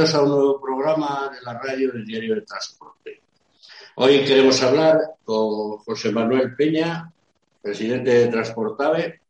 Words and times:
bienvenidos 0.00 0.14
a 0.14 0.22
un 0.22 0.30
nuevo 0.30 0.58
programa 0.58 1.30
de 1.30 1.42
la 1.42 1.58
radio 1.58 1.92
del 1.92 2.06
Diario 2.06 2.34
de 2.34 2.40
Transporte. 2.40 3.20
Hoy 3.96 4.24
queremos 4.24 4.62
hablar 4.62 4.98
con 5.22 5.76
José 5.76 6.10
Manuel 6.10 6.56
Peña, 6.56 7.12
presidente 7.60 8.10
de 8.10 8.28
Transportave, 8.28 9.20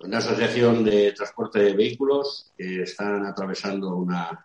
una 0.00 0.18
asociación 0.18 0.84
de 0.84 1.12
transporte 1.12 1.60
de 1.60 1.72
vehículos 1.72 2.52
que 2.58 2.82
están 2.82 3.24
atravesando 3.24 3.96
una, 3.96 4.44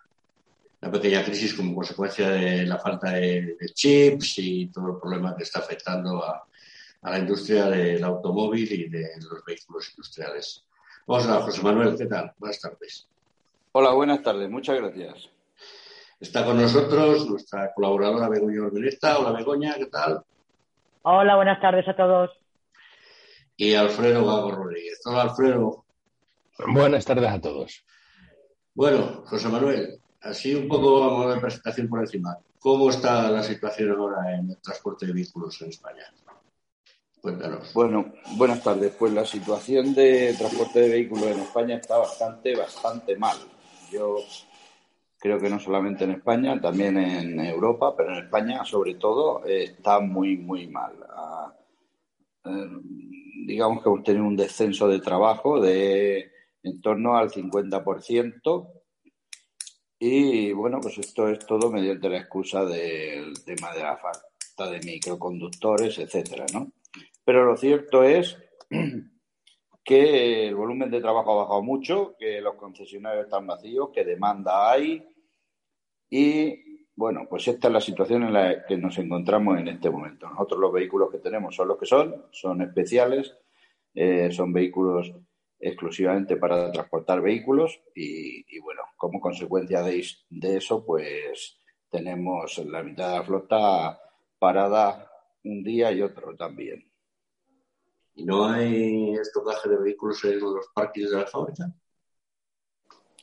pequeña 0.80 1.22
crisis 1.22 1.52
como 1.52 1.74
consecuencia 1.74 2.30
de 2.30 2.64
la 2.64 2.78
falta 2.78 3.10
de, 3.10 3.58
chips 3.74 4.38
y 4.38 4.68
todo 4.68 4.92
el 4.92 4.98
problema 4.98 5.36
que 5.36 5.42
está 5.42 5.58
afectando 5.58 6.24
a, 6.24 6.46
la 7.02 7.18
industria 7.18 7.66
del 7.66 8.02
automóvil 8.02 8.72
y 8.72 8.88
de 8.88 9.10
los 9.20 9.44
vehículos 9.44 9.90
industriales. 9.90 10.64
Vamos 11.06 11.26
a 11.26 11.42
José 11.42 11.60
Manuel, 11.60 11.94
¿qué 11.94 12.06
tal? 12.06 12.32
Buenas 12.38 12.58
tardes. 12.58 13.06
Hola, 13.76 13.92
buenas 13.92 14.22
tardes, 14.22 14.48
muchas 14.48 14.76
gracias. 14.76 15.30
Está 16.20 16.44
con 16.44 16.60
nosotros 16.60 17.28
nuestra 17.28 17.74
colaboradora 17.74 18.28
Begoña 18.28 18.62
Orbeneta. 18.66 19.18
Hola 19.18 19.32
Begoña, 19.32 19.74
¿qué 19.74 19.86
tal? 19.86 20.22
Hola, 21.02 21.34
buenas 21.34 21.60
tardes 21.60 21.86
a 21.88 21.96
todos 21.96 22.30
y 23.56 23.74
Alfredo 23.74 24.24
Gago 24.24 24.50
Rodríguez. 24.52 25.00
Hola, 25.04 25.22
Alfredo. 25.22 25.84
Buenas 26.68 27.04
tardes 27.04 27.30
a 27.30 27.40
todos. 27.40 27.84
Bueno, 28.74 29.22
José 29.26 29.48
Manuel, 29.48 30.00
así 30.20 30.54
un 30.54 30.68
poco 30.68 31.00
vamos 31.00 31.26
a 31.26 31.28
ver 31.30 31.40
presentación 31.40 31.88
por 31.88 32.00
encima. 32.00 32.38
¿Cómo 32.58 32.90
está 32.90 33.30
la 33.30 33.42
situación 33.42 33.90
ahora 33.90 34.34
en 34.34 34.50
el 34.50 34.56
transporte 34.58 35.06
de 35.06 35.12
vehículos 35.12 35.60
en 35.62 35.68
España? 35.68 36.04
Cuéntanos. 37.20 37.72
Bueno, 37.72 38.12
buenas 38.36 38.62
tardes. 38.62 38.94
Pues 38.98 39.12
la 39.12 39.24
situación 39.24 39.94
de 39.94 40.34
transporte 40.38 40.80
de 40.80 40.88
vehículos 40.90 41.26
en 41.26 41.40
España 41.40 41.76
está 41.76 41.98
bastante, 41.98 42.54
bastante 42.54 43.16
mal. 43.16 43.36
Yo 43.94 44.16
creo 45.18 45.38
que 45.38 45.48
no 45.48 45.60
solamente 45.60 46.04
en 46.04 46.10
España, 46.10 46.60
también 46.60 46.98
en 46.98 47.38
Europa, 47.38 47.94
pero 47.96 48.12
en 48.12 48.24
España 48.24 48.64
sobre 48.64 48.96
todo 48.96 49.44
está 49.44 50.00
muy, 50.00 50.36
muy 50.36 50.66
mal. 50.66 50.92
Ah, 51.08 51.54
eh, 52.44 52.68
digamos 53.46 53.82
que 53.82 53.88
hemos 53.88 54.02
tenido 54.02 54.26
un 54.26 54.36
descenso 54.36 54.88
de 54.88 55.00
trabajo 55.00 55.60
de 55.60 56.32
en 56.64 56.80
torno 56.80 57.16
al 57.16 57.30
50%. 57.30 58.68
Y 59.98 60.52
bueno, 60.52 60.80
pues 60.80 60.98
esto 60.98 61.28
es 61.28 61.38
todo 61.46 61.70
mediante 61.70 62.08
la 62.08 62.18
excusa 62.18 62.64
del 62.64 63.32
tema 63.44 63.72
de 63.72 63.82
la 63.82 63.96
falta 63.96 64.70
de 64.70 64.80
microconductores, 64.80 65.98
etcétera, 65.98 66.46
¿no? 66.52 66.72
Pero 67.24 67.44
lo 67.44 67.56
cierto 67.56 68.02
es 68.02 68.36
que 69.84 70.48
el 70.48 70.54
volumen 70.54 70.90
de 70.90 71.00
trabajo 71.00 71.32
ha 71.32 71.42
bajado 71.44 71.62
mucho, 71.62 72.16
que 72.18 72.40
los 72.40 72.54
concesionarios 72.54 73.24
están 73.24 73.46
vacíos, 73.46 73.90
que 73.92 74.04
demanda 74.04 74.70
hay 74.70 75.06
y 76.10 76.88
bueno, 76.96 77.26
pues 77.28 77.48
esta 77.48 77.68
es 77.68 77.74
la 77.74 77.80
situación 77.80 78.22
en 78.22 78.32
la 78.32 78.64
que 78.64 78.76
nos 78.76 78.96
encontramos 78.98 79.58
en 79.58 79.68
este 79.68 79.90
momento. 79.90 80.28
Nosotros 80.28 80.60
los 80.60 80.72
vehículos 80.72 81.10
que 81.10 81.18
tenemos 81.18 81.56
son 81.56 81.68
los 81.68 81.78
que 81.78 81.86
son, 81.86 82.26
son 82.30 82.62
especiales, 82.62 83.36
eh, 83.94 84.30
son 84.30 84.52
vehículos 84.52 85.12
exclusivamente 85.58 86.36
para 86.36 86.70
transportar 86.70 87.20
vehículos 87.20 87.80
y, 87.94 88.58
bueno, 88.60 88.82
como 88.96 89.20
consecuencia 89.20 89.82
de, 89.82 90.04
eso, 90.56 90.84
pues 90.84 91.58
tenemos 91.90 92.58
la 92.58 92.82
mitad 92.82 93.10
de 93.10 93.18
la 93.18 93.24
flota 93.24 94.00
parada 94.38 95.10
un 95.42 95.64
día 95.64 95.90
y 95.90 96.02
otro 96.02 96.36
también. 96.36 96.93
¿Y 98.16 98.24
no 98.24 98.46
hay 98.46 99.14
estocaje 99.14 99.68
de 99.68 99.76
vehículos 99.76 100.24
en 100.24 100.40
los 100.40 100.68
parques 100.74 101.10
de 101.10 101.16
la 101.16 101.26
fábrica? 101.26 101.72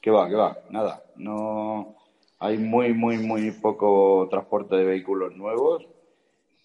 ¿Qué 0.01 0.11
va, 0.11 0.27
qué 0.27 0.35
va? 0.35 0.57
Nada. 0.69 1.03
No, 1.15 1.95
hay 2.39 2.57
muy, 2.57 2.93
muy, 2.93 3.17
muy 3.17 3.51
poco 3.51 4.27
transporte 4.29 4.75
de 4.75 4.83
vehículos 4.83 5.35
nuevos 5.35 5.87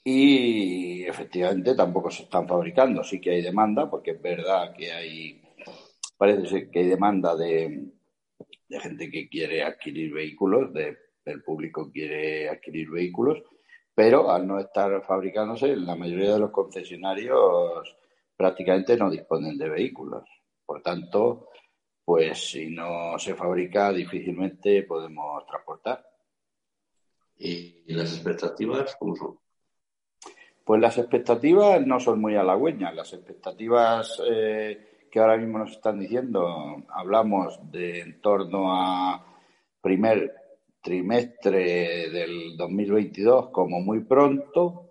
y 0.02 1.04
efectivamente 1.04 1.74
tampoco 1.74 2.10
se 2.10 2.22
están 2.24 2.48
fabricando. 2.48 3.04
Sí 3.04 3.20
que 3.20 3.30
hay 3.32 3.42
demanda, 3.42 3.90
porque 3.90 4.12
es 4.12 4.22
verdad 4.22 4.74
que 4.74 4.90
hay, 4.90 5.42
parece 6.16 6.46
ser 6.46 6.70
que 6.70 6.78
hay 6.80 6.86
demanda 6.86 7.36
de, 7.36 7.92
gente 8.68 9.10
que 9.10 9.28
quiere 9.28 9.62
adquirir 9.62 10.14
vehículos, 10.14 10.72
de, 10.72 10.96
el 11.26 11.42
público 11.42 11.90
quiere 11.92 12.48
adquirir 12.48 12.90
vehículos, 12.90 13.42
pero 13.94 14.30
al 14.30 14.46
no 14.46 14.58
estar 14.58 15.02
fabricándose, 15.04 15.76
la 15.76 15.96
mayoría 15.96 16.34
de 16.34 16.40
los 16.40 16.50
concesionarios 16.50 17.96
prácticamente 18.36 18.96
no 18.96 19.10
disponen 19.10 19.56
de 19.56 19.68
vehículos. 19.68 20.24
Por 20.64 20.82
tanto, 20.82 21.48
pues 22.04 22.50
si 22.50 22.70
no 22.70 23.18
se 23.18 23.34
fabrica 23.34 23.92
difícilmente 23.92 24.82
podemos 24.82 25.46
transportar. 25.46 26.04
¿Y 27.38 27.92
las 27.92 28.12
expectativas 28.12 28.96
cómo 28.98 29.16
son? 29.16 29.38
Pues 30.64 30.80
las 30.80 30.98
expectativas 30.98 31.86
no 31.86 32.00
son 32.00 32.20
muy 32.20 32.34
halagüeñas. 32.34 32.94
Las 32.94 33.12
expectativas 33.12 34.20
eh, 34.28 35.06
que 35.10 35.20
ahora 35.20 35.36
mismo 35.36 35.58
nos 35.58 35.72
están 35.72 35.98
diciendo, 35.98 36.82
hablamos 36.88 37.58
de 37.70 38.00
en 38.00 38.20
torno 38.20 38.74
a 38.74 39.24
primer 39.80 40.34
trimestre 40.82 42.10
del 42.10 42.56
2022 42.56 43.50
como 43.50 43.80
muy 43.80 44.00
pronto, 44.04 44.85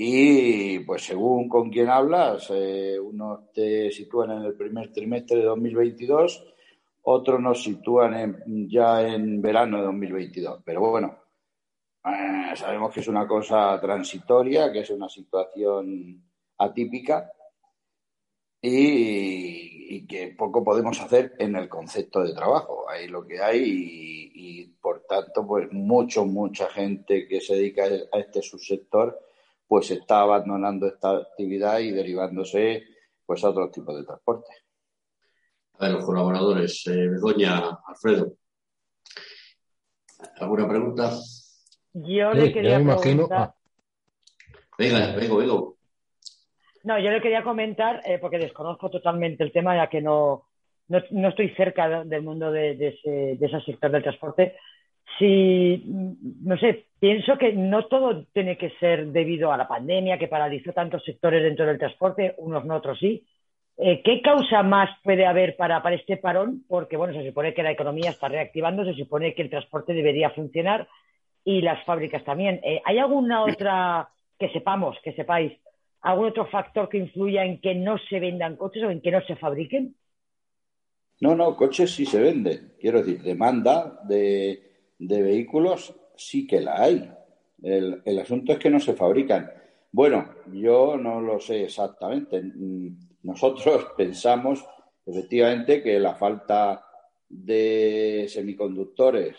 y 0.00 0.78
pues 0.78 1.06
según 1.06 1.48
con 1.48 1.70
quién 1.70 1.88
hablas, 1.88 2.46
eh, 2.50 3.00
unos 3.00 3.50
te 3.52 3.90
sitúan 3.90 4.30
en 4.30 4.44
el 4.44 4.54
primer 4.54 4.92
trimestre 4.92 5.38
de 5.38 5.46
2022, 5.46 6.54
otros 7.02 7.40
nos 7.40 7.64
sitúan 7.64 8.44
ya 8.70 9.02
en 9.02 9.42
verano 9.42 9.78
de 9.78 9.82
2022. 9.86 10.62
Pero 10.64 10.82
bueno, 10.82 11.18
eh, 12.04 12.52
sabemos 12.54 12.94
que 12.94 13.00
es 13.00 13.08
una 13.08 13.26
cosa 13.26 13.76
transitoria, 13.80 14.70
que 14.70 14.80
es 14.80 14.90
una 14.90 15.08
situación 15.08 16.22
atípica 16.58 17.32
y, 18.62 20.06
que 20.06 20.28
poco 20.28 20.62
podemos 20.62 21.00
hacer 21.00 21.34
en 21.40 21.56
el 21.56 21.68
concepto 21.68 22.22
de 22.22 22.34
trabajo. 22.34 22.88
Hay 22.88 23.08
lo 23.08 23.26
que 23.26 23.42
hay 23.42 23.62
y, 23.64 24.60
y 24.60 24.66
por 24.80 25.02
tanto, 25.08 25.44
pues 25.44 25.72
mucho, 25.72 26.24
mucha 26.24 26.68
gente 26.68 27.26
que 27.26 27.40
se 27.40 27.56
dedica 27.56 27.82
a 28.12 28.20
este 28.20 28.42
subsector 28.42 29.27
pues 29.68 29.90
está 29.90 30.22
abandonando 30.22 30.86
esta 30.86 31.10
actividad 31.18 31.78
y 31.80 31.92
derivándose 31.92 32.84
pues 33.24 33.44
a 33.44 33.50
otros 33.50 33.70
tipos 33.70 33.94
de 33.96 34.04
transporte. 34.04 34.48
A 35.74 35.84
ver, 35.84 35.94
los 35.94 36.04
colaboradores, 36.04 36.86
eh, 36.86 37.08
Begoña, 37.08 37.78
Alfredo, 37.86 38.32
¿alguna 40.40 40.66
pregunta? 40.66 41.12
Yo 41.92 42.32
le 42.32 42.52
quería 42.52 42.82
preguntar... 42.98 43.52
Venga, 44.78 45.14
vengo, 45.14 45.36
vengo. 45.36 45.76
No, 46.84 46.98
yo 46.98 47.10
le 47.10 47.20
quería 47.20 47.44
comentar, 47.44 48.00
eh, 48.06 48.18
porque 48.18 48.38
desconozco 48.38 48.88
totalmente 48.88 49.44
el 49.44 49.52
tema, 49.52 49.76
ya 49.76 49.90
que 49.90 50.00
no, 50.00 50.46
no, 50.88 51.28
estoy 51.28 51.50
cerca 51.54 52.04
del 52.04 52.22
mundo 52.22 52.50
de, 52.50 52.72
ese, 52.72 53.36
de 53.36 53.46
ese 53.46 53.60
sector 53.62 53.90
del 53.90 54.02
transporte, 54.02 54.56
si, 55.18 55.82
no 56.42 56.56
sé, 56.58 56.86
pienso 56.98 57.38
que 57.38 57.52
no 57.52 57.86
todo 57.86 58.24
tiene 58.32 58.58
que 58.58 58.70
ser 58.80 59.06
debido 59.08 59.52
a 59.52 59.56
la 59.56 59.68
pandemia 59.68 60.18
que 60.18 60.28
paralizó 60.28 60.72
tantos 60.72 61.04
sectores 61.04 61.42
dentro 61.42 61.66
del 61.66 61.78
transporte, 61.78 62.34
unos 62.38 62.64
no, 62.64 62.76
otros 62.76 62.98
sí. 62.98 63.24
Eh, 63.76 64.02
¿Qué 64.02 64.20
causa 64.20 64.62
más 64.64 64.90
puede 65.04 65.24
haber 65.24 65.56
para, 65.56 65.82
para 65.82 65.94
este 65.94 66.16
parón? 66.16 66.64
Porque, 66.66 66.96
bueno, 66.96 67.14
se 67.14 67.26
supone 67.26 67.54
que 67.54 67.62
la 67.62 67.70
economía 67.70 68.10
está 68.10 68.28
reactivando, 68.28 68.84
se 68.84 68.94
supone 68.94 69.34
que 69.34 69.42
el 69.42 69.50
transporte 69.50 69.92
debería 69.92 70.30
funcionar 70.30 70.88
y 71.44 71.62
las 71.62 71.84
fábricas 71.84 72.24
también. 72.24 72.60
Eh, 72.64 72.82
¿Hay 72.84 72.98
alguna 72.98 73.44
otra, 73.44 74.08
que 74.38 74.50
sepamos, 74.50 74.96
que 75.04 75.12
sepáis, 75.12 75.52
algún 76.02 76.26
otro 76.26 76.46
factor 76.46 76.88
que 76.88 76.98
influya 76.98 77.44
en 77.44 77.60
que 77.60 77.74
no 77.74 77.98
se 77.98 78.20
vendan 78.20 78.56
coches 78.56 78.82
o 78.82 78.90
en 78.90 79.00
que 79.00 79.12
no 79.12 79.20
se 79.22 79.36
fabriquen? 79.36 79.94
No, 81.20 81.34
no, 81.34 81.56
coches 81.56 81.92
sí 81.92 82.04
se 82.04 82.20
venden. 82.20 82.74
Quiero 82.80 82.98
decir, 82.98 83.22
demanda 83.22 84.00
de, 84.04 84.67
de 84.98 85.22
vehículos 85.22 85.94
sí 86.16 86.46
que 86.46 86.60
la 86.60 86.82
hay. 86.82 87.10
El, 87.62 88.02
el, 88.04 88.18
asunto 88.18 88.52
es 88.52 88.58
que 88.58 88.70
no 88.70 88.80
se 88.80 88.94
fabrican. 88.94 89.50
Bueno, 89.90 90.34
yo 90.52 90.96
no 90.96 91.20
lo 91.20 91.40
sé 91.40 91.64
exactamente. 91.64 92.42
Nosotros 93.22 93.88
pensamos 93.96 94.64
efectivamente 95.06 95.82
que 95.82 95.98
la 95.98 96.14
falta 96.14 96.84
de 97.28 98.26
semiconductores 98.28 99.36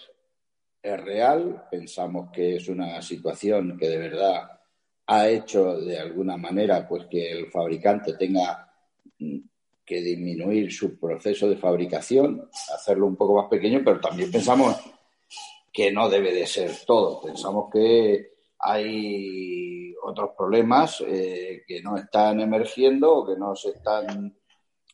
es 0.82 1.02
real. 1.02 1.68
Pensamos 1.70 2.30
que 2.32 2.56
es 2.56 2.68
una 2.70 3.02
situación 3.02 3.78
que 3.78 3.90
de 3.90 3.98
verdad 3.98 4.60
ha 5.08 5.28
hecho 5.28 5.80
de 5.80 5.98
alguna 5.98 6.38
manera 6.38 6.88
pues 6.88 7.06
que 7.06 7.32
el 7.32 7.48
fabricante 7.48 8.14
tenga 8.14 8.72
que 9.86 10.02
disminuir 10.02 10.72
su 10.72 11.00
proceso 11.00 11.50
de 11.50 11.58
fabricación, 11.58 12.48
hacerlo 12.76 13.08
un 13.08 13.16
poco 13.16 13.42
más 13.42 13.50
pequeño, 13.50 13.82
pero 13.84 14.00
también 14.00 14.32
pensamos 14.32 14.76
que 15.80 15.94
no 15.94 16.10
debe 16.10 16.34
de 16.34 16.46
ser 16.46 16.72
todo. 16.86 17.22
Pensamos 17.22 17.70
que 17.72 18.34
hay 18.60 19.94
otros 20.04 20.32
problemas 20.38 21.02
eh, 21.08 21.64
que 21.66 21.82
no 21.82 21.96
están 21.96 22.42
emergiendo 22.42 23.16
o 23.16 23.26
que 23.26 23.38
no 23.38 23.56
se 23.56 23.70
están 23.70 24.36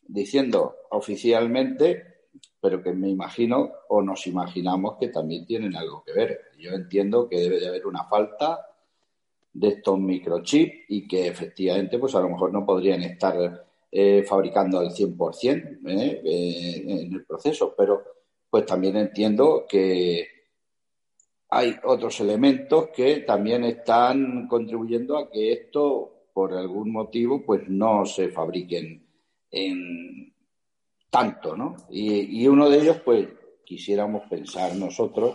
diciendo 0.06 0.76
oficialmente 0.90 2.14
pero 2.60 2.82
que 2.82 2.92
me 2.92 3.08
imagino 3.08 3.70
o 3.88 4.02
nos 4.02 4.26
imaginamos 4.26 4.96
que 4.98 5.08
también 5.08 5.46
tienen 5.46 5.76
algo 5.76 6.02
que 6.04 6.12
ver. 6.12 6.40
Yo 6.58 6.72
entiendo 6.72 7.28
que 7.28 7.38
debe 7.38 7.60
de 7.60 7.68
haber 7.68 7.86
una 7.86 8.04
falta 8.04 8.58
de 9.52 9.68
estos 9.68 9.98
microchips 9.98 10.84
y 10.88 11.06
que 11.06 11.28
efectivamente 11.28 11.98
pues 11.98 12.14
a 12.14 12.20
lo 12.20 12.28
mejor 12.28 12.52
no 12.52 12.66
podrían 12.66 13.02
estar 13.02 13.66
eh, 13.90 14.24
fabricando 14.24 14.80
al 14.80 14.90
100% 14.90 15.78
¿eh? 15.86 16.22
eh, 16.24 16.84
en 16.86 17.12
el 17.12 17.24
proceso, 17.24 17.74
pero 17.76 18.02
pues 18.50 18.66
también 18.66 18.96
entiendo 18.96 19.64
que 19.68 20.35
hay 21.56 21.74
otros 21.84 22.20
elementos 22.20 22.88
que 22.94 23.20
también 23.20 23.64
están 23.64 24.46
contribuyendo 24.46 25.16
a 25.16 25.30
que 25.30 25.52
esto 25.52 26.26
por 26.34 26.52
algún 26.52 26.92
motivo 26.92 27.42
pues 27.46 27.66
no 27.66 28.04
se 28.04 28.28
fabriquen 28.28 29.02
en 29.50 30.34
tanto, 31.08 31.56
¿no? 31.56 31.74
Y, 31.88 32.46
uno 32.46 32.68
de 32.68 32.78
ellos 32.78 33.00
pues 33.02 33.26
quisiéramos 33.64 34.28
pensar 34.28 34.76
nosotros 34.76 35.34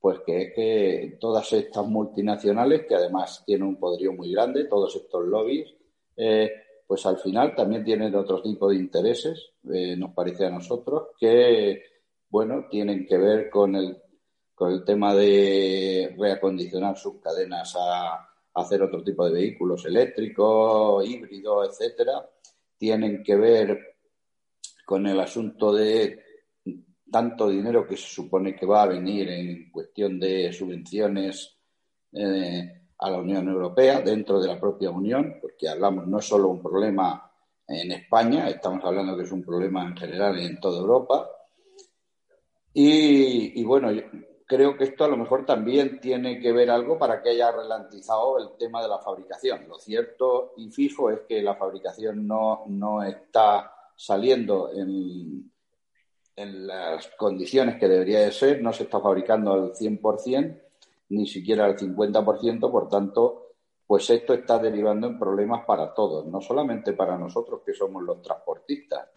pues 0.00 0.18
que 0.26 0.42
es 0.42 0.54
que 0.54 1.18
todas 1.20 1.52
estas 1.52 1.86
multinacionales, 1.86 2.86
que 2.88 2.96
además 2.96 3.44
tienen 3.46 3.68
un 3.68 3.76
poderío 3.76 4.12
muy 4.12 4.32
grande, 4.32 4.64
todos 4.64 4.94
estos 4.96 5.24
lobbies, 5.24 5.72
eh, 6.16 6.50
pues 6.84 7.04
al 7.06 7.18
final 7.18 7.54
también 7.54 7.84
tienen 7.84 8.14
otro 8.14 8.42
tipo 8.42 8.68
de 8.68 8.76
intereses, 8.76 9.50
eh, 9.72 9.96
nos 9.96 10.12
parece 10.14 10.46
a 10.46 10.50
nosotros, 10.50 11.08
que, 11.18 11.82
bueno, 12.28 12.66
tienen 12.70 13.06
que 13.06 13.18
ver 13.18 13.50
con 13.50 13.74
el, 13.74 14.00
con 14.58 14.72
el 14.72 14.84
tema 14.84 15.14
de 15.14 16.16
reacondicionar 16.18 16.98
sus 16.98 17.20
cadenas 17.20 17.76
a, 17.78 18.24
hacer 18.54 18.82
otro 18.82 19.04
tipo 19.04 19.24
de 19.24 19.34
vehículos 19.34 19.84
eléctricos, 19.86 21.08
híbridos, 21.08 21.68
etcétera. 21.68 22.28
Tienen 22.76 23.22
que 23.22 23.36
ver 23.36 23.96
con 24.84 25.06
el 25.06 25.20
asunto 25.20 25.72
de 25.72 26.24
tanto 27.08 27.48
dinero 27.48 27.86
que 27.86 27.96
se 27.96 28.08
supone 28.08 28.56
que 28.56 28.66
va 28.66 28.82
a 28.82 28.88
venir 28.88 29.28
en 29.28 29.70
cuestión 29.70 30.18
de 30.18 30.52
subvenciones 30.52 31.56
eh, 32.12 32.82
a 32.98 33.10
la 33.10 33.18
Unión 33.18 33.48
Europea, 33.48 34.00
dentro 34.00 34.40
de 34.40 34.48
la 34.48 34.58
propia 34.58 34.90
Unión, 34.90 35.36
porque 35.40 35.68
hablamos 35.68 36.08
no 36.08 36.20
solo 36.20 36.48
un 36.48 36.60
problema 36.60 37.30
en 37.68 37.92
España, 37.92 38.48
estamos 38.48 38.84
hablando 38.84 39.16
que 39.16 39.22
es 39.22 39.30
un 39.30 39.44
problema 39.44 39.86
en 39.86 39.96
general 39.96 40.36
en 40.40 40.58
toda 40.58 40.80
Europa. 40.80 41.30
Y, 42.74 43.64
bueno, 43.64 43.90
creo 44.48 44.78
que 44.78 44.84
esto 44.84 45.04
a 45.04 45.08
lo 45.08 45.18
mejor 45.18 45.44
también 45.44 46.00
tiene 46.00 46.40
que 46.40 46.52
ver 46.52 46.70
algo 46.70 46.98
para 46.98 47.22
que 47.22 47.28
haya 47.28 47.52
ralentizado 47.52 48.38
el 48.38 48.56
tema 48.58 48.82
de 48.82 48.88
la 48.88 48.98
fabricación. 48.98 49.68
Lo 49.68 49.78
cierto 49.78 50.54
y 50.56 50.70
fijo 50.70 51.10
es 51.10 51.20
que 51.28 51.42
la 51.42 51.54
fabricación 51.54 52.26
no, 52.26 52.64
no 52.66 53.02
está 53.02 53.70
saliendo 53.94 54.72
en, 54.72 55.52
en 56.34 56.66
las 56.66 57.08
condiciones 57.18 57.78
que 57.78 57.88
debería 57.88 58.20
de 58.20 58.32
ser, 58.32 58.62
no 58.62 58.72
se 58.72 58.84
está 58.84 59.00
fabricando 59.00 59.52
al 59.52 59.74
100%, 59.74 60.62
ni 61.10 61.26
siquiera 61.26 61.66
al 61.66 61.76
50%, 61.76 62.70
por 62.70 62.88
tanto, 62.88 63.48
pues 63.86 64.08
esto 64.08 64.32
está 64.32 64.58
derivando 64.58 65.08
en 65.08 65.18
problemas 65.18 65.66
para 65.66 65.92
todos, 65.92 66.26
no 66.26 66.40
solamente 66.40 66.94
para 66.94 67.18
nosotros 67.18 67.60
que 67.66 67.74
somos 67.74 68.02
los 68.02 68.22
transportistas, 68.22 69.08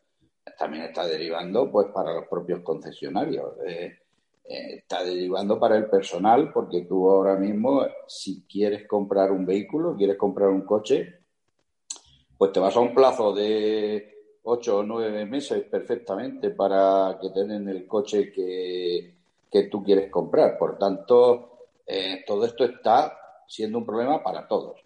también 0.58 0.84
está 0.84 1.08
derivando 1.08 1.72
pues 1.72 1.88
para 1.88 2.14
los 2.14 2.28
propios 2.28 2.60
concesionarios, 2.62 3.54
eh, 3.66 4.00
eh, 4.44 4.76
está 4.78 5.04
derivando 5.04 5.60
para 5.60 5.78
el 5.78 5.90
personal, 5.90 6.52
porque 6.52 6.82
tú 6.82 7.10
ahora 7.10 7.36
mismo, 7.36 7.86
si 8.08 8.44
quieres 8.44 8.88
comprar 8.88 9.32
un 9.32 9.46
vehículo, 9.46 9.96
quieres 9.96 10.18
comprar 10.18 10.50
un 10.50 10.62
coche, 10.62 11.20
pues 12.38 12.52
te 12.52 12.60
vas 12.60 12.76
a 12.76 12.80
un 12.80 12.94
plazo 12.94 13.34
de 13.34 14.40
ocho 14.44 14.80
o 14.80 14.84
nueve 14.84 15.26
meses 15.26 15.64
perfectamente 15.64 16.50
para 16.50 17.18
que 17.22 17.30
tengan 17.30 17.70
el 17.70 17.86
coche 17.88 18.32
que, 18.32 19.16
tú 19.70 19.84
quieres 19.84 20.10
comprar. 20.10 20.58
Por 20.58 20.78
tanto, 20.78 21.68
eh, 21.86 22.24
todo 22.26 22.46
esto 22.46 22.64
está 22.64 23.18
siendo 23.48 23.78
un 23.78 23.86
problema 23.86 24.24
para 24.24 24.48
todos 24.48 24.82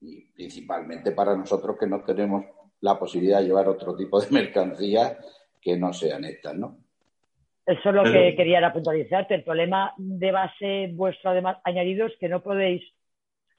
y 0.00 0.22
principalmente 0.26 1.12
para 1.12 1.36
nosotros 1.36 1.76
que 1.78 1.86
no 1.86 2.02
tenemos 2.02 2.44
la 2.80 2.98
posibilidad 2.98 3.40
de 3.40 3.46
llevar 3.46 3.68
otro 3.68 3.94
tipo 3.94 4.20
de 4.20 4.28
mercancías 4.30 5.16
que 5.60 5.76
no 5.76 5.92
sean 5.92 6.24
estas, 6.24 6.54
¿no? 6.54 6.76
Eso 7.66 7.88
es 7.90 7.94
lo 7.94 8.02
que 8.04 8.34
quería 8.34 8.72
puntualizarte. 8.72 9.34
El 9.34 9.44
problema 9.44 9.92
de 9.96 10.32
base 10.32 10.90
vuestro, 10.92 11.30
además, 11.30 11.58
añadido, 11.64 12.06
es 12.06 12.16
que 12.18 12.28
no 12.28 12.42
podéis, 12.42 12.82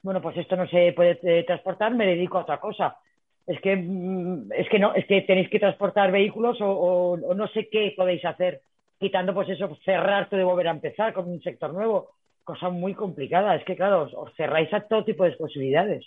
bueno, 0.02 0.20
pues 0.20 0.36
esto 0.36 0.56
no 0.56 0.66
se 0.68 0.92
puede 0.92 1.18
eh, 1.22 1.44
transportar, 1.44 1.94
me 1.94 2.06
dedico 2.06 2.38
a 2.38 2.42
otra 2.42 2.60
cosa. 2.60 2.98
Es 3.46 3.60
que 3.60 3.76
mm, 3.76 4.52
es 4.52 4.68
que 4.68 4.78
no 4.78 4.94
es 4.94 5.06
que 5.06 5.22
tenéis 5.22 5.48
que 5.48 5.58
transportar 5.58 6.12
vehículos 6.12 6.58
o, 6.60 7.16
no 7.16 7.48
sé 7.48 7.68
qué 7.70 7.94
podéis 7.96 8.24
hacer 8.24 8.60
quitando 8.98 9.34
pues 9.34 9.48
eso 9.48 9.76
cerrar 9.84 10.28
todo 10.28 10.40
y 10.40 10.44
volver 10.44 10.68
a 10.68 10.72
empezar 10.72 11.12
con 11.12 11.28
un 11.28 11.42
sector 11.42 11.72
nuevo. 11.72 12.10
Cosa 12.44 12.68
muy 12.68 12.94
complicada. 12.94 13.54
Es 13.56 13.64
que 13.64 13.76
claro 13.76 14.08
os, 14.14 14.34
cerráis 14.36 14.72
a 14.74 14.80
todo 14.80 15.04
tipo 15.04 15.24
de 15.24 15.32
posibilidades. 15.32 16.04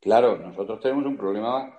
Claro 0.00 0.36
nosotros 0.36 0.80
tenemos 0.80 1.06
un 1.06 1.16
problema 1.16 1.74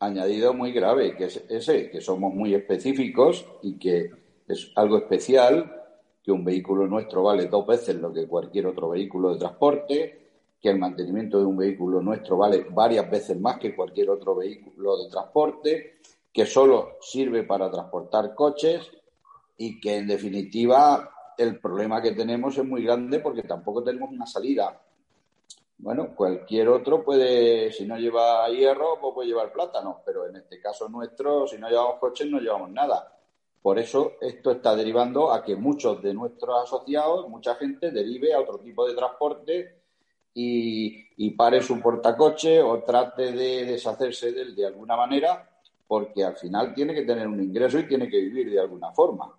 añadido 0.00 0.54
muy 0.54 0.72
grave 0.72 1.16
que 1.16 1.24
es 1.24 1.44
ese 1.48 1.90
que 1.90 2.00
somos 2.00 2.32
muy 2.32 2.54
específicos 2.54 3.46
y 3.62 3.78
que 3.78 4.10
es 4.46 4.72
algo 4.76 4.98
especial 4.98 5.74
que 6.22 6.32
un 6.32 6.44
vehículo 6.44 6.86
nuestro 6.86 7.22
vale 7.22 7.46
dos 7.46 7.66
veces 7.66 7.96
lo 7.96 8.12
que 8.12 8.26
cualquier 8.26 8.66
otro 8.66 8.90
vehículo 8.90 9.32
de 9.32 9.38
transporte 9.38 10.28
que 10.60 10.70
el 10.70 10.78
mantenimiento 10.78 11.38
de 11.38 11.46
un 11.46 11.56
vehículo 11.56 12.00
nuestro 12.00 12.36
vale 12.36 12.66
varias 12.70 13.08
veces 13.10 13.38
más 13.40 13.58
que 13.58 13.74
cualquier 13.74 14.10
otro 14.10 14.34
vehículo 14.34 15.02
de 15.02 15.10
transporte, 15.10 15.98
que 16.32 16.46
solo 16.46 16.96
sirve 17.00 17.44
para 17.44 17.70
transportar 17.70 18.34
coches 18.34 18.90
y 19.56 19.80
que 19.80 19.96
en 19.96 20.08
definitiva 20.08 21.10
el 21.36 21.60
problema 21.60 22.02
que 22.02 22.12
tenemos 22.12 22.58
es 22.58 22.64
muy 22.64 22.82
grande 22.82 23.20
porque 23.20 23.42
tampoco 23.42 23.84
tenemos 23.84 24.10
una 24.10 24.26
salida. 24.26 24.80
Bueno, 25.78 26.12
cualquier 26.14 26.68
otro 26.68 27.04
puede, 27.04 27.70
si 27.70 27.86
no 27.86 27.96
lleva 27.96 28.48
hierro, 28.48 28.98
pues 29.00 29.14
puede 29.14 29.28
llevar 29.28 29.52
plátano, 29.52 30.02
pero 30.04 30.26
en 30.26 30.36
este 30.36 30.60
caso 30.60 30.88
nuestro, 30.88 31.46
si 31.46 31.56
no 31.56 31.68
llevamos 31.68 32.00
coches, 32.00 32.28
no 32.28 32.40
llevamos 32.40 32.70
nada. 32.70 33.16
Por 33.62 33.78
eso 33.78 34.14
esto 34.20 34.50
está 34.50 34.74
derivando 34.74 35.32
a 35.32 35.44
que 35.44 35.54
muchos 35.54 36.02
de 36.02 36.14
nuestros 36.14 36.64
asociados, 36.64 37.28
mucha 37.28 37.54
gente, 37.54 37.92
derive 37.92 38.34
a 38.34 38.40
otro 38.40 38.58
tipo 38.58 38.88
de 38.88 38.94
transporte 38.94 39.76
y, 40.34 41.30
pare 41.36 41.62
su 41.62 41.80
portacoche 41.80 42.60
o 42.60 42.82
trate 42.82 43.32
de 43.32 43.64
deshacerse 43.64 44.32
de 44.32 44.42
él 44.42 44.56
de 44.56 44.66
alguna 44.66 44.96
manera, 44.96 45.48
porque 45.86 46.24
al 46.24 46.36
final 46.36 46.74
tiene 46.74 46.92
que 46.92 47.02
tener 47.02 47.28
un 47.28 47.40
ingreso 47.40 47.78
y 47.78 47.86
tiene 47.86 48.08
que 48.08 48.20
vivir 48.20 48.50
de 48.50 48.60
alguna 48.60 48.90
forma. 48.92 49.32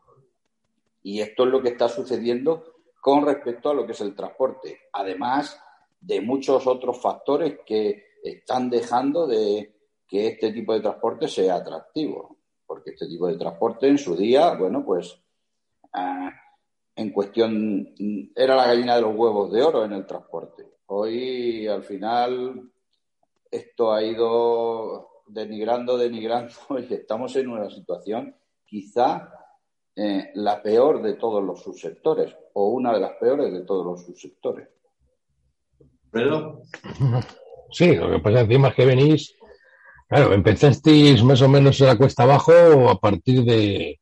Y 1.04 1.20
esto 1.20 1.44
es 1.44 1.50
lo 1.50 1.62
que 1.62 1.70
está 1.70 1.90
sucediendo 1.90 2.64
con 3.02 3.26
respecto 3.26 3.70
a 3.70 3.74
lo 3.74 3.86
que 3.86 3.92
es 3.92 4.02
el 4.02 4.16
transporte, 4.16 4.80
además 4.94 5.62
de 6.00 6.22
muchos 6.22 6.66
otros 6.68 7.02
factores 7.02 7.60
que 7.66 8.04
están 8.24 8.70
dejando 8.70 9.28
de 9.28 9.76
que 10.08 10.28
este 10.28 10.52
tipo 10.52 10.74
de 10.74 10.82
transporte 10.82 11.28
sea 11.28 11.56
atractivo, 11.56 12.38
porque 12.66 12.92
este 12.92 13.08
tipo 13.08 13.28
de 13.28 13.38
transporte 13.38 13.88
en 13.88 13.98
su 13.98 14.16
día, 14.16 14.56
bueno, 14.56 14.84
pues 14.86 15.22
ah, 15.94 16.32
en 16.96 17.12
cuestión 17.12 17.94
era 18.36 18.56
la 18.56 18.68
gallina 18.68 18.96
de 18.96 19.02
los 19.02 19.16
huevos 19.16 19.52
de 19.52 19.64
oro 19.64 19.86
en 19.86 19.94
el 19.94 20.06
transporte. 20.06 20.66
Hoy, 20.88 21.68
al 21.68 21.84
final, 21.84 22.72
esto 23.52 23.94
ha 23.94 24.04
ido 24.04 25.24
denigrando, 25.28 25.98
denigrando 25.98 26.52
y 26.90 26.94
estamos 26.94 27.36
en 27.36 27.50
una 27.50 27.70
situación 27.70 28.36
quizá 28.66 29.32
eh, 29.96 30.32
la 30.36 30.62
peor 30.62 31.02
de 31.02 31.14
todos 31.14 31.44
los 31.44 31.62
subsectores 31.62 32.36
o 32.54 32.70
una 32.70 32.94
de 32.94 33.00
las 33.00 33.14
peores 33.14 33.52
de 33.52 33.62
todos 33.62 33.86
los 33.86 34.06
subsectores. 34.06 34.68
¿Pero? 36.12 36.64
Sí, 37.72 37.96
lo 37.96 38.10
que 38.10 38.18
pasa 38.18 38.42
encima 38.42 38.70
es 38.70 38.74
que 38.74 38.86
venís, 38.86 39.36
claro, 40.08 40.34
empezasteis 40.34 41.24
más 41.24 41.40
o 41.44 41.48
menos 41.48 41.80
en 41.80 41.86
la 41.86 41.98
cuesta 42.00 42.24
abajo 42.24 42.90
a 42.90 43.00
partir 43.00 43.44
de, 43.44 44.00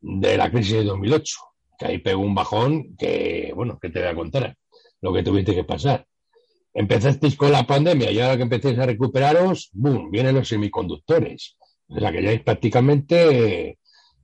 de 0.00 0.36
la 0.36 0.50
crisis 0.50 0.72
de 0.72 0.84
2008, 0.84 1.36
que 1.78 1.86
ahí 1.86 1.98
pegó 1.98 2.22
un 2.22 2.34
bajón 2.34 2.96
que, 2.96 3.52
bueno, 3.54 3.78
que 3.78 3.90
te 3.90 4.00
voy 4.00 4.08
a 4.08 4.14
contar 4.16 4.56
lo 5.00 5.12
que 5.12 5.22
tuviste 5.22 5.54
que 5.54 5.62
pasar. 5.62 6.04
Empezasteis 6.72 7.36
con 7.36 7.52
la 7.52 7.66
pandemia 7.66 8.10
y 8.10 8.20
ahora 8.20 8.36
que 8.36 8.42
empecéis 8.42 8.78
a 8.78 8.86
recuperaros, 8.86 9.70
¡boom!, 9.72 10.10
vienen 10.10 10.34
los 10.34 10.48
semiconductores. 10.48 11.56
O 11.88 11.98
sea 11.98 12.12
que 12.12 12.22
ya 12.22 12.32
es 12.32 12.42
prácticamente 12.42 13.78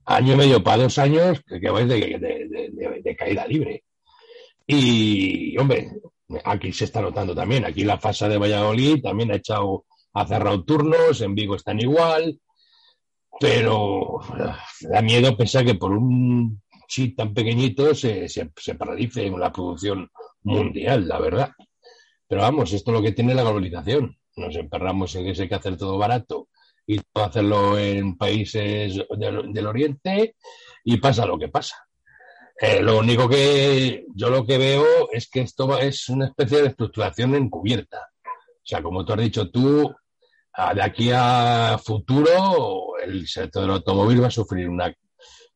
año 0.04 0.34
y 0.34 0.36
medio 0.36 0.62
para 0.62 0.84
dos 0.84 0.98
años 0.98 1.42
que 1.46 1.70
vais 1.70 1.88
de, 1.88 3.16
caída 3.18 3.46
libre. 3.46 3.84
Y, 4.66 5.56
hombre, 5.58 5.90
aquí 6.44 6.72
se 6.72 6.84
está 6.84 7.00
notando 7.00 7.34
también. 7.34 7.64
Aquí 7.64 7.84
la 7.84 7.98
fase 7.98 8.28
de 8.28 8.38
Valladolid 8.38 9.02
también 9.02 9.32
ha 9.32 9.36
echado, 9.36 9.86
ha 10.14 10.26
cerrado 10.26 10.64
turnos, 10.64 11.20
en 11.20 11.34
Vigo 11.34 11.56
están 11.56 11.80
igual, 11.80 12.40
pero 13.38 14.20
da 14.80 15.02
miedo 15.02 15.36
pensar 15.36 15.64
que 15.64 15.74
por 15.74 15.92
un 15.92 16.62
chip 16.88 17.16
tan 17.16 17.34
pequeñito 17.34 17.94
se, 17.94 18.28
se, 18.28 18.74
paralice 18.76 19.28
la 19.30 19.52
producción 19.52 20.10
mundial, 20.42 21.08
la 21.08 21.18
verdad. 21.18 21.50
Pero 22.28 22.42
vamos, 22.42 22.72
esto 22.72 22.90
es 22.90 22.96
lo 22.96 23.02
que 23.02 23.12
tiene 23.12 23.34
la 23.34 23.42
globalización. 23.42 24.16
Nos 24.36 24.56
emperramos 24.56 25.14
en 25.14 25.24
que 25.24 25.42
hay 25.42 25.48
que 25.48 25.54
hacer 25.54 25.76
todo 25.76 25.98
barato 25.98 26.48
y 26.86 27.00
hacerlo 27.14 27.78
en 27.78 28.16
países 28.16 29.02
del, 29.18 29.66
Oriente 29.66 30.36
y 30.84 30.98
pasa 30.98 31.26
lo 31.26 31.38
que 31.38 31.48
pasa. 31.48 31.85
Eh, 32.58 32.80
lo 32.80 32.98
único 32.98 33.28
que 33.28 34.06
yo 34.14 34.30
lo 34.30 34.46
que 34.46 34.56
veo 34.56 35.10
es 35.12 35.28
que 35.28 35.40
esto 35.40 35.78
es 35.78 36.08
una 36.08 36.26
especie 36.26 36.62
de 36.62 36.68
estructuración 36.68 37.34
encubierta. 37.34 37.98
O 38.24 38.68
sea, 38.68 38.82
como 38.82 39.04
tú 39.04 39.12
has 39.12 39.20
dicho 39.20 39.50
tú, 39.50 39.94
de 40.74 40.82
aquí 40.82 41.10
a 41.12 41.78
futuro 41.82 42.96
el 42.98 43.28
sector 43.28 43.62
del 43.62 43.72
automóvil 43.72 44.22
va 44.22 44.28
a 44.28 44.30
sufrir 44.30 44.68
una, 44.68 44.92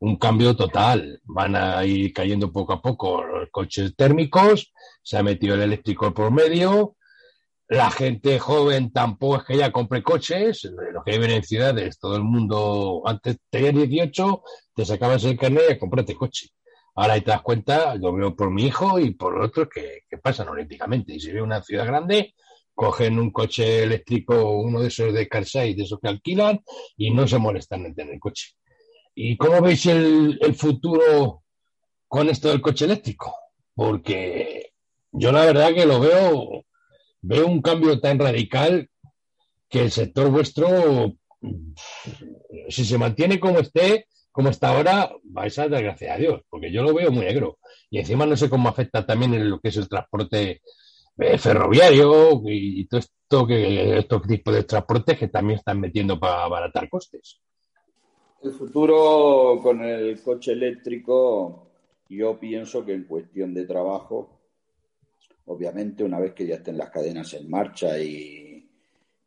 un 0.00 0.16
cambio 0.16 0.54
total. 0.54 1.20
Van 1.24 1.56
a 1.56 1.84
ir 1.84 2.12
cayendo 2.12 2.52
poco 2.52 2.74
a 2.74 2.82
poco 2.82 3.24
los 3.24 3.48
coches 3.50 3.94
térmicos, 3.96 4.72
se 5.02 5.16
ha 5.16 5.22
metido 5.22 5.54
el 5.54 5.62
eléctrico 5.62 6.12
por 6.12 6.30
medio, 6.30 6.96
la 7.70 7.90
gente 7.90 8.38
joven 8.40 8.90
tampoco 8.92 9.36
es 9.36 9.44
que 9.44 9.56
ya 9.56 9.70
compre 9.70 10.02
coches, 10.02 10.68
lo 10.92 11.04
que 11.04 11.12
viven 11.12 11.30
en 11.30 11.44
ciudades, 11.44 11.98
todo 12.00 12.16
el 12.16 12.24
mundo, 12.24 13.02
antes 13.06 13.36
tenías 13.48 13.74
18, 13.74 14.42
te 14.74 14.84
sacabas 14.84 15.22
el 15.24 15.38
carnet 15.38 15.70
y 15.70 15.78
comprate 15.78 16.16
coche. 16.16 16.48
Ahora 17.00 17.14
te 17.14 17.30
das 17.30 17.40
cuenta, 17.40 17.94
lo 17.94 18.12
veo 18.12 18.36
por 18.36 18.50
mi 18.50 18.66
hijo 18.66 18.98
y 18.98 19.12
por 19.14 19.40
otros 19.40 19.68
que, 19.70 20.02
pasan 20.22 20.50
olímpicamente. 20.50 21.14
Y 21.14 21.20
si 21.20 21.32
ve 21.32 21.40
una 21.40 21.62
ciudad 21.62 21.86
grande, 21.86 22.34
cogen 22.74 23.18
un 23.18 23.30
coche 23.30 23.84
eléctrico, 23.84 24.50
uno 24.60 24.82
de 24.82 24.88
esos 24.88 25.14
de 25.14 25.26
Carside, 25.26 25.76
de 25.76 25.84
esos 25.84 25.98
que 25.98 26.08
alquilan, 26.08 26.60
y 26.98 27.10
no 27.10 27.26
se 27.26 27.38
molestan 27.38 27.86
en 27.86 27.94
tener 27.94 28.18
coche. 28.18 28.50
¿Y 29.14 29.38
cómo 29.38 29.62
veis 29.62 29.86
el, 29.86 30.38
el 30.42 30.54
futuro 30.54 31.42
con 32.06 32.28
esto 32.28 32.48
del 32.50 32.60
coche 32.60 32.84
eléctrico? 32.84 33.34
Porque 33.74 34.74
yo 35.10 35.32
la 35.32 35.46
verdad 35.46 35.72
que 35.72 35.86
lo 35.86 36.00
veo 36.00 36.66
veo 37.22 37.46
un 37.46 37.62
cambio 37.62 37.98
tan 37.98 38.18
radical 38.18 38.90
que 39.70 39.80
el 39.80 39.90
sector 39.90 40.28
vuestro, 40.30 41.14
si 42.68 42.84
se 42.84 42.98
mantiene 42.98 43.40
como 43.40 43.60
esté, 43.60 44.06
como 44.32 44.48
está 44.48 44.76
ahora, 44.76 45.10
vais 45.24 45.58
a 45.58 45.68
dar 45.68 45.82
gracias 45.82 46.14
a 46.14 46.18
Dios, 46.18 46.42
porque 46.48 46.70
yo 46.72 46.82
lo 46.82 46.94
veo 46.94 47.10
muy 47.10 47.24
negro. 47.24 47.58
Y 47.90 47.98
encima 47.98 48.26
no 48.26 48.36
sé 48.36 48.48
cómo 48.48 48.68
afecta 48.68 49.04
también 49.04 49.34
en 49.34 49.50
lo 49.50 49.60
que 49.60 49.68
es 49.68 49.76
el 49.76 49.88
transporte 49.88 50.62
eh, 51.18 51.38
ferroviario 51.38 52.40
y 52.44 52.86
todo 52.86 53.00
esto 53.00 53.46
que 53.46 53.98
estos 53.98 54.22
tipos 54.22 54.54
de 54.54 54.64
transportes 54.64 55.18
que 55.18 55.28
también 55.28 55.58
están 55.58 55.80
metiendo 55.80 56.18
para 56.18 56.44
abaratar 56.44 56.88
costes. 56.88 57.40
El 58.42 58.52
futuro 58.52 59.60
con 59.62 59.84
el 59.84 60.20
coche 60.22 60.52
eléctrico, 60.52 61.70
yo 62.08 62.38
pienso 62.38 62.84
que 62.84 62.94
en 62.94 63.04
cuestión 63.04 63.52
de 63.52 63.66
trabajo 63.66 64.40
obviamente 65.50 66.04
una 66.04 66.20
vez 66.20 66.32
que 66.32 66.46
ya 66.46 66.56
estén 66.56 66.78
las 66.78 66.90
cadenas 66.90 67.34
en 67.34 67.50
marcha 67.50 67.98
y, 67.98 68.70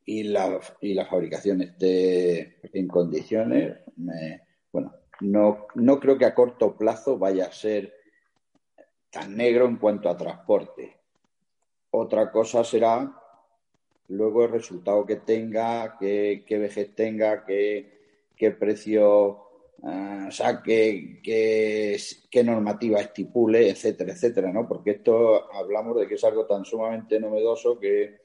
y, 0.06 0.24
la, 0.24 0.60
y 0.80 0.94
la 0.94 1.06
fabricación 1.06 1.62
esté 1.62 2.60
en 2.72 2.88
condiciones, 2.88 3.78
bueno, 4.74 4.94
no, 5.22 5.68
no 5.76 6.00
creo 6.00 6.18
que 6.18 6.26
a 6.26 6.36
corto 6.36 6.76
plazo 6.76 7.18
vaya 7.18 7.46
a 7.46 7.52
ser 7.54 7.94
tan 9.10 9.38
negro 9.38 9.66
en 9.66 9.78
cuanto 9.78 10.10
a 10.10 10.18
transporte. 10.18 10.98
Otra 11.92 12.32
cosa 12.32 12.64
será 12.66 13.16
luego 14.10 14.44
el 14.44 14.52
resultado 14.52 15.06
que 15.06 15.16
tenga, 15.18 15.98
qué, 15.98 16.44
qué 16.46 16.58
vejez 16.58 16.94
tenga, 16.94 17.46
qué, 17.46 18.02
qué 18.36 18.52
precio 18.52 19.44
Ah, 19.86 20.28
o 20.30 20.32
sea, 20.32 20.62
qué, 20.64 21.20
qué, 21.22 22.44
normativa 22.44 23.02
estipule, 23.02 23.70
etcétera, 23.70 24.14
etcétera, 24.14 24.54
¿no? 24.54 24.66
Porque 24.66 24.92
esto 24.92 25.54
hablamos 25.54 26.00
de 26.00 26.08
que 26.08 26.16
es 26.16 26.24
algo 26.24 26.46
tan 26.46 26.64
sumamente 26.64 27.20
novedoso 27.20 27.78
que, 27.78 28.23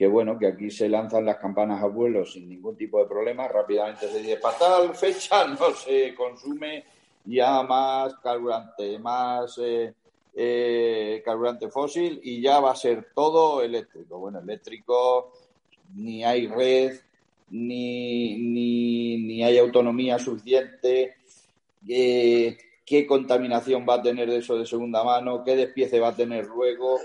que 0.00 0.06
bueno, 0.06 0.38
que 0.38 0.46
aquí 0.46 0.70
se 0.70 0.88
lanzan 0.88 1.26
las 1.26 1.36
campanas 1.36 1.82
a 1.82 1.86
vuelo 1.86 2.24
sin 2.24 2.48
ningún 2.48 2.74
tipo 2.74 3.00
de 3.00 3.04
problema, 3.04 3.46
rápidamente 3.46 4.08
se 4.08 4.20
dice, 4.20 4.38
para 4.38 4.56
tal 4.56 4.94
fecha 4.94 5.46
no 5.60 5.74
se 5.74 6.14
consume 6.14 6.84
ya 7.26 7.62
más 7.64 8.14
carburante, 8.22 8.98
más 8.98 9.58
eh, 9.58 9.92
eh, 10.34 11.20
carburante 11.22 11.68
fósil 11.68 12.18
y 12.24 12.40
ya 12.40 12.60
va 12.60 12.70
a 12.70 12.76
ser 12.76 13.08
todo 13.14 13.60
eléctrico. 13.60 14.18
Bueno, 14.18 14.38
eléctrico, 14.38 15.32
ni 15.94 16.24
hay 16.24 16.46
red, 16.46 16.98
ni, 17.50 18.38
ni, 18.38 19.18
ni 19.18 19.44
hay 19.44 19.58
autonomía 19.58 20.18
suficiente, 20.18 21.16
eh, 21.86 22.56
qué 22.86 23.06
contaminación 23.06 23.84
va 23.86 23.96
a 23.96 24.02
tener 24.02 24.30
de 24.30 24.38
eso 24.38 24.56
de 24.56 24.64
segunda 24.64 25.04
mano, 25.04 25.44
qué 25.44 25.56
despiece 25.56 26.00
va 26.00 26.08
a 26.08 26.16
tener 26.16 26.46
luego. 26.46 26.98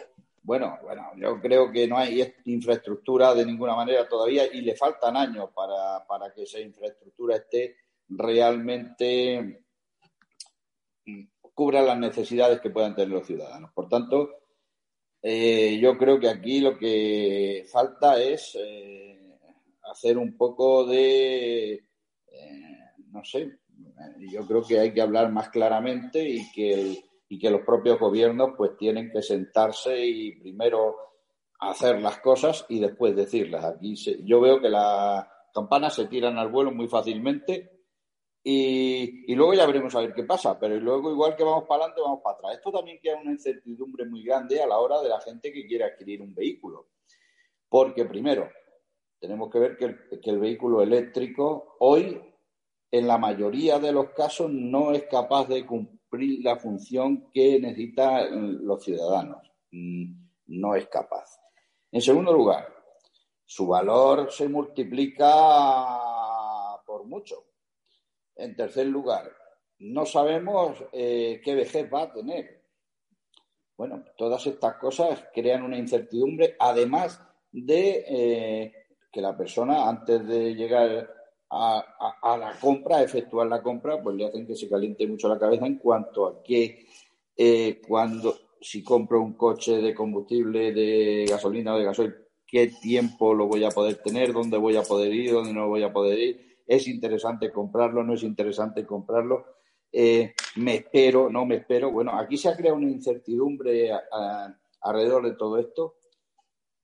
Bueno, 0.46 0.78
bueno, 0.84 1.10
yo 1.18 1.42
creo 1.42 1.72
que 1.72 1.88
no 1.88 1.98
hay 1.98 2.36
infraestructura 2.46 3.34
de 3.34 3.48
ninguna 3.48 3.76
manera 3.76 4.08
todavía 4.08 4.44
y 4.54 4.62
le 4.62 4.76
faltan 4.76 5.18
años 5.18 5.50
para, 5.56 6.06
para 6.06 6.32
que 6.32 6.44
esa 6.44 6.60
infraestructura 6.60 7.38
esté 7.38 7.78
realmente 8.10 9.64
mm, 11.04 11.24
cubra 11.52 11.82
las 11.82 11.98
necesidades 11.98 12.62
que 12.62 12.70
puedan 12.70 12.94
tener 12.94 13.10
los 13.10 13.26
ciudadanos. 13.26 13.72
Por 13.74 13.90
tanto, 13.90 14.30
eh, 15.20 15.80
yo 15.82 15.98
creo 15.98 16.20
que 16.20 16.30
aquí 16.30 16.60
lo 16.60 16.78
que 16.78 17.66
falta 17.72 18.22
es 18.22 18.56
eh, 18.62 19.40
hacer 19.82 20.20
un 20.20 20.38
poco 20.38 20.86
de, 20.86 21.74
eh, 21.74 22.80
no 23.08 23.26
sé, 23.26 23.58
yo 24.32 24.46
creo 24.46 24.62
que 24.62 24.80
hay 24.80 24.94
que 24.94 25.02
hablar 25.02 25.32
más 25.32 25.50
claramente 25.50 26.24
y 26.30 26.52
que, 26.52 27.04
y 27.28 27.40
que 27.40 27.50
los 27.50 27.62
propios 27.62 28.00
gobiernos 28.00 28.52
pues 28.58 28.78
tienen 28.78 29.12
que 29.12 29.22
sentarse 29.22 30.06
y 30.06 30.40
primero 30.40 30.96
hacer 31.60 32.02
las 32.02 32.20
cosas 32.20 32.66
y 32.70 32.80
después 32.80 33.16
decirlas. 33.16 33.66
Aquí 33.66 33.96
yo 34.24 34.42
veo 34.42 34.62
que 34.62 34.70
las 34.70 35.26
campanas 35.54 35.96
se 35.96 36.06
tiran 36.06 36.38
al 36.38 36.50
vuelo 36.50 36.72
muy 36.72 36.88
fácilmente 36.88 37.72
y, 38.44 39.32
y, 39.32 39.36
luego 39.36 39.56
ya 39.56 39.66
veremos 39.66 39.96
a 39.96 40.02
ver 40.02 40.14
qué 40.14 40.24
pasa, 40.24 40.60
pero 40.60 40.80
luego 40.80 41.10
igual 41.10 41.36
que 41.36 41.44
vamos 41.44 41.64
para 41.64 41.86
adelante, 41.86 42.02
vamos 42.02 42.20
para 42.24 42.38
atrás. 42.38 42.54
Esto 42.58 42.72
también 42.72 43.00
queda 43.02 43.20
una 43.20 43.32
incertidumbre 43.32 44.06
muy 44.06 44.24
grande 44.24 44.62
a 44.62 44.68
la 44.68 44.78
hora 44.78 45.02
de 45.02 45.10
la 45.10 45.20
gente 45.20 45.52
que 45.52 45.66
quiere 45.66 45.86
adquirir 45.86 46.22
un 46.22 46.36
vehículo. 46.36 46.90
Porque 47.68 48.06
primero, 48.06 48.48
tenemos 49.20 49.50
que 49.50 49.60
ver 49.60 49.78
que 49.78 50.30
el, 50.30 50.40
vehículo 50.40 50.82
eléctrico 50.82 51.76
hoy, 51.80 52.22
en 52.92 53.08
la 53.08 53.18
mayoría 53.18 53.80
de 53.80 53.92
los 53.92 54.12
casos, 54.12 54.52
no 54.52 54.92
es 54.92 55.06
capaz 55.06 55.48
de 55.48 55.66
cumplir 55.66 55.95
la 56.18 56.58
función 56.58 57.30
que 57.32 57.60
necesitan 57.60 58.66
los 58.66 58.84
ciudadanos. 58.84 59.52
Mm, 59.72 60.14
no 60.48 60.76
es 60.76 60.88
capaz. 60.88 61.40
En 61.92 62.02
segundo 62.02 62.34
lugar, 62.34 62.74
su 63.46 63.68
valor 63.68 64.32
se 64.32 64.50
multiplica 64.50 65.26
por 66.86 67.06
mucho. 67.06 67.46
En 68.36 68.56
tercer 68.56 68.88
lugar, 68.88 69.32
no 69.80 70.06
sabemos 70.06 70.84
eh, 70.92 71.42
qué 71.44 71.56
vejez 71.56 71.92
va 71.94 72.04
a 72.04 72.14
tener. 72.14 72.64
Bueno, 73.78 74.04
todas 74.18 74.46
estas 74.48 74.76
cosas 74.76 75.26
crean 75.34 75.64
una 75.64 75.78
incertidumbre, 75.78 76.56
además 76.60 77.22
de 77.52 78.06
eh, 78.08 78.74
que 79.12 79.22
la 79.22 79.36
persona 79.38 79.88
antes 79.88 80.26
de 80.28 80.56
llegar 80.56 81.10
a, 81.50 82.38
la 82.40 82.54
compra, 82.60 82.98
a 82.98 83.04
efectuar 83.04 83.48
la 83.48 83.62
compra, 83.62 84.02
pues 84.02 84.16
le 84.16 84.26
hacen 84.26 84.46
que 84.46 84.56
se 84.56 84.70
caliente 84.70 85.08
mucho 85.08 85.28
la 85.28 85.40
cabeza 85.40 85.66
en 85.66 85.78
cuanto 85.78 86.28
a 86.28 86.44
que 86.44 86.88
eh, 87.38 87.82
cuando 87.88 88.36
si 88.60 88.84
compro 88.84 89.22
un 89.22 89.34
coche 89.34 89.78
de 89.78 89.94
combustible, 89.94 90.74
de 90.74 91.26
gasolina 91.30 91.76
o 91.76 91.78
de 91.78 91.86
gasoil, 91.86 92.16
qué 92.48 92.68
tiempo 92.82 93.34
lo 93.34 93.48
voy 93.48 93.64
a 93.64 93.70
poder 93.70 94.02
tener, 94.02 94.34
dónde 94.34 94.58
voy 94.58 94.76
a 94.76 94.84
poder 94.84 95.14
ir, 95.14 95.32
dónde 95.32 95.54
no 95.54 95.68
voy 95.68 95.84
a 95.84 95.94
poder 95.94 96.18
ir, 96.18 96.58
es 96.66 96.88
interesante 96.88 97.52
comprarlo, 97.52 98.04
no 98.04 98.14
es 98.14 98.24
interesante 98.24 98.86
comprarlo, 98.86 99.46
eh, 99.92 100.34
me 100.58 100.76
espero, 100.76 101.30
no 101.30 101.46
me 101.46 101.56
espero. 101.56 101.92
Bueno, 101.92 102.18
aquí 102.20 102.38
se 102.38 102.50
ha 102.50 102.56
creado 102.58 102.78
una 102.78 102.90
incertidumbre 102.90 103.92
alrededor 104.82 105.24
de 105.24 105.36
todo 105.36 105.58
esto 105.58 105.96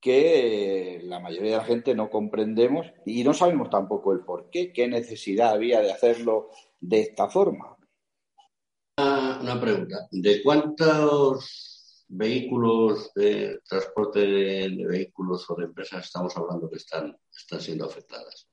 que 0.02 1.00
la 1.04 1.20
mayoría 1.20 1.52
de 1.52 1.56
la 1.58 1.64
gente 1.64 1.94
no 1.94 2.10
comprendemos 2.10 2.92
y 3.06 3.22
no 3.22 3.32
sabemos 3.32 3.70
tampoco 3.70 4.12
el 4.12 4.24
por 4.24 4.50
qué, 4.50 4.72
qué 4.72 4.88
necesidad 4.88 5.50
había 5.50 5.80
de 5.80 5.92
hacerlo 5.92 6.50
de 6.80 7.02
esta 7.02 7.28
forma. 7.30 7.76
Una, 8.98 9.60
pregunta, 9.60 10.08
¿de 10.10 10.42
cuántos 10.42 12.04
vehículos 12.08 13.14
de 13.14 13.60
transporte 13.66 14.18
de, 14.18 14.84
vehículos 14.86 15.48
o 15.48 15.54
de 15.54 15.66
empresas 15.66 16.04
estamos 16.04 16.36
hablando 16.36 16.68
que 16.68 16.76
están, 16.76 17.16
están 17.32 17.60
siendo 17.60 17.86
afectadas? 17.86 18.48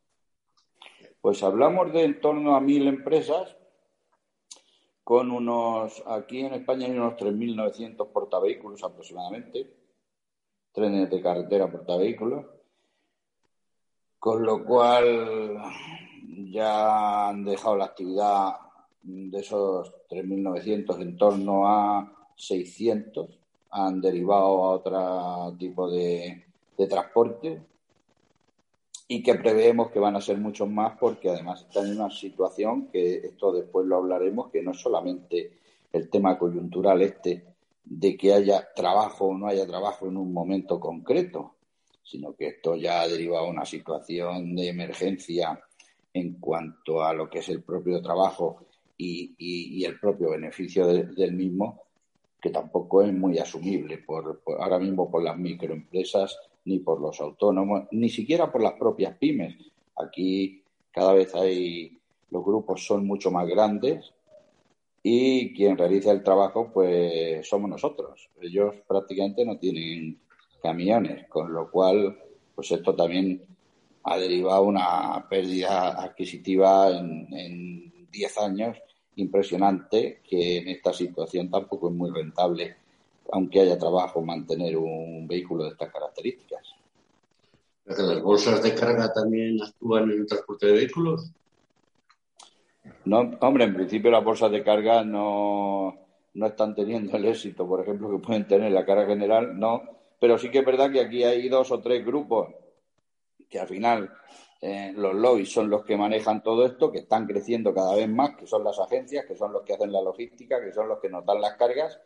Pues 1.19 1.41
hablamos 1.41 1.91
de 1.91 2.03
en 2.03 2.21
torno 2.21 2.55
a 2.55 2.61
mil 2.61 2.87
empresas, 2.87 3.57
con 5.03 5.31
unos, 5.31 6.03
aquí 6.05 6.41
en 6.41 6.53
España 6.53 6.85
hay 6.85 6.91
unos 6.91 7.15
3.900 7.15 8.11
portavehículos 8.11 8.83
aproximadamente 8.83 9.78
trenes 10.71 11.09
de 11.09 11.21
carretera 11.21 11.71
portavehículos, 11.71 12.45
con 14.19 14.43
lo 14.43 14.63
cual 14.65 15.57
ya 16.51 17.29
han 17.29 17.43
dejado 17.43 17.77
la 17.77 17.85
actividad 17.85 18.55
de 19.01 19.39
esos 19.39 19.93
3.900 20.09 21.01
en 21.01 21.17
torno 21.17 21.67
a 21.67 22.11
600, 22.35 23.39
han 23.71 24.01
derivado 24.01 24.63
a 24.63 24.71
otro 24.71 25.57
tipo 25.57 25.89
de, 25.89 26.45
transporte 26.89 27.61
y 29.09 29.21
que 29.21 29.35
preveemos 29.35 29.91
que 29.91 29.99
van 29.99 30.15
a 30.15 30.21
ser 30.21 30.37
muchos 30.37 30.69
más 30.69 30.97
porque 30.97 31.29
además 31.29 31.63
están 31.63 31.87
en 31.87 31.99
una 31.99 32.09
situación 32.09 32.87
que 32.87 33.15
esto 33.17 33.51
después 33.51 33.85
lo 33.85 33.97
hablaremos, 33.97 34.49
que 34.49 34.61
no 34.61 34.71
es 34.71 34.79
solamente 34.79 35.59
el 35.91 36.09
tema 36.09 36.39
coyuntural 36.39 37.01
este 37.01 37.48
de 37.89 38.15
que 38.15 38.33
haya 38.33 38.67
trabajo 38.75 39.25
o 39.25 39.37
no 39.37 39.47
haya 39.47 39.65
trabajo 39.65 40.07
en 40.07 40.15
un 40.15 40.31
momento 40.31 40.79
concreto, 40.79 41.55
sino 42.03 42.35
que 42.35 42.49
esto 42.49 42.75
ya 42.75 43.01
ha 43.01 43.07
derivado 43.07 43.47
a 43.47 43.49
una 43.49 43.65
situación 43.65 44.55
de 44.55 44.69
emergencia 44.69 45.59
en 46.13 46.39
cuanto 46.39 47.03
a 47.03 47.13
lo 47.13 47.29
que 47.29 47.39
es 47.39 47.49
el 47.49 47.63
propio 47.63 47.99
trabajo 47.99 48.65
y, 48.95 49.83
el 49.83 49.99
propio 49.99 50.31
beneficio 50.31 50.85
del 50.85 51.33
mismo, 51.33 51.81
que 52.39 52.51
tampoco 52.51 53.01
es 53.01 53.11
muy 53.11 53.39
asumible 53.39 53.97
por, 53.99 54.41
ahora 54.59 54.77
mismo 54.77 55.09
por 55.09 55.23
las 55.23 55.37
microempresas 55.37 56.37
ni 56.65 56.79
por 56.79 57.01
los 57.01 57.19
autónomos, 57.19 57.87
ni 57.91 58.09
siquiera 58.09 58.51
por 58.51 58.61
las 58.61 58.73
propias 58.73 59.17
pymes. 59.17 59.55
Aquí 59.95 60.61
cada 60.91 61.13
vez 61.13 61.33
hay 61.33 61.97
los 62.29 62.45
grupos 62.45 62.85
son 62.85 63.07
mucho 63.07 63.31
más 63.31 63.47
grandes 63.47 64.13
y 65.03 65.53
quien 65.53 65.77
realiza 65.77 66.11
el 66.11 66.23
trabajo 66.23 66.71
pues 66.73 67.47
somos 67.47 67.69
nosotros. 67.69 68.29
Ellos 68.41 68.75
prácticamente 68.87 69.45
no 69.45 69.57
tienen 69.57 70.19
camiones, 70.61 71.27
con 71.27 71.53
lo 71.53 71.69
cual 71.69 72.17
pues 72.55 72.71
esto 72.71 72.95
también 72.95 73.41
ha 74.03 74.17
derivado 74.17 74.63
una 74.63 75.25
pérdida 75.29 76.01
adquisitiva 76.01 76.89
en 76.89 78.07
10 78.11 78.37
años 78.39 78.77
impresionante 79.15 80.21
que 80.27 80.57
en 80.57 80.69
esta 80.69 80.93
situación 80.93 81.49
tampoco 81.49 81.89
es 81.89 81.95
muy 81.95 82.09
rentable, 82.11 82.75
aunque 83.31 83.61
haya 83.61 83.77
trabajo, 83.77 84.21
mantener 84.21 84.77
un 84.77 85.27
vehículo 85.27 85.65
de 85.65 85.71
estas 85.71 85.91
características. 85.91 86.61
¿Las 87.85 88.21
bolsas 88.21 88.61
de 88.61 88.75
carga 88.75 89.11
también 89.11 89.61
actúan 89.61 90.11
en 90.11 90.19
el 90.19 90.25
transporte 90.27 90.67
de 90.67 90.73
vehículos? 90.73 91.31
No, 93.05 93.31
hombre, 93.41 93.63
en 93.63 93.73
principio 93.73 94.11
las 94.11 94.23
bolsas 94.23 94.51
de 94.51 94.63
carga 94.63 95.03
no, 95.03 95.97
no 96.33 96.45
están 96.45 96.75
teniendo 96.75 97.15
el 97.17 97.25
éxito, 97.25 97.67
por 97.67 97.81
ejemplo, 97.81 98.09
que 98.11 98.25
pueden 98.25 98.47
tener 98.47 98.71
la 98.71 98.85
carga 98.85 99.07
general, 99.07 99.57
no. 99.57 99.83
Pero 100.19 100.37
sí 100.37 100.49
que 100.49 100.59
es 100.59 100.65
verdad 100.65 100.91
que 100.91 101.01
aquí 101.01 101.23
hay 101.23 101.47
dos 101.49 101.71
o 101.71 101.79
tres 101.79 102.05
grupos 102.05 102.49
que 103.49 103.59
al 103.59 103.67
final 103.67 104.11
eh, 104.61 104.93
los 104.95 105.15
lobbies 105.15 105.51
son 105.51 105.69
los 105.69 105.83
que 105.83 105.97
manejan 105.97 106.43
todo 106.43 106.65
esto, 106.65 106.91
que 106.91 106.99
están 106.99 107.25
creciendo 107.25 107.73
cada 107.73 107.95
vez 107.95 108.09
más, 108.09 108.35
que 108.35 108.45
son 108.45 108.63
las 108.63 108.77
agencias, 108.79 109.25
que 109.25 109.35
son 109.35 109.53
los 109.53 109.63
que 109.63 109.73
hacen 109.73 109.91
la 109.91 110.01
logística, 110.01 110.61
que 110.61 110.73
son 110.73 110.87
los 110.87 110.99
que 110.99 111.09
nos 111.09 111.25
dan 111.25 111.41
las 111.41 111.55
cargas, 111.55 111.99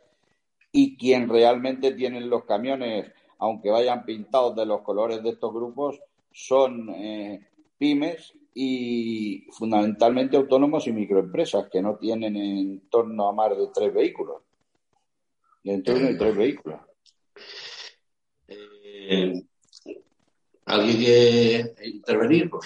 y 0.72 0.96
quien 0.96 1.28
realmente 1.28 1.92
tienen 1.92 2.30
los 2.30 2.44
camiones, 2.44 3.12
aunque 3.38 3.70
vayan 3.70 4.04
pintados 4.04 4.56
de 4.56 4.66
los 4.66 4.80
colores 4.82 5.22
de 5.22 5.30
estos 5.30 5.52
grupos, 5.52 6.00
son 6.32 6.88
eh, 6.90 7.46
pymes 7.76 8.34
y 8.54 9.46
fundamentalmente 9.50 10.36
autónomos 10.36 10.86
y 10.86 10.92
microempresas 10.92 11.68
que 11.70 11.82
no 11.82 11.96
tienen 11.96 12.36
en 12.36 12.88
torno 12.88 13.28
a 13.28 13.32
más 13.32 13.50
de 13.50 13.66
tres 13.74 13.92
vehículos. 13.92 14.42
En 15.64 15.82
torno 15.82 16.08
a 16.08 16.16
tres 16.16 16.36
vehículos. 16.36 16.80
Eh, 18.46 19.42
¿Alguien 20.66 20.96
quiere 20.96 21.74
intervenir? 21.84 22.48
Pues, 22.48 22.64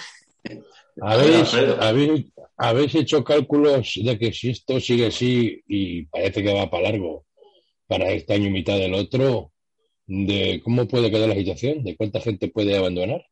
¿Habéis, 2.57 2.95
hecho 2.95 3.23
cálculos 3.23 3.93
de 4.03 4.19
que 4.19 4.31
si 4.31 4.51
esto 4.51 4.79
sigue 4.79 5.07
así 5.07 5.63
y 5.67 6.03
parece 6.05 6.43
que 6.43 6.53
va 6.53 6.69
para 6.69 6.91
largo, 6.91 7.25
para 7.87 8.11
este 8.11 8.33
año 8.33 8.47
y 8.47 8.51
mitad 8.51 8.77
del 8.77 8.93
otro, 8.93 9.53
de 10.05 10.61
cómo 10.63 10.87
puede 10.87 11.09
quedar 11.09 11.29
la 11.29 11.35
situación, 11.35 11.83
de 11.83 11.95
cuánta 11.95 12.19
gente 12.19 12.49
puede 12.49 12.77
abandonar? 12.77 13.25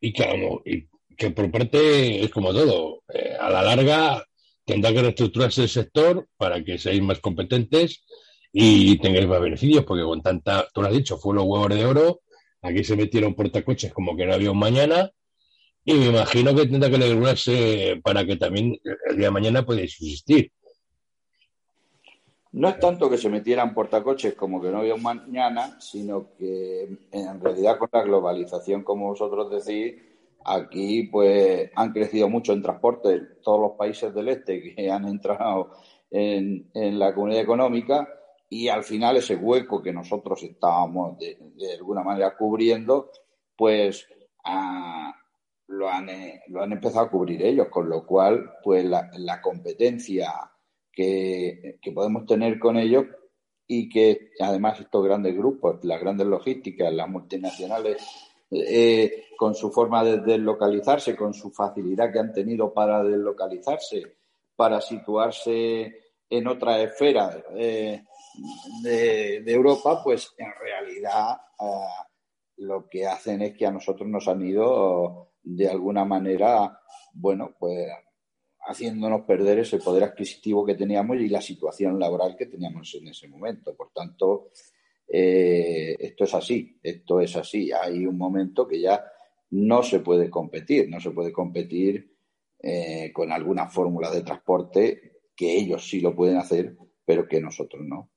Y 0.00 0.12
que, 0.12 0.60
y 0.66 0.88
que 1.16 1.30
por 1.30 1.50
parte 1.50 2.22
es 2.22 2.30
como 2.30 2.52
todo, 2.52 3.02
eh, 3.12 3.34
a 3.38 3.50
la 3.50 3.62
larga 3.62 4.24
tendrá 4.64 4.92
que 4.92 5.02
reestructurarse 5.02 5.62
el 5.62 5.68
sector 5.68 6.26
para 6.36 6.62
que 6.64 6.78
seáis 6.78 7.02
más 7.02 7.20
competentes 7.20 8.04
y 8.52 8.98
tengáis 8.98 9.26
más 9.26 9.40
beneficios, 9.40 9.84
porque 9.84 10.04
con 10.04 10.22
tanta, 10.22 10.66
tú 10.72 10.80
lo 10.80 10.88
has 10.88 10.94
dicho, 10.94 11.18
fue 11.18 11.34
los 11.34 11.44
huevos 11.44 11.68
de 11.68 11.84
oro 11.84 12.20
Aquí 12.64 12.82
se 12.82 12.96
metieron 12.96 13.34
portacoches 13.34 13.92
como 13.92 14.16
que 14.16 14.24
no 14.24 14.32
había 14.32 14.50
un 14.50 14.58
mañana 14.58 15.10
y 15.84 15.92
me 15.92 16.06
imagino 16.06 16.54
que 16.54 16.66
tendrá 16.66 16.88
que 16.88 16.96
regularse 16.96 18.00
para 18.02 18.24
que 18.24 18.36
también 18.36 18.80
el 19.06 19.16
día 19.18 19.26
de 19.26 19.30
mañana 19.30 19.66
pueda 19.66 19.80
subsistir. 19.82 20.50
No 22.52 22.70
es 22.70 22.78
tanto 22.78 23.10
que 23.10 23.18
se 23.18 23.28
metieran 23.28 23.74
portacoches 23.74 24.32
como 24.32 24.62
que 24.62 24.70
no 24.70 24.78
había 24.78 24.94
un 24.94 25.02
mañana, 25.02 25.78
sino 25.78 26.34
que 26.38 26.88
en 27.12 27.40
realidad 27.40 27.76
con 27.76 27.90
la 27.92 28.02
globalización, 28.02 28.82
como 28.82 29.08
vosotros 29.08 29.50
decís, 29.50 30.00
aquí 30.44 31.04
pues 31.04 31.70
han 31.74 31.92
crecido 31.92 32.28
mucho 32.28 32.52
en 32.52 32.62
transporte. 32.62 33.20
Todos 33.42 33.60
los 33.60 33.72
países 33.78 34.14
del 34.14 34.28
este 34.28 34.62
que 34.62 34.90
han 34.90 35.06
entrado 35.06 35.70
en, 36.10 36.70
en 36.74 36.98
la 36.98 37.14
comunidad 37.14 37.42
económica 37.42 38.08
y 38.54 38.68
al 38.68 38.84
final 38.84 39.16
ese 39.16 39.34
hueco 39.34 39.82
que 39.82 39.92
nosotros 39.92 40.42
estábamos 40.44 41.18
de, 41.18 41.36
alguna 41.76 42.04
manera 42.04 42.36
cubriendo, 42.36 43.10
pues 43.56 44.06
ah, 44.44 45.12
lo, 45.66 45.88
han, 45.90 46.08
eh, 46.08 46.42
lo 46.48 46.62
han 46.62 46.70
empezado 46.70 47.06
a 47.06 47.10
cubrir 47.10 47.42
ellos, 47.42 47.68
con 47.68 47.88
lo 47.88 48.06
cual, 48.06 48.52
pues 48.62 48.84
la, 48.84 49.40
competencia 49.42 50.30
que, 50.92 51.78
podemos 51.92 52.26
tener 52.26 52.60
con 52.60 52.76
ellos 52.76 53.06
y 53.66 53.88
que 53.88 54.30
además 54.38 54.78
estos 54.78 55.04
grandes 55.04 55.36
grupos, 55.36 55.82
las 55.82 56.00
grandes 56.00 56.28
logísticas, 56.28 56.92
las 56.92 57.08
multinacionales, 57.08 58.06
eh, 58.52 59.23
con 59.36 59.54
su 59.54 59.70
forma 59.70 60.04
de 60.04 60.18
deslocalizarse, 60.18 61.16
con 61.16 61.34
su 61.34 61.50
facilidad 61.50 62.12
que 62.12 62.18
han 62.18 62.32
tenido 62.32 62.72
para 62.72 63.02
deslocalizarse, 63.02 64.16
para 64.56 64.80
situarse 64.80 66.00
en 66.28 66.46
otra 66.46 66.80
esfera, 66.82 67.42
eh, 67.54 68.04
de, 68.82 69.42
Europa, 69.46 70.02
pues 70.02 70.34
en 70.38 70.52
realidad 70.60 71.36
eh, 71.60 72.04
lo 72.58 72.88
que 72.88 73.06
hacen 73.06 73.42
es 73.42 73.56
que 73.56 73.66
a 73.66 73.72
nosotros 73.72 74.08
nos 74.08 74.26
han 74.28 74.42
ido 74.42 75.32
de 75.42 75.68
alguna 75.68 76.04
manera, 76.04 76.80
bueno, 77.12 77.54
pues 77.58 77.88
haciéndonos 78.66 79.22
perder 79.22 79.60
ese 79.60 79.78
poder 79.78 80.04
adquisitivo 80.04 80.64
que 80.64 80.74
teníamos 80.74 81.18
y 81.18 81.28
la 81.28 81.40
situación 81.40 81.98
laboral 81.98 82.34
que 82.36 82.46
teníamos 82.46 82.94
en 82.94 83.08
ese 83.08 83.28
momento. 83.28 83.74
Por 83.76 83.92
tanto, 83.92 84.50
eh, 85.06 85.94
esto 85.98 86.24
es 86.24 86.34
así, 86.34 86.78
esto 86.82 87.20
es 87.20 87.36
así. 87.36 87.70
Hay 87.72 88.06
un 88.06 88.16
momento 88.16 88.66
que 88.66 88.80
ya 88.80 89.04
no 89.54 89.84
se 89.84 90.00
puede 90.00 90.28
competir, 90.30 90.90
no 90.90 91.00
se 91.00 91.12
puede 91.12 91.32
competir 91.32 92.10
eh, 92.60 93.12
con 93.12 93.30
alguna 93.30 93.68
fórmula 93.68 94.10
de 94.10 94.22
transporte 94.22 95.12
que 95.36 95.56
ellos 95.56 95.88
sí 95.88 96.00
lo 96.00 96.14
pueden 96.14 96.38
hacer, 96.38 96.74
pero 97.04 97.28
que 97.28 97.40
nosotros 97.40 97.82
no. 97.84 98.10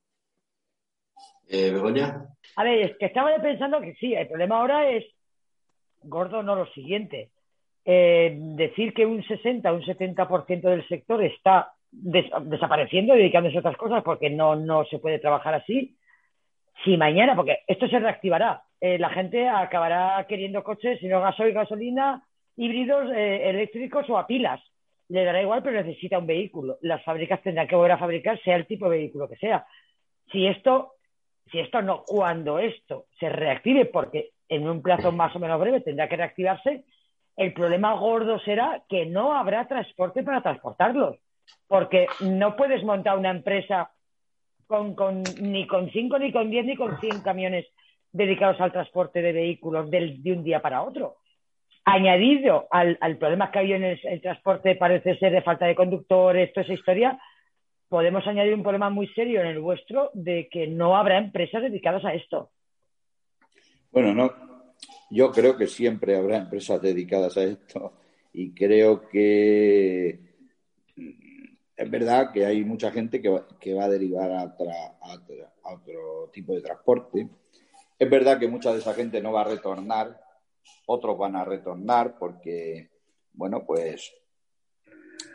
Eh, 1.47 1.69
Begoña. 1.71 2.27
A 2.55 2.63
ver, 2.63 2.79
es 2.81 2.97
que 2.97 3.05
estaba 3.05 3.39
pensando 3.39 3.79
que 3.81 3.93
sí, 3.95 4.15
el 4.15 4.27
problema 4.27 4.59
ahora 4.59 4.89
es, 4.89 5.05
gordo, 6.01 6.41
no 6.41 6.55
lo 6.55 6.65
siguiente. 6.73 7.29
Eh, 7.85 8.35
decir 8.55 8.93
que 8.93 9.05
un 9.05 9.23
60 9.23 9.71
un 9.71 9.83
70% 9.83 10.61
del 10.61 10.87
sector 10.87 11.23
está 11.23 11.73
desapareciendo 11.91 13.15
y 13.15 13.19
dedicándose 13.19 13.57
a 13.57 13.59
otras 13.59 13.77
cosas 13.77 14.03
porque 14.03 14.29
no, 14.31 14.55
no 14.55 14.85
se 14.85 14.97
puede 14.97 15.19
trabajar 15.19 15.53
así. 15.53 15.95
Si 16.83 16.97
mañana, 16.97 17.35
porque 17.35 17.59
esto 17.67 17.87
se 17.87 17.99
reactivará, 17.99 18.63
eh, 18.79 18.99
la 18.99 19.09
gente 19.09 19.47
acabará 19.47 20.25
queriendo 20.27 20.63
coches, 20.63 20.99
sino 20.99 21.21
gasoil, 21.21 21.53
gasolina, 21.53 22.23
híbridos 22.55 23.11
eh, 23.15 23.49
eléctricos 23.49 24.09
o 24.09 24.17
a 24.17 24.27
pilas. 24.27 24.61
Le 25.09 25.23
dará 25.23 25.41
igual, 25.41 25.63
pero 25.63 25.81
necesita 25.81 26.19
un 26.19 26.27
vehículo. 26.27 26.77
Las 26.81 27.03
fábricas 27.03 27.41
tendrán 27.41 27.67
que 27.67 27.75
volver 27.75 27.93
a 27.93 27.97
fabricar, 27.97 28.39
sea 28.41 28.55
el 28.55 28.67
tipo 28.67 28.89
de 28.89 28.97
vehículo 28.97 29.27
que 29.27 29.37
sea. 29.37 29.65
Si 30.31 30.45
esto 30.45 30.93
si 31.51 31.59
esto 31.59 31.81
no, 31.81 32.03
cuando 32.05 32.59
esto 32.59 33.05
se 33.19 33.29
reactive, 33.29 33.85
porque 33.85 34.31
en 34.49 34.67
un 34.67 34.81
plazo 34.81 35.11
más 35.11 35.35
o 35.35 35.39
menos 35.39 35.59
breve 35.59 35.81
tendrá 35.81 36.07
que 36.07 36.17
reactivarse, 36.17 36.83
el 37.35 37.53
problema 37.53 37.93
gordo 37.93 38.39
será 38.39 38.83
que 38.89 39.05
no 39.05 39.33
habrá 39.33 39.67
transporte 39.67 40.23
para 40.23 40.41
transportarlos, 40.41 41.17
porque 41.67 42.07
no 42.21 42.55
puedes 42.55 42.83
montar 42.83 43.17
una 43.17 43.29
empresa 43.29 43.91
con, 44.67 45.23
ni 45.41 45.65
con 45.65 45.89
cinco, 45.91 46.19
ni 46.19 46.31
con 46.31 46.49
diez, 46.49 46.65
ni 46.65 46.75
con 46.75 46.99
cien 46.99 47.21
camiones 47.21 47.65
dedicados 48.11 48.59
al 48.59 48.71
transporte 48.71 49.21
de 49.21 49.31
vehículos 49.31 49.89
de 49.89 50.19
un 50.25 50.43
día 50.43 50.61
para 50.61 50.83
otro. 50.83 51.17
Añadido 51.85 52.67
al, 52.69 52.97
problema 53.17 53.49
que 53.49 53.59
hay 53.59 53.73
en 53.73 53.83
el, 53.83 54.21
transporte, 54.21 54.75
parece 54.75 55.17
ser 55.17 55.31
de 55.31 55.41
falta 55.41 55.65
de 55.65 55.75
conductores, 55.75 56.51
toda 56.51 56.65
esa 56.65 56.73
historia, 56.73 57.19
podemos 57.87 58.27
añadir 58.27 58.53
un 58.53 58.63
problema 58.63 58.89
muy 58.89 59.07
serio 59.09 59.39
en 59.39 59.47
el 59.47 59.59
vuestro 59.59 60.11
de 60.13 60.49
que 60.51 60.67
no 60.67 60.97
habrá 60.97 61.17
empresas 61.17 61.61
dedicadas 61.61 62.03
a 62.03 62.13
esto. 62.13 62.49
Bueno, 63.91 64.13
no, 64.13 64.31
yo 65.09 65.31
creo 65.31 65.55
que 65.55 65.67
siempre 65.67 66.17
habrá 66.17 66.37
empresas 66.37 66.81
dedicadas 66.81 67.37
a 67.37 67.43
esto 67.43 67.93
y 68.33 68.53
creo 68.53 69.07
que 69.07 70.26
es 71.77 71.91
verdad 71.91 72.31
que 72.31 72.43
hay 72.45 72.65
mucha 72.65 72.91
gente 72.91 73.21
que 73.21 73.29
va, 73.29 73.83
a 73.83 73.89
derivar 73.89 74.31
a, 74.31 74.41
a, 74.41 75.73
otro 75.73 76.29
tipo 76.33 76.53
de 76.53 76.61
transporte. 76.61 77.29
Es 77.99 78.09
verdad 78.09 78.39
que 78.39 78.47
mucha 78.47 78.73
de 78.73 78.79
esa 78.79 78.95
gente 78.95 79.21
no 79.21 79.31
va 79.31 79.41
a 79.41 79.49
retornar, 79.49 80.19
otros 80.87 81.17
van 81.17 81.35
a 81.35 81.45
retornar 81.45 82.17
porque, 82.17 82.89
bueno, 83.33 83.63
pues 83.63 84.11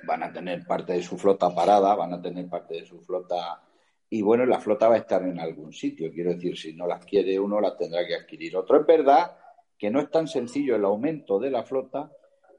van 0.05 0.25
a 0.25 0.33
tener 0.33 0.67
parte 0.67 0.95
de 0.95 1.03
su 1.03 1.17
flota 1.17 1.55
parada, 1.55 1.95
van 1.95 2.15
a 2.15 2.21
tener 2.21 2.49
parte 2.49 2.75
de 2.75 2.87
su 2.87 3.01
flota 3.01 3.63
y 4.11 4.21
bueno, 4.21 4.45
la 4.45 4.61
flota 4.61 4.89
va 4.89 4.97
a 4.97 4.99
estar 4.99 5.23
en 5.23 5.41
algún 5.41 5.73
sitio. 5.73 6.13
Quiero 6.13 6.35
decir, 6.35 6.59
si 6.59 6.75
no 6.75 6.87
las 6.87 7.05
quiere 7.07 7.39
uno, 7.39 7.61
las 7.61 7.79
tendrá 7.79 8.07
que 8.07 8.17
adquirir 8.17 8.57
otro. 8.57 8.81
Es 8.81 8.87
verdad 8.87 9.39
que 9.79 9.91
no 9.91 10.01
es 10.01 10.11
tan 10.11 10.29
sencillo 10.29 10.77
el 10.77 10.85
aumento 10.85 11.39
de 11.39 11.51
la 11.51 11.63
flota 11.63 12.11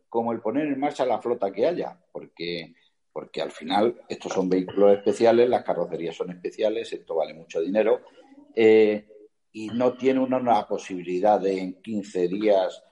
como 0.10 0.32
el 0.32 0.42
poner 0.42 0.68
en 0.68 0.80
marcha 0.80 1.06
la 1.06 1.22
flota 1.22 1.52
que 1.52 1.68
haya, 1.68 1.98
porque, 2.12 2.74
porque 3.14 3.42
al 3.42 3.52
final 3.52 4.02
estos 4.10 4.34
son 4.34 4.50
vehículos 4.50 4.98
especiales, 4.98 5.48
las 5.48 5.64
carrocerías 5.64 6.16
son 6.16 6.32
especiales, 6.32 6.92
esto 6.92 7.16
vale 7.16 7.36
mucho 7.36 7.62
dinero, 7.62 8.02
eh, 8.56 9.08
y 9.52 9.68
no 9.68 9.94
tiene 9.94 10.20
uno 10.20 10.40
la 10.40 10.68
posibilidad 10.68 11.40
de 11.40 11.60
en 11.60 11.82
15 11.82 12.28
días 12.28 12.84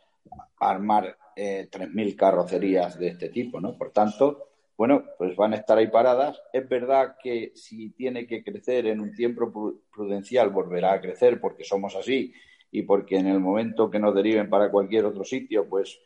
armar 0.60 1.18
eh, 1.36 1.68
3.000 1.72 2.16
carrocerías 2.16 3.00
de 3.00 3.08
este 3.08 3.30
tipo, 3.30 3.60
¿no? 3.60 3.76
Por 3.78 3.92
tanto, 3.92 4.52
bueno, 4.78 5.04
pues 5.18 5.36
van 5.36 5.54
a 5.54 5.58
estar 5.58 5.78
ahí 5.78 5.88
paradas. 5.88 6.42
Es 6.54 6.68
verdad 6.68 7.16
que 7.22 7.52
si 7.56 7.92
tiene 7.92 8.28
que 8.28 8.44
crecer 8.44 8.88
en 8.88 9.00
un 9.00 9.14
tiempo 9.14 9.52
prudencial, 9.92 10.50
volverá 10.50 10.94
a 10.94 11.02
crecer 11.02 11.40
porque 11.40 11.64
somos 11.64 11.96
así 11.96 12.34
y 12.72 12.84
porque 12.84 13.18
en 13.18 13.28
el 13.28 13.40
momento 13.40 13.90
que 13.90 14.00
nos 14.00 14.16
deriven 14.16 14.50
para 14.50 14.72
cualquier 14.72 15.06
otro 15.06 15.24
sitio, 15.24 15.68
pues, 15.68 16.00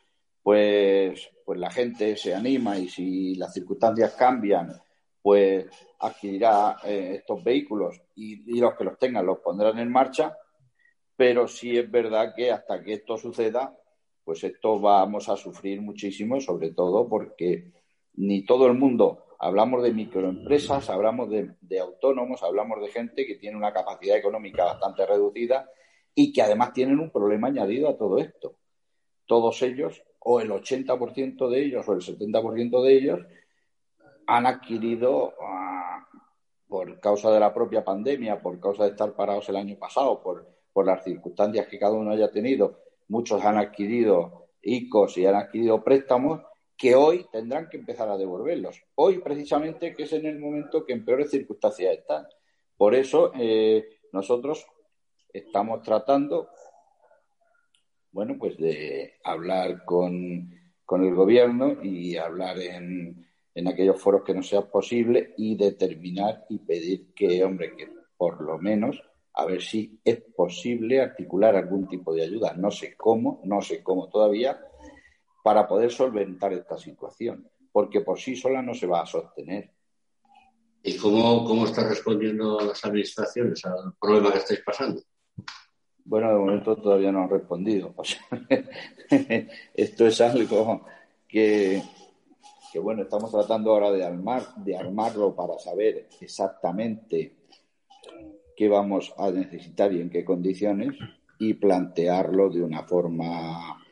pues, 0.45 1.31
pues 1.43 1.59
la 1.59 1.71
gente 1.71 2.15
se 2.15 2.35
anima 2.35 2.77
y 2.77 2.87
si 2.87 3.33
las 3.33 3.51
circunstancias 3.51 4.13
cambian, 4.13 4.79
pues 5.19 5.65
adquirirá 5.97 6.77
eh, 6.83 7.15
estos 7.15 7.43
vehículos 7.43 7.99
y, 8.15 8.55
y 8.55 8.59
los 8.59 8.75
que 8.75 8.83
los 8.83 8.99
tengan 8.99 9.25
los 9.25 9.39
pondrán 9.39 9.79
en 9.79 9.91
marcha. 9.91 10.37
Pero 11.15 11.47
sí 11.47 11.75
es 11.75 11.89
verdad 11.89 12.35
que 12.35 12.51
hasta 12.51 12.83
que 12.83 12.93
esto 12.93 13.17
suceda, 13.17 13.75
pues 14.23 14.43
esto 14.43 14.79
vamos 14.79 15.29
a 15.29 15.35
sufrir 15.35 15.81
muchísimo, 15.81 16.39
sobre 16.39 16.69
todo 16.73 17.09
porque 17.09 17.71
ni 18.13 18.45
todo 18.45 18.67
el 18.67 18.75
mundo. 18.75 19.23
Hablamos 19.39 19.81
de 19.81 19.93
microempresas, 19.93 20.91
hablamos 20.91 21.27
de, 21.31 21.79
autónomos, 21.79 22.43
hablamos 22.43 22.81
de 22.81 22.89
gente 22.89 23.25
que 23.25 23.35
tiene 23.35 23.57
una 23.57 23.73
capacidad 23.73 24.15
económica 24.15 24.63
bastante 24.63 25.07
reducida 25.07 25.67
y 26.13 26.31
que 26.31 26.43
además 26.43 26.71
tienen 26.71 26.99
un 26.99 27.09
problema 27.09 27.47
añadido 27.47 27.89
a 27.89 27.97
todo 27.97 28.19
esto. 28.19 28.59
Todos 29.25 29.63
ellos, 29.63 30.03
o 30.27 30.41
el 30.41 30.49
80% 30.49 31.47
de 31.49 31.63
ellos, 31.63 31.87
o 31.87 31.93
el 31.93 32.01
70% 32.01 32.83
de 32.83 32.93
ellos, 32.93 33.19
han 34.25 34.47
adquirido, 34.47 35.33
ah, 35.39 36.07
por 36.67 36.99
causa 36.99 37.29
de 37.31 37.39
la 37.39 37.53
propia 37.53 37.85
pandemia, 37.85 38.41
por 38.41 38.59
causa 38.59 38.85
de 38.85 38.89
estar 38.89 39.13
parados 39.13 39.47
el 39.49 39.55
año 39.55 39.77
pasado, 39.77 40.23
por, 40.23 40.47
por 40.73 40.87
las 40.87 41.03
circunstancias 41.03 41.67
que 41.67 41.77
cada 41.77 41.93
uno 41.93 42.09
haya 42.09 42.31
tenido, 42.31 42.79
muchos 43.07 43.45
han 43.45 43.59
adquirido 43.59 44.47
ICOs 44.63 45.19
y 45.19 45.27
han 45.27 45.35
adquirido 45.35 45.83
préstamos 45.83 46.41
que 46.75 46.95
hoy 46.95 47.27
tendrán 47.31 47.69
que 47.69 47.77
empezar 47.77 48.09
a 48.09 48.17
devolverlos. 48.17 48.81
Hoy, 48.95 49.19
precisamente, 49.19 49.93
que 49.93 50.03
es 50.03 50.13
en 50.13 50.25
el 50.25 50.39
momento 50.39 50.83
que 50.85 50.93
en 50.93 51.05
peores 51.05 51.29
circunstancias 51.29 51.99
están. 51.99 52.25
Por 52.75 52.95
eso, 52.95 53.31
eh, 53.39 53.99
nosotros 54.11 54.65
estamos 55.31 55.83
tratando, 55.83 56.49
bueno, 58.15 58.37
pues 58.39 58.55
de 58.57 59.15
hablar 59.25 59.83
con, 59.83 60.49
el 60.89 61.13
gobierno 61.13 61.83
y 61.83 62.15
hablar 62.15 62.57
en, 62.59 63.27
en 63.53 63.67
aquellos 63.67 64.01
foros 64.01 64.23
que 64.23 64.33
no 64.33 64.41
sea 64.41 64.61
posible 64.61 65.33
y 65.35 65.57
determinar 65.57 66.45
y 66.47 66.59
pedir 66.59 67.13
que, 67.13 67.43
hombre, 67.43 67.75
que 67.75 67.89
por 68.15 68.39
lo 68.41 68.57
menos 68.57 69.03
a 69.33 69.43
ver 69.43 69.61
si 69.61 69.99
es 70.05 70.21
posible 70.33 71.01
articular 71.01 71.57
algún 71.57 71.89
tipo 71.89 72.15
de 72.15 72.23
ayuda. 72.23 72.53
No 72.53 72.71
sé 72.71 72.95
cómo, 72.95 73.41
no 73.43 73.61
sé 73.61 73.83
cómo 73.83 74.07
todavía, 74.07 74.61
para 75.43 75.67
poder 75.67 75.91
solventar 75.91 76.53
esta 76.53 76.77
situación, 76.77 77.51
porque 77.73 77.99
por 77.99 78.17
sí 78.17 78.37
sola 78.37 78.61
no 78.61 78.73
se 78.73 78.87
va 78.87 79.01
a 79.01 79.05
sostener. 79.05 79.71
¿Y 80.81 80.95
cómo, 80.95 81.43
cómo 81.43 81.65
están 81.65 81.89
respondiendo 81.89 82.61
las 82.61 82.85
administraciones 82.85 83.65
al 83.65 83.93
problema 83.99 84.31
que 84.31 84.37
estáis 84.37 84.61
pasando? 84.65 85.01
Bueno, 86.05 86.29
de 86.29 86.35
momento 86.35 86.75
todavía 86.75 87.11
no 87.11 87.23
han 87.23 87.29
respondido. 87.29 87.95
esto 89.73 90.05
es 90.05 90.21
algo 90.21 90.85
que, 91.27 91.81
que, 92.71 92.79
bueno, 92.79 93.01
estamos 93.01 93.31
tratando 93.31 93.71
ahora 93.71 93.91
de, 93.91 94.05
armar, 94.05 94.43
de 94.57 94.77
armarlo 94.77 95.35
para 95.35 95.57
saber 95.57 96.07
exactamente 96.21 97.33
qué 98.55 98.69
vamos 98.69 99.13
a 99.17 99.31
necesitar 99.31 99.91
y 99.93 100.01
en 100.01 100.11
qué 100.11 100.23
condiciones 100.23 100.93
y 101.39 101.55
plantearlo 101.55 102.51
de 102.51 102.63
una 102.63 102.83
forma 102.83 103.83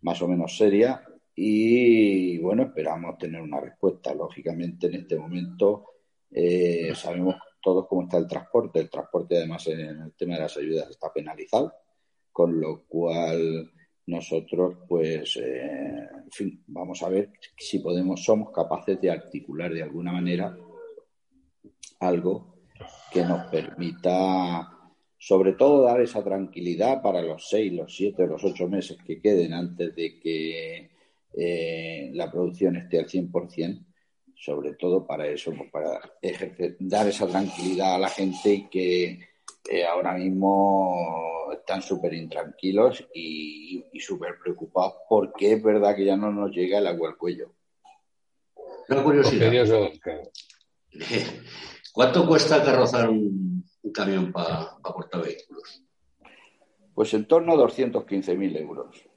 más 0.00 0.22
o 0.22 0.28
menos 0.28 0.56
seria 0.56 1.04
y 1.34 2.38
bueno, 2.38 2.64
esperamos 2.64 3.18
tener 3.18 3.40
una 3.40 3.60
respuesta. 3.60 4.14
Lógicamente, 4.14 4.88
en 4.88 4.94
este 4.94 5.18
momento 5.18 5.84
eh, 6.30 6.92
sabemos 6.94 7.36
todos 7.60 7.86
cómo 7.88 8.02
está 8.02 8.18
el 8.18 8.26
transporte. 8.26 8.80
El 8.80 8.90
transporte, 8.90 9.36
además, 9.36 9.66
en 9.68 9.80
el 9.80 10.12
tema 10.14 10.34
de 10.34 10.40
las 10.40 10.56
ayudas 10.56 10.90
está 10.90 11.12
penalizado, 11.12 11.72
con 12.32 12.60
lo 12.60 12.84
cual 12.86 13.70
nosotros, 14.06 14.78
pues, 14.88 15.36
eh, 15.36 16.08
en 16.24 16.30
fin, 16.30 16.64
vamos 16.66 17.02
a 17.02 17.08
ver 17.08 17.30
si 17.56 17.78
podemos, 17.78 18.24
somos 18.24 18.50
capaces 18.50 19.00
de 19.00 19.10
articular 19.10 19.72
de 19.72 19.82
alguna 19.82 20.12
manera 20.12 20.56
algo 22.00 22.54
que 23.12 23.22
nos 23.22 23.46
permita 23.48 24.80
sobre 25.22 25.52
todo 25.52 25.82
dar 25.82 26.00
esa 26.00 26.24
tranquilidad 26.24 27.02
para 27.02 27.20
los 27.20 27.46
seis, 27.46 27.70
los 27.74 27.94
siete, 27.94 28.26
los 28.26 28.42
ocho 28.42 28.68
meses 28.68 28.96
que 29.06 29.20
queden 29.20 29.52
antes 29.52 29.94
de 29.94 30.18
que 30.18 30.90
eh, 31.34 32.10
la 32.14 32.30
producción 32.30 32.76
esté 32.76 32.98
al 32.98 33.06
100%, 33.06 33.84
sobre 34.40 34.74
todo 34.74 35.06
para 35.06 35.26
eso, 35.26 35.52
pues 35.56 35.70
para 35.70 36.00
dar 36.80 37.06
esa 37.06 37.26
tranquilidad 37.26 37.96
a 37.96 37.98
la 37.98 38.08
gente 38.08 38.68
que 38.70 39.28
eh, 39.70 39.84
ahora 39.84 40.14
mismo 40.14 41.52
están 41.52 41.82
súper 41.82 42.14
intranquilos 42.14 43.06
y, 43.14 43.84
y 43.92 44.00
súper 44.00 44.38
preocupados 44.42 44.94
porque 45.08 45.52
es 45.52 45.62
verdad 45.62 45.94
que 45.94 46.06
ya 46.06 46.16
no 46.16 46.32
nos 46.32 46.50
llega 46.50 46.78
el 46.78 46.86
agua 46.86 47.10
al 47.10 47.16
cuello. 47.16 47.52
Una 48.88 49.02
curiosidad. 49.02 49.52
¿Cuánto 51.92 52.26
cuesta 52.26 52.64
carrozar 52.64 53.08
un 53.10 53.50
un 53.82 53.92
camión 53.92 54.32
para 54.32 54.76
pa 54.82 55.18
vehículos? 55.18 55.82
Pues 56.94 57.14
en 57.14 57.26
torno 57.26 57.52
a 57.52 57.56
215.000 57.56 58.56
euros. 58.58 59.08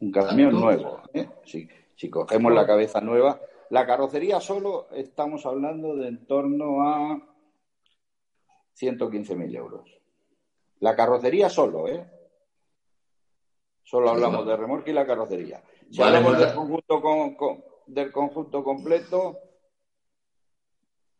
Un 0.00 0.12
camión 0.12 0.52
nuevo. 0.52 1.02
¿eh? 1.12 1.28
Si, 1.44 2.08
cogemos 2.08 2.52
la 2.52 2.66
cabeza 2.66 3.00
nueva, 3.00 3.40
la 3.70 3.86
carrocería 3.86 4.40
solo 4.40 4.88
estamos 4.92 5.44
hablando 5.46 5.96
de 5.96 6.08
en 6.08 6.26
torno 6.26 6.82
a 6.82 7.20
115.000 8.78 9.56
euros. 9.56 9.90
La 10.80 10.94
carrocería 10.94 11.48
solo, 11.48 11.88
¿eh? 11.88 12.06
Solo 13.82 14.10
hablamos 14.10 14.46
de 14.46 14.56
remolque 14.56 14.90
y 14.90 14.94
la 14.94 15.06
carrocería. 15.06 15.62
Si 15.90 16.02
hablamos 16.02 16.38
del 16.38 16.54
conjunto, 16.54 17.82
del 17.86 18.12
conjunto 18.12 18.62
completo, 18.62 19.38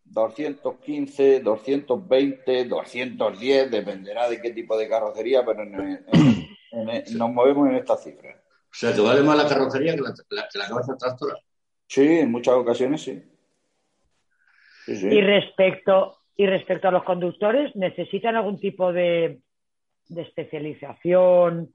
215, 0.05 1.41
220, 1.41 2.65
210, 2.67 3.71
dependerá 3.71 4.29
de 4.29 4.41
qué 4.41 4.51
tipo 4.53 4.77
de 4.77 4.89
carrocería, 4.89 5.45
pero 5.45 5.65
nos 5.65 7.31
movemos 7.31 7.69
en 7.69 7.77
estas 7.77 8.05
cifras. 8.05 8.37
O 8.37 8.75
sea, 8.75 8.95
que 8.95 9.01
vale 9.01 9.23
más 9.23 9.37
la 9.37 9.49
carrocería 9.49 9.95
que 9.95 10.03
la, 10.03 10.49
que 10.51 10.59
la 10.59 10.69
cabeza 10.69 10.97
tractora. 10.97 11.37
Sí, 11.89 12.07
en 12.21 12.31
muchas 12.31 12.55
ocasiones 12.55 13.03
sí. 13.03 13.23
Y 14.87 15.21
respecto 15.21 16.19
y 16.37 16.47
respecto 16.47 16.89
a 16.89 16.93
los 16.93 17.03
conductores, 17.03 17.75
¿necesitan 17.75 18.37
algún 18.37 18.61
tipo 18.61 18.93
de, 18.93 19.41
de 20.09 20.23
especialización 20.23 21.75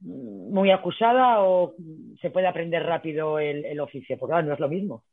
muy 0.00 0.70
acusada 0.70 1.42
o 1.42 1.74
se 2.20 2.30
puede 2.30 2.46
aprender 2.46 2.84
rápido 2.84 3.38
el, 3.38 3.64
el 3.66 3.78
oficio? 3.80 4.16
Porque 4.16 4.42
no 4.42 4.54
es 4.54 4.60
lo 4.60 4.68
mismo. 4.68 5.04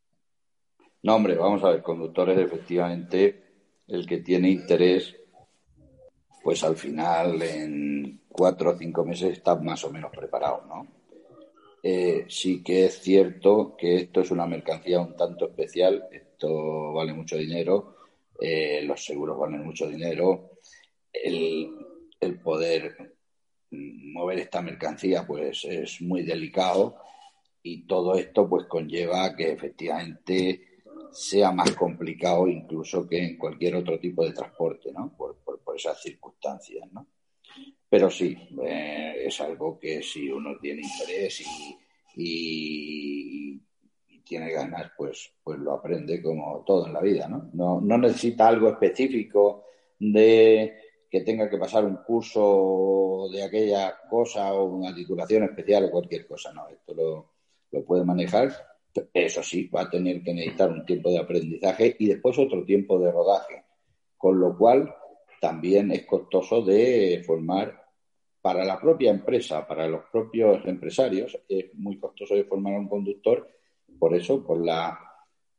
No, 1.04 1.16
hombre, 1.16 1.36
vamos 1.36 1.64
a 1.64 1.72
ver, 1.72 1.82
conductores, 1.84 2.38
efectivamente, 2.40 3.44
el 3.88 4.08
que 4.08 4.20
tiene 4.20 4.50
interés, 4.50 5.16
pues 6.42 6.64
al 6.64 6.78
final 6.78 7.42
en 7.42 8.22
cuatro 8.30 8.72
o 8.72 8.78
cinco 8.78 9.04
meses 9.04 9.34
está 9.34 9.56
más 9.56 9.84
o 9.84 9.92
menos 9.92 10.10
preparado, 10.16 10.64
¿no? 10.68 10.88
Eh, 11.88 12.26
sí 12.30 12.64
que 12.64 12.86
es 12.86 13.00
cierto 13.00 13.76
que 13.78 13.98
esto 13.98 14.22
es 14.22 14.32
una 14.32 14.48
mercancía 14.48 15.00
un 15.00 15.16
tanto 15.16 15.46
especial, 15.46 16.08
esto 16.12 16.94
vale 16.94 17.14
mucho 17.14 17.38
dinero, 17.38 17.98
eh, 18.42 18.82
los 18.82 19.06
seguros 19.06 19.38
valen 19.38 19.64
mucho 19.64 19.88
dinero, 19.88 20.58
el, 21.14 21.70
el 22.20 22.40
poder 22.40 23.16
mover 23.70 24.40
esta 24.40 24.64
mercancía 24.64 25.28
pues 25.28 25.64
es 25.66 26.02
muy 26.02 26.24
delicado 26.24 26.96
y 27.62 27.86
todo 27.86 28.16
esto 28.16 28.50
pues 28.50 28.66
conlleva 28.66 29.36
que 29.36 29.52
efectivamente 29.52 30.82
sea 31.12 31.52
más 31.52 31.76
complicado 31.76 32.48
incluso 32.48 33.08
que 33.08 33.24
en 33.24 33.38
cualquier 33.38 33.76
otro 33.76 34.00
tipo 34.00 34.26
de 34.26 34.32
transporte, 34.32 34.92
¿no? 34.92 35.16
Por, 35.16 35.36
esas 35.76 36.02
circunstancias, 36.02 36.90
¿no? 36.94 37.06
Pero 37.96 38.10
sí, 38.10 38.38
eh, 38.62 39.24
es 39.26 39.40
algo 39.40 39.80
que 39.80 40.04
si 40.04 40.30
uno 40.30 40.58
tiene 40.60 40.82
interés 40.82 41.46
y, 42.18 43.58
tiene 44.22 44.52
ganas, 44.52 44.92
pues, 44.98 45.32
pues 45.42 45.58
lo 45.60 45.76
aprende 45.76 46.22
como 46.22 46.62
todo 46.68 46.88
en 46.88 46.94
la 46.94 47.00
vida, 47.00 47.30
¿no? 47.30 47.50
No, 47.54 47.80
no 47.80 47.98
necesita 47.98 48.50
algo 48.50 48.68
específico 48.68 49.64
de 49.98 50.78
que 51.10 51.22
tenga 51.22 51.50
que 51.50 51.58
pasar 51.58 51.86
un 51.86 51.96
curso 52.06 53.30
de 53.32 53.42
aquella 53.44 53.98
cosa 54.10 54.54
o 54.54 54.66
una 54.66 54.94
titulación 54.94 55.44
especial 55.44 55.86
o 55.86 55.92
cualquier 55.92 56.28
cosa, 56.28 56.52
no, 56.52 56.68
esto 56.68 56.94
lo, 56.94 57.32
lo 57.72 57.86
puede 57.86 58.04
manejar. 58.04 58.52
Eso 59.14 59.42
sí, 59.42 59.70
va 59.70 59.84
a 59.84 59.90
tener 59.90 60.22
que 60.22 60.34
necesitar 60.34 60.70
un 60.70 60.86
tiempo 60.86 61.12
de 61.12 61.20
aprendizaje 61.20 61.96
y 61.98 62.08
después 62.08 62.38
otro 62.38 62.66
tiempo 62.66 63.00
de 63.00 63.10
rodaje, 63.10 63.64
con 64.18 64.38
lo 64.38 64.58
cual 64.58 64.94
también 65.40 65.92
es 65.92 66.06
costoso 66.06 66.62
de 66.62 67.24
formar 67.26 67.85
para 68.46 68.64
la 68.64 68.80
propia 68.80 69.10
empresa, 69.10 69.66
para 69.66 69.88
los 69.88 70.04
propios 70.12 70.64
empresarios, 70.66 71.36
es 71.50 71.74
muy 71.74 71.98
costoso 71.98 72.36
formar 72.48 72.76
a 72.76 72.80
un 72.80 72.88
conductor, 72.88 73.50
por 73.98 74.14
eso, 74.14 74.46
por 74.46 74.64
la 74.64 75.00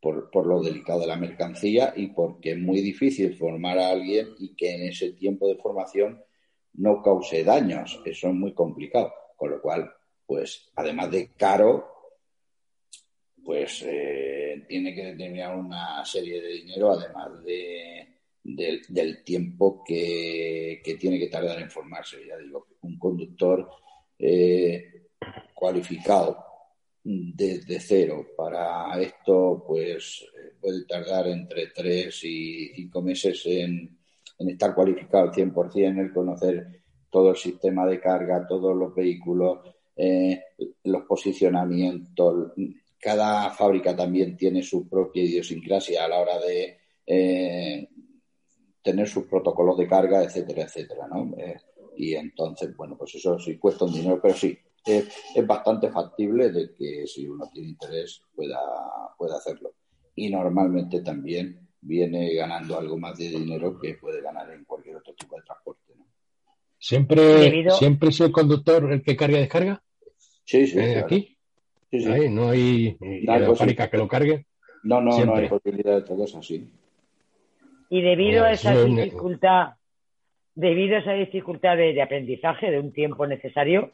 por, 0.00 0.46
lo 0.46 0.62
delicado 0.62 1.00
de 1.00 1.08
la 1.08 1.16
mercancía 1.16 1.94
y 1.96 2.06
porque 2.06 2.52
es 2.52 2.58
muy 2.58 2.80
difícil 2.80 3.34
formar 3.34 3.76
a 3.80 3.90
alguien 3.90 4.28
y 4.38 4.54
que 4.54 4.72
en 4.76 4.82
ese 4.82 5.14
tiempo 5.14 5.48
de 5.48 5.56
formación 5.56 6.22
no 6.74 7.02
cause 7.02 7.42
daños. 7.42 8.00
Eso 8.04 8.28
es 8.28 8.34
muy 8.34 8.54
complicado. 8.54 9.12
Con 9.34 9.50
lo 9.50 9.60
cual, 9.60 9.92
pues, 10.24 10.70
además 10.76 11.10
de 11.10 11.32
caro, 11.32 11.88
pues 13.44 13.82
eh, 13.84 14.64
tiene 14.68 14.94
que 14.94 15.06
determinar 15.06 15.56
una 15.56 16.04
serie 16.04 16.40
de 16.40 16.52
dinero, 16.52 16.92
además 16.92 17.42
de, 17.42 18.15
del 18.54 19.24
tiempo 19.24 19.82
que, 19.84 20.80
tiene 20.98 21.18
que 21.18 21.28
tardar 21.28 21.60
en 21.60 21.70
formarse. 21.70 22.18
Ya 22.26 22.36
digo, 22.36 22.66
un 22.82 22.98
conductor 22.98 23.68
eh, 24.18 25.08
cualificado 25.54 26.44
desde 27.02 27.80
cero. 27.80 28.26
Para 28.36 29.00
esto, 29.00 29.64
pues 29.66 30.24
eh, 30.36 30.54
puede 30.60 30.84
tardar 30.84 31.28
entre 31.28 31.68
tres 31.68 32.22
y 32.24 32.68
cinco 32.74 33.02
meses 33.02 33.42
en, 33.46 33.98
estar 34.38 34.74
cualificado 34.74 35.24
al 35.24 35.32
100%, 35.32 36.00
en 36.00 36.12
conocer 36.12 36.82
todo 37.10 37.30
el 37.30 37.36
sistema 37.36 37.86
de 37.86 38.00
carga, 38.00 38.46
todos 38.46 38.76
los 38.76 38.94
vehículos, 38.94 39.60
eh, 39.96 40.40
los 40.84 41.02
posicionamientos. 41.04 42.52
Cada 42.98 43.50
fábrica 43.50 43.96
también 43.96 44.36
tiene 44.36 44.62
su 44.62 44.88
propia 44.88 45.24
idiosincrasia 45.24 46.04
a 46.04 46.08
la 46.08 46.18
hora 46.18 46.38
de 46.40 46.78
tener 48.86 49.08
sus 49.08 49.24
protocolos 49.24 49.76
de 49.76 49.88
carga, 49.88 50.22
etcétera, 50.22 50.62
etcétera, 50.62 51.08
¿no? 51.08 51.34
y 51.96 52.14
entonces, 52.14 52.76
bueno, 52.76 52.96
pues 52.96 53.16
eso 53.16 53.36
sí 53.38 53.58
cuesta 53.58 53.84
un 53.84 53.92
dinero, 53.92 54.20
pero 54.22 54.34
sí, 54.34 54.56
es, 54.84 55.08
bastante 55.44 55.90
factible 55.90 56.52
de 56.52 56.72
que 56.72 57.04
si 57.06 57.26
uno 57.26 57.50
tiene 57.52 57.70
interés 57.70 58.22
pueda, 58.34 58.60
pueda 59.18 59.38
hacerlo. 59.38 59.72
Y 60.14 60.30
normalmente 60.30 61.00
también 61.00 61.68
viene 61.80 62.32
ganando 62.34 62.78
algo 62.78 62.96
más 62.96 63.18
de 63.18 63.30
dinero 63.30 63.76
que 63.80 63.94
puede 63.94 64.22
ganar 64.22 64.50
en 64.52 64.64
cualquier 64.64 64.96
otro 64.96 65.14
tipo 65.14 65.34
de 65.36 65.42
transporte. 65.42 65.82
¿Siempre, 66.78 67.70
¿Siempre 67.70 68.10
es 68.10 68.20
el 68.20 68.30
conductor 68.30 68.92
el 68.92 69.02
que 69.02 69.16
carga 69.16 69.38
y 69.38 69.40
descarga? 69.40 69.82
Sí, 70.44 70.66
sí. 70.66 70.78
¿Eh, 70.78 70.98
¿Aquí? 70.98 71.36
Sí, 71.90 72.00
sí. 72.02 72.28
no 72.30 72.50
hay, 72.50 72.96
fábrica 73.56 73.90
que 73.90 73.96
lo 73.96 74.06
cargue. 74.06 74.46
No, 74.84 75.00
no, 75.00 75.24
no 75.24 75.34
hay 75.34 75.48
posibilidad 75.48 75.96
de 75.96 76.02
todo 76.02 76.24
eso, 76.24 76.40
sí. 76.42 76.70
Y 77.88 78.02
debido 78.02 78.44
a 78.44 78.52
esa 78.52 78.74
dificultad, 78.74 79.74
debido 80.54 80.96
a 80.96 81.00
esa 81.00 81.12
dificultad 81.12 81.76
de, 81.76 82.00
aprendizaje, 82.02 82.70
de 82.70 82.80
un 82.80 82.92
tiempo 82.92 83.26
necesario, 83.26 83.92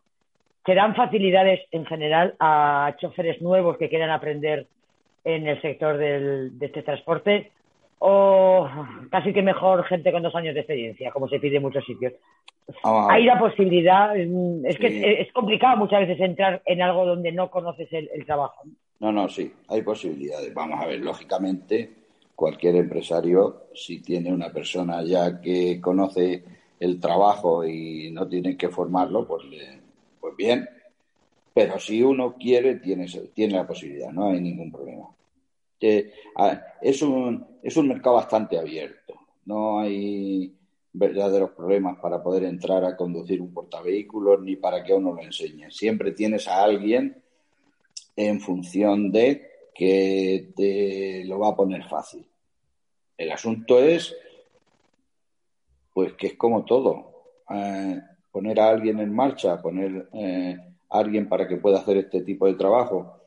¿Se 0.65 0.75
dan 0.75 0.95
facilidades 0.95 1.61
en 1.73 1.85
general 1.87 2.37
a 2.39 2.95
choferes 3.01 3.43
nuevos 3.43 3.77
que 3.79 3.89
quieran 3.89 4.11
aprender 4.11 4.67
en 5.25 5.49
el 5.49 5.61
sector 5.61 5.99
del, 5.99 6.57
de 6.59 6.67
este 6.67 6.83
transporte? 6.83 7.51
¿O 7.99 8.69
casi 9.11 9.33
que 9.33 9.43
mejor 9.43 9.85
gente 9.85 10.13
con 10.13 10.23
dos 10.23 10.35
años 10.35 10.55
de 10.55 10.61
experiencia, 10.61 11.11
como 11.11 11.29
se 11.29 11.41
pide 11.41 11.57
en 11.57 11.63
muchos 11.63 11.85
sitios? 11.85 12.13
Hay 12.85 13.25
la 13.25 13.39
posibilidad, 13.41 14.17
es 14.17 14.79
que 14.79 15.21
es, 15.21 15.33
complicado 15.33 15.77
muchas 15.77 16.01
veces 16.07 16.21
entrar 16.21 16.63
en 16.65 16.81
algo 16.81 17.07
donde 17.07 17.33
no 17.33 17.51
conoces 17.51 17.89
el, 17.93 18.25
trabajo. 18.25 18.63
No, 19.01 19.11
no, 19.11 19.29
sí, 19.29 19.53
hay 19.69 19.83
posibilidades. 19.83 20.55
Vamos 20.55 20.81
a 20.81 20.87
ver, 20.87 21.01
lógicamente, 21.01 21.91
cualquier 22.43 22.75
empresario, 22.75 23.69
si 23.73 24.01
tiene 24.01 24.33
una 24.33 24.53
persona 24.53 25.05
ya 25.05 25.41
que 25.41 25.81
conoce 25.81 26.43
el 26.81 26.99
trabajo 26.99 27.65
y 27.65 28.11
no 28.11 28.27
tiene 28.27 28.57
que 28.57 28.69
formarlo, 28.69 29.25
pues 29.25 29.45
pues 30.21 30.37
bien, 30.37 30.69
pero 31.55 31.79
si 31.79 32.03
uno 32.03 32.35
quiere, 32.35 32.81
tiene, 32.81 33.07
tiene 33.33 33.55
la 33.55 33.65
posibilidad, 33.65 34.11
no 34.11 34.31
hay 34.31 34.41
ningún 34.41 34.73
problema. 34.73 35.07
es, 35.79 37.03
un, 37.03 37.47
es 37.63 37.77
un 37.77 37.87
mercado 37.87 38.17
bastante 38.17 38.59
abierto, 38.59 39.15
no 39.45 39.79
hay 39.79 40.53
verdaderos 40.95 41.53
problemas 41.53 41.97
para 42.01 42.21
poder 42.21 42.43
entrar 42.43 42.85
a 42.85 42.97
conducir 42.97 43.41
un 43.41 43.55
portavehículos 43.55 44.43
ni 44.43 44.57
para 44.57 44.83
que 44.83 44.93
uno 44.93 45.15
lo 45.15 45.23
enseñe. 45.23 45.71
Siempre 45.71 46.11
tienes 46.11 46.49
a 46.49 46.65
alguien 46.65 47.23
en 48.17 48.41
función 48.41 49.13
de 49.13 49.49
que 49.73 50.53
te 50.57 51.25
lo 51.25 51.39
va 51.39 51.51
a 51.51 51.57
poner 51.57 51.85
fácil. 51.85 52.27
El 53.17 53.31
asunto 53.31 53.79
es, 53.81 54.15
pues 55.93 56.15
que 56.15 56.29
es 56.29 56.35
como 56.35 56.65
todo. 56.65 57.13
Eh, 57.51 58.01
poner 58.31 58.61
a 58.61 58.71
alguien 58.71 58.99
en 59.01 59.15
marcha, 59.15 59.61
poner 59.61 60.09
eh, 60.15 60.57
a 60.89 60.99
alguien 60.99 61.29
para 61.29 61.47
que 61.47 61.57
pueda 61.57 61.81
hacer 61.81 61.99
este 61.99 62.23
tipo 62.23 62.47
de 62.47 62.55
trabajo, 62.55 63.21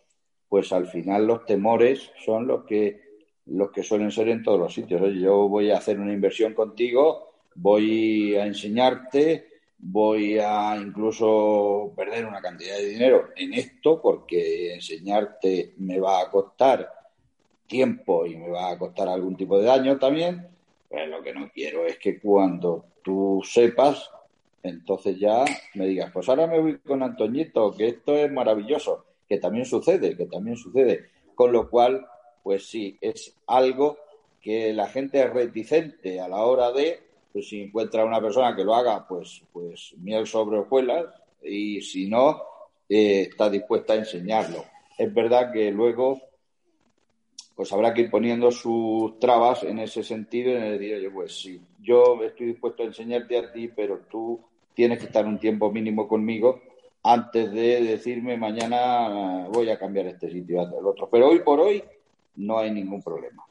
pues 0.50 0.72
al 0.74 0.88
final 0.88 1.28
los 1.28 1.46
temores 1.46 2.12
son 2.26 2.48
los 2.48 2.66
que 2.66 3.06
los 3.48 3.72
que 3.72 3.84
suelen 3.84 4.12
ser 4.12 4.30
en 4.30 4.42
todos 4.42 4.60
los 4.60 4.74
sitios. 4.74 5.02
yo 5.14 5.48
voy 5.48 5.70
a 5.70 5.78
hacer 5.78 6.00
una 6.00 6.14
inversión 6.14 6.56
contigo, 6.56 7.36
voy 7.54 8.36
a 8.36 8.46
enseñarte, 8.46 9.48
voy 9.78 10.40
a 10.40 10.76
incluso 10.78 11.94
perder 11.96 12.26
una 12.26 12.42
cantidad 12.42 12.76
de 12.78 12.88
dinero 12.88 13.30
en 13.36 13.54
esto 13.54 14.02
porque 14.02 14.74
enseñarte 14.74 15.76
me 15.78 16.00
va 16.00 16.22
a 16.22 16.32
costar 16.32 16.90
tiempo 17.68 18.26
y 18.26 18.36
me 18.36 18.50
va 18.50 18.72
a 18.72 18.78
costar 18.78 19.08
algún 19.08 19.36
tipo 19.36 19.60
de 19.60 19.66
daño 19.66 19.98
también. 19.98 20.48
Pues 20.90 21.08
lo 21.10 21.22
que 21.22 21.34
no 21.34 21.50
quiero 21.54 21.86
es 21.86 21.98
que 21.98 22.20
cuando 22.20 22.86
tú 23.04 23.42
sepas 23.44 24.10
entonces 24.66 25.20
ya 25.20 25.46
me 25.76 25.86
digas, 25.86 26.10
pues 26.12 26.28
ahora 26.28 26.48
me 26.48 26.60
voy 26.60 26.80
con 26.80 27.04
Antoñito, 27.04 27.72
que 27.72 27.88
esto 27.88 28.16
es 28.16 28.32
maravilloso, 28.32 29.06
que 29.30 29.38
también 29.38 29.66
sucede, 29.66 30.18
que 30.18 30.26
también 30.26 30.58
sucede. 30.58 31.10
Con 31.36 31.52
lo 31.52 31.70
cual, 31.70 32.06
pues 32.42 32.68
sí, 32.68 32.98
es 33.00 33.36
algo 33.46 34.00
que 34.42 34.74
la 34.74 34.88
gente 34.88 35.22
es 35.22 35.32
reticente 35.32 36.20
a 36.20 36.28
la 36.28 36.38
hora 36.38 36.72
de, 36.72 37.00
pues 37.32 37.50
si 37.50 37.62
encuentra 37.62 38.06
una 38.06 38.20
persona 38.20 38.56
que 38.56 38.64
lo 38.64 38.74
haga, 38.74 39.08
pues, 39.08 39.44
pues 39.54 39.94
miel 39.98 40.26
sobre 40.26 40.58
hojuelas, 40.58 41.06
y 41.44 41.82
si 41.82 42.10
no, 42.10 42.42
eh, 42.90 43.28
está 43.30 43.52
dispuesta 43.52 43.94
a 43.94 43.98
enseñarlo. 43.98 44.66
Es 44.98 45.14
verdad 45.14 45.52
que 45.52 45.70
luego, 45.72 46.20
pues 47.56 47.72
habrá 47.72 47.94
que 47.94 48.02
ir 48.02 48.10
poniendo 48.12 48.52
sus 48.52 49.18
trabas 49.20 49.64
en 49.64 49.80
ese 49.80 50.04
sentido, 50.04 50.52
en 50.52 50.64
el 50.64 50.80
decir, 50.80 51.12
pues 51.14 51.40
sí, 51.40 51.62
yo 51.82 52.22
estoy 52.24 52.48
dispuesto 52.48 52.84
a 52.84 52.88
enseñarte 52.88 53.38
a 53.38 53.52
ti, 53.52 53.70
pero 53.70 54.02
tú 54.12 54.42
tienes 54.74 55.00
que 55.00 55.06
estar 55.06 55.26
un 55.26 55.40
tiempo 55.40 55.72
mínimo 55.72 56.08
conmigo 56.08 56.62
antes 57.02 57.52
de 57.52 57.82
decirme 57.82 58.36
mañana 58.36 59.48
voy 59.50 59.70
a 59.70 59.78
cambiar 59.78 60.08
este 60.08 60.30
sitio 60.30 60.62
el 60.62 60.86
otro. 60.86 61.08
Pero 61.10 61.30
hoy 61.30 61.40
por 61.40 61.60
hoy 61.60 61.84
no 62.38 62.58
hay 62.58 62.72
ningún 62.72 63.02
problema. 63.02 63.44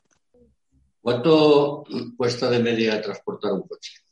¿Cuánto 1.00 1.84
cuesta 2.16 2.50
de 2.50 2.58
media 2.58 3.00
transportar 3.00 3.52
un 3.52 3.62
coche? 3.62 4.03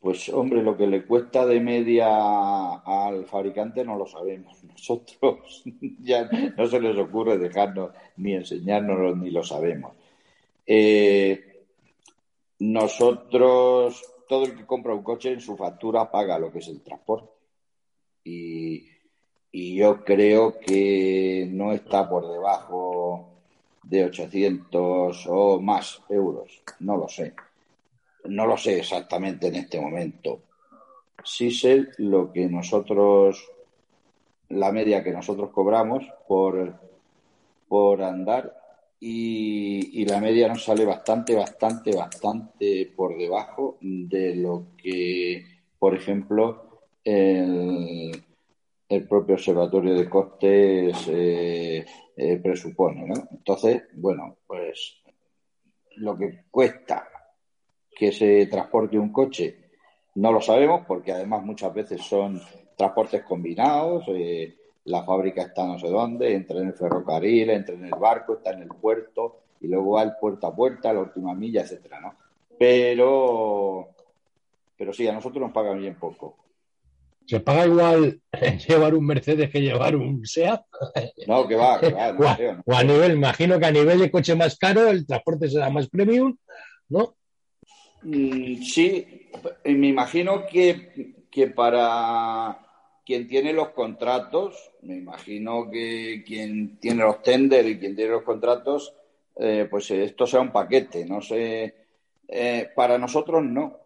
Pues 0.00 0.28
hombre, 0.28 0.62
lo 0.62 0.76
que 0.76 0.86
le 0.86 1.04
cuesta 1.04 1.46
de 1.46 1.58
media 1.60 2.76
al 2.76 3.24
fabricante 3.26 3.84
no 3.84 3.96
lo 3.96 4.06
sabemos. 4.06 4.62
Nosotros 4.64 5.64
ya 6.00 6.28
no 6.56 6.66
se 6.66 6.80
les 6.80 6.96
ocurre 6.96 7.38
dejarnos 7.38 7.90
ni 8.16 8.34
enseñárnoslo 8.34 9.16
ni 9.16 9.30
lo 9.30 9.42
sabemos. 9.42 9.92
Eh, 10.66 11.64
nosotros 12.58 14.02
todo 14.28 14.44
el 14.44 14.56
que 14.56 14.66
compra 14.66 14.94
un 14.94 15.02
coche 15.02 15.32
en 15.32 15.40
su 15.40 15.56
factura 15.56 16.10
paga 16.10 16.38
lo 16.38 16.50
que 16.50 16.58
es 16.58 16.68
el 16.68 16.82
transporte. 16.82 17.30
Y, 18.24 18.94
yo 19.52 20.04
creo 20.04 20.58
que 20.58 21.48
no 21.50 21.72
está 21.72 22.06
por 22.08 22.30
debajo 22.30 23.40
de 23.82 24.04
800 24.04 25.26
o 25.28 25.60
más 25.60 26.02
euros. 26.10 26.62
No 26.80 26.98
lo 26.98 27.08
sé. 27.08 27.32
No 28.28 28.46
lo 28.46 28.56
sé 28.56 28.78
exactamente 28.78 29.48
en 29.48 29.56
este 29.56 29.80
momento. 29.80 30.42
Sí 31.24 31.50
sé 31.50 31.86
lo 31.98 32.32
que 32.32 32.46
nosotros, 32.46 33.50
la 34.48 34.72
media 34.72 35.02
que 35.02 35.12
nosotros 35.12 35.50
cobramos 35.50 36.04
por, 36.28 36.74
por 37.68 38.02
andar 38.02 38.56
y, 39.00 40.04
la 40.06 40.20
media 40.20 40.48
nos 40.48 40.64
sale 40.64 40.84
bastante, 40.84 41.34
bastante, 41.34 41.94
bastante 41.94 42.92
por 42.94 43.16
debajo 43.18 43.76
de 43.80 44.36
lo 44.36 44.66
que 44.76 45.56
por 45.78 45.94
ejemplo, 45.94 46.80
el, 47.04 48.24
propio 49.08 49.34
observatorio 49.34 49.94
de 49.94 50.08
costes 50.08 50.96
eh, 51.08 51.84
eh, 52.16 52.36
presupone. 52.42 53.06
¿no? 53.06 53.14
Entonces, 53.30 53.82
bueno, 53.94 54.38
pues 54.46 55.02
lo 55.96 56.16
que 56.16 56.44
cuesta 56.50 57.08
que 57.96 58.12
se 58.12 58.46
transporte 58.46 58.98
un 58.98 59.10
coche 59.10 59.56
no 60.16 60.32
lo 60.32 60.40
sabemos 60.40 60.82
porque 60.86 61.12
además 61.12 61.44
muchas 61.44 61.72
veces 61.74 62.02
son 62.02 62.40
transportes 62.76 63.22
combinados. 63.22 64.04
Eh, 64.08 64.54
la 64.84 65.04
fábrica 65.04 65.42
está 65.42 65.66
no 65.66 65.78
sé 65.78 65.88
dónde, 65.88 66.34
entra 66.34 66.60
en 66.60 66.68
el 66.68 66.74
ferrocarril, 66.74 67.50
entra 67.50 67.74
en 67.74 67.86
el 67.86 67.94
barco, 67.98 68.34
está 68.34 68.52
en 68.52 68.62
el 68.62 68.68
puerto 68.68 69.40
y 69.60 69.68
luego 69.68 69.92
va 69.92 70.02
el 70.02 70.12
puerta 70.20 70.48
a 70.48 70.54
puerta, 70.54 70.92
la 70.92 71.00
última 71.00 71.34
milla, 71.34 71.62
etcétera, 71.62 72.00
¿no? 72.00 72.14
Pero, 72.58 73.88
pero 74.76 74.92
sí, 74.92 75.06
a 75.06 75.12
nosotros 75.12 75.42
nos 75.42 75.52
pagan 75.52 75.78
bien 75.78 75.96
poco. 75.96 76.36
¿Se 77.26 77.40
paga 77.40 77.66
igual 77.66 78.20
llevar 78.68 78.94
un 78.94 79.04
Mercedes 79.04 79.50
que 79.50 79.60
llevar 79.60 79.96
un 79.96 80.24
SEAT? 80.24 80.62
No, 81.26 81.46
que 81.46 81.56
va, 81.56 81.80
que 81.80 81.90
va. 81.90 82.16
o, 82.64 82.72
a 82.72 82.84
nivel, 82.84 83.12
imagino 83.12 83.58
que 83.58 83.66
a 83.66 83.72
nivel 83.72 83.98
de 83.98 84.10
coche 84.10 84.34
más 84.34 84.56
caro 84.56 84.88
el 84.88 85.06
transporte 85.06 85.48
será 85.48 85.68
más 85.68 85.88
premium, 85.88 86.36
¿no? 86.88 87.15
Mm, 88.02 88.62
sí, 88.62 89.28
me 89.64 89.88
imagino 89.88 90.46
que, 90.46 91.26
que 91.30 91.48
para 91.48 92.58
quien 93.04 93.28
tiene 93.28 93.52
los 93.52 93.68
contratos, 93.68 94.72
me 94.82 94.96
imagino 94.96 95.70
que 95.70 96.24
quien 96.26 96.78
tiene 96.78 97.04
los 97.04 97.22
tenders 97.22 97.68
y 97.68 97.78
quien 97.78 97.94
tiene 97.94 98.10
los 98.10 98.24
contratos, 98.24 98.94
eh, 99.36 99.68
pues 99.70 99.90
esto 99.90 100.26
sea 100.26 100.40
un 100.40 100.50
paquete, 100.50 101.04
no 101.04 101.20
sé. 101.20 101.74
Eh, 102.26 102.70
para 102.74 102.98
nosotros 102.98 103.44
no. 103.44 103.78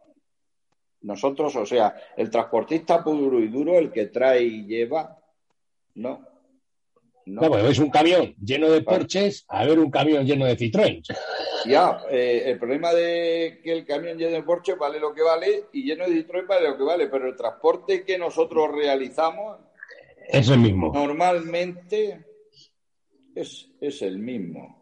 Nosotros, 1.02 1.54
o 1.56 1.66
sea, 1.66 1.94
el 2.16 2.30
transportista 2.30 3.02
puro 3.02 3.40
y 3.40 3.48
duro, 3.48 3.78
el 3.78 3.90
que 3.90 4.06
trae 4.06 4.42
y 4.42 4.64
lleva, 4.64 5.18
no. 5.94 6.29
No, 7.30 7.48
pues 7.48 7.64
es 7.64 7.78
un 7.78 7.90
camión 7.90 8.34
lleno 8.42 8.70
de 8.70 8.82
Porches 8.82 9.44
a 9.48 9.64
ver 9.64 9.78
un 9.78 9.90
camión 9.90 10.24
lleno 10.24 10.46
de 10.46 10.56
Citroën. 10.56 11.02
Ya, 11.66 12.00
eh, 12.10 12.42
el 12.46 12.58
problema 12.58 12.92
de 12.92 13.60
que 13.62 13.72
el 13.72 13.86
camión 13.86 14.18
lleno 14.18 14.32
de 14.32 14.42
Porsche 14.42 14.74
vale 14.74 14.98
lo 14.98 15.14
que 15.14 15.22
vale 15.22 15.64
y 15.72 15.84
lleno 15.84 16.06
de 16.06 16.26
Citroën 16.26 16.46
vale 16.46 16.68
lo 16.68 16.76
que 16.76 16.84
vale, 16.84 17.06
pero 17.08 17.28
el 17.28 17.36
transporte 17.36 18.04
que 18.04 18.18
nosotros 18.18 18.72
realizamos 18.72 19.58
es 20.26 20.48
el 20.48 20.60
mismo. 20.60 20.92
Normalmente 20.92 22.24
es, 23.34 23.70
es 23.80 24.02
el 24.02 24.18
mismo. 24.18 24.80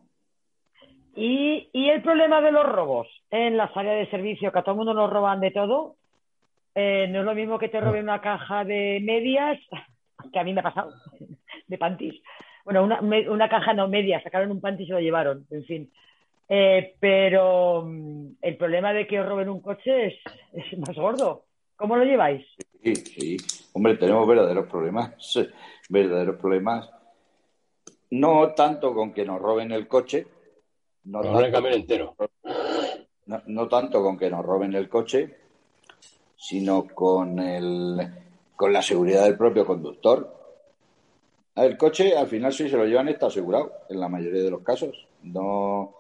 ¿Y, 1.15 1.69
¿Y, 1.73 1.89
el 1.89 2.03
problema 2.03 2.41
de 2.41 2.53
los 2.53 2.65
robos 2.65 3.09
en 3.31 3.57
las 3.57 3.77
áreas 3.77 3.99
de 3.99 4.11
servicio, 4.11 4.53
que 4.53 4.59
a 4.61 4.63
todo 4.63 4.73
el 4.73 4.79
mundo 4.79 4.95
nos 4.95 5.11
roban 5.11 5.41
de 5.41 5.51
todo? 5.51 5.97
Eh, 6.75 7.09
no 7.09 7.21
es 7.21 7.25
lo 7.25 7.35
mismo 7.35 7.59
que 7.59 7.69
te 7.69 7.81
roben 7.81 8.05
una 8.05 8.21
caja 8.21 8.65
de 8.65 9.01
medias, 9.03 9.59
que 10.33 10.39
a 10.39 10.45
mí 10.45 10.53
me 10.53 10.61
ha 10.61 10.65
pasado, 10.65 10.93
de 11.67 11.79
panties. 11.79 12.23
Bueno, 12.69 12.85
una, 12.85 13.01
una 13.01 13.49
caja 13.49 13.73
no 13.73 13.89
media, 13.89 14.23
sacaron 14.23 14.51
un 14.51 14.61
panty 14.61 14.83
y 14.83 14.87
se 14.87 14.93
lo 14.93 15.01
llevaron, 15.01 15.47
en 15.49 15.65
fin. 15.65 15.91
Eh, 16.51 16.97
pero 17.01 17.83
mm, 17.87 18.33
el 18.43 18.59
problema 18.59 18.93
de 18.93 19.07
que 19.07 19.19
os 19.19 19.27
roben 19.27 19.49
un 19.49 19.63
coche 19.63 20.09
es, 20.09 20.15
es, 20.53 20.79
más 20.79 20.95
gordo. 20.95 21.47
¿Cómo 21.77 21.97
lo 21.97 22.05
lleváis? 22.05 22.47
Sí, 22.85 22.95
sí. 22.95 23.37
Hombre, 23.73 23.97
tenemos 23.97 24.29
verdaderos 24.29 24.69
problemas. 24.69 25.15
Verdaderos 25.89 26.37
problemas. 26.37 26.91
No 28.11 28.53
tanto 28.53 28.93
con 28.93 29.15
que 29.15 29.25
nos 29.25 29.41
roben 29.41 29.73
el 29.73 29.89
coche. 29.89 30.27
No, 31.05 31.23
tanto, 31.23 31.41
el 31.41 31.51
camión 31.51 31.73
entero. 31.73 32.17
No, 33.47 33.67
tanto 33.67 34.03
con 34.03 34.19
que 34.19 34.29
nos 34.29 34.45
roben 34.45 34.75
el 34.75 34.91
coche, 34.91 35.39
sino 36.37 36.87
con, 36.87 37.39
el, 37.39 37.97
con 38.55 38.75
la 38.75 38.83
seguridad 38.83 39.25
del 39.25 39.39
propio 39.39 39.65
conductor. 39.65 40.38
El 41.65 41.77
coche, 41.77 42.17
al 42.17 42.29
final, 42.29 42.53
si 42.53 42.69
se 42.69 42.77
lo 42.77 42.85
llevan, 42.85 43.09
está 43.09 43.27
asegurado, 43.27 43.73
en 43.89 44.01
la 44.01 44.09
mayoría 44.09 44.43
de 44.43 44.51
los 44.51 44.63
casos. 44.63 45.07
No, 45.23 45.95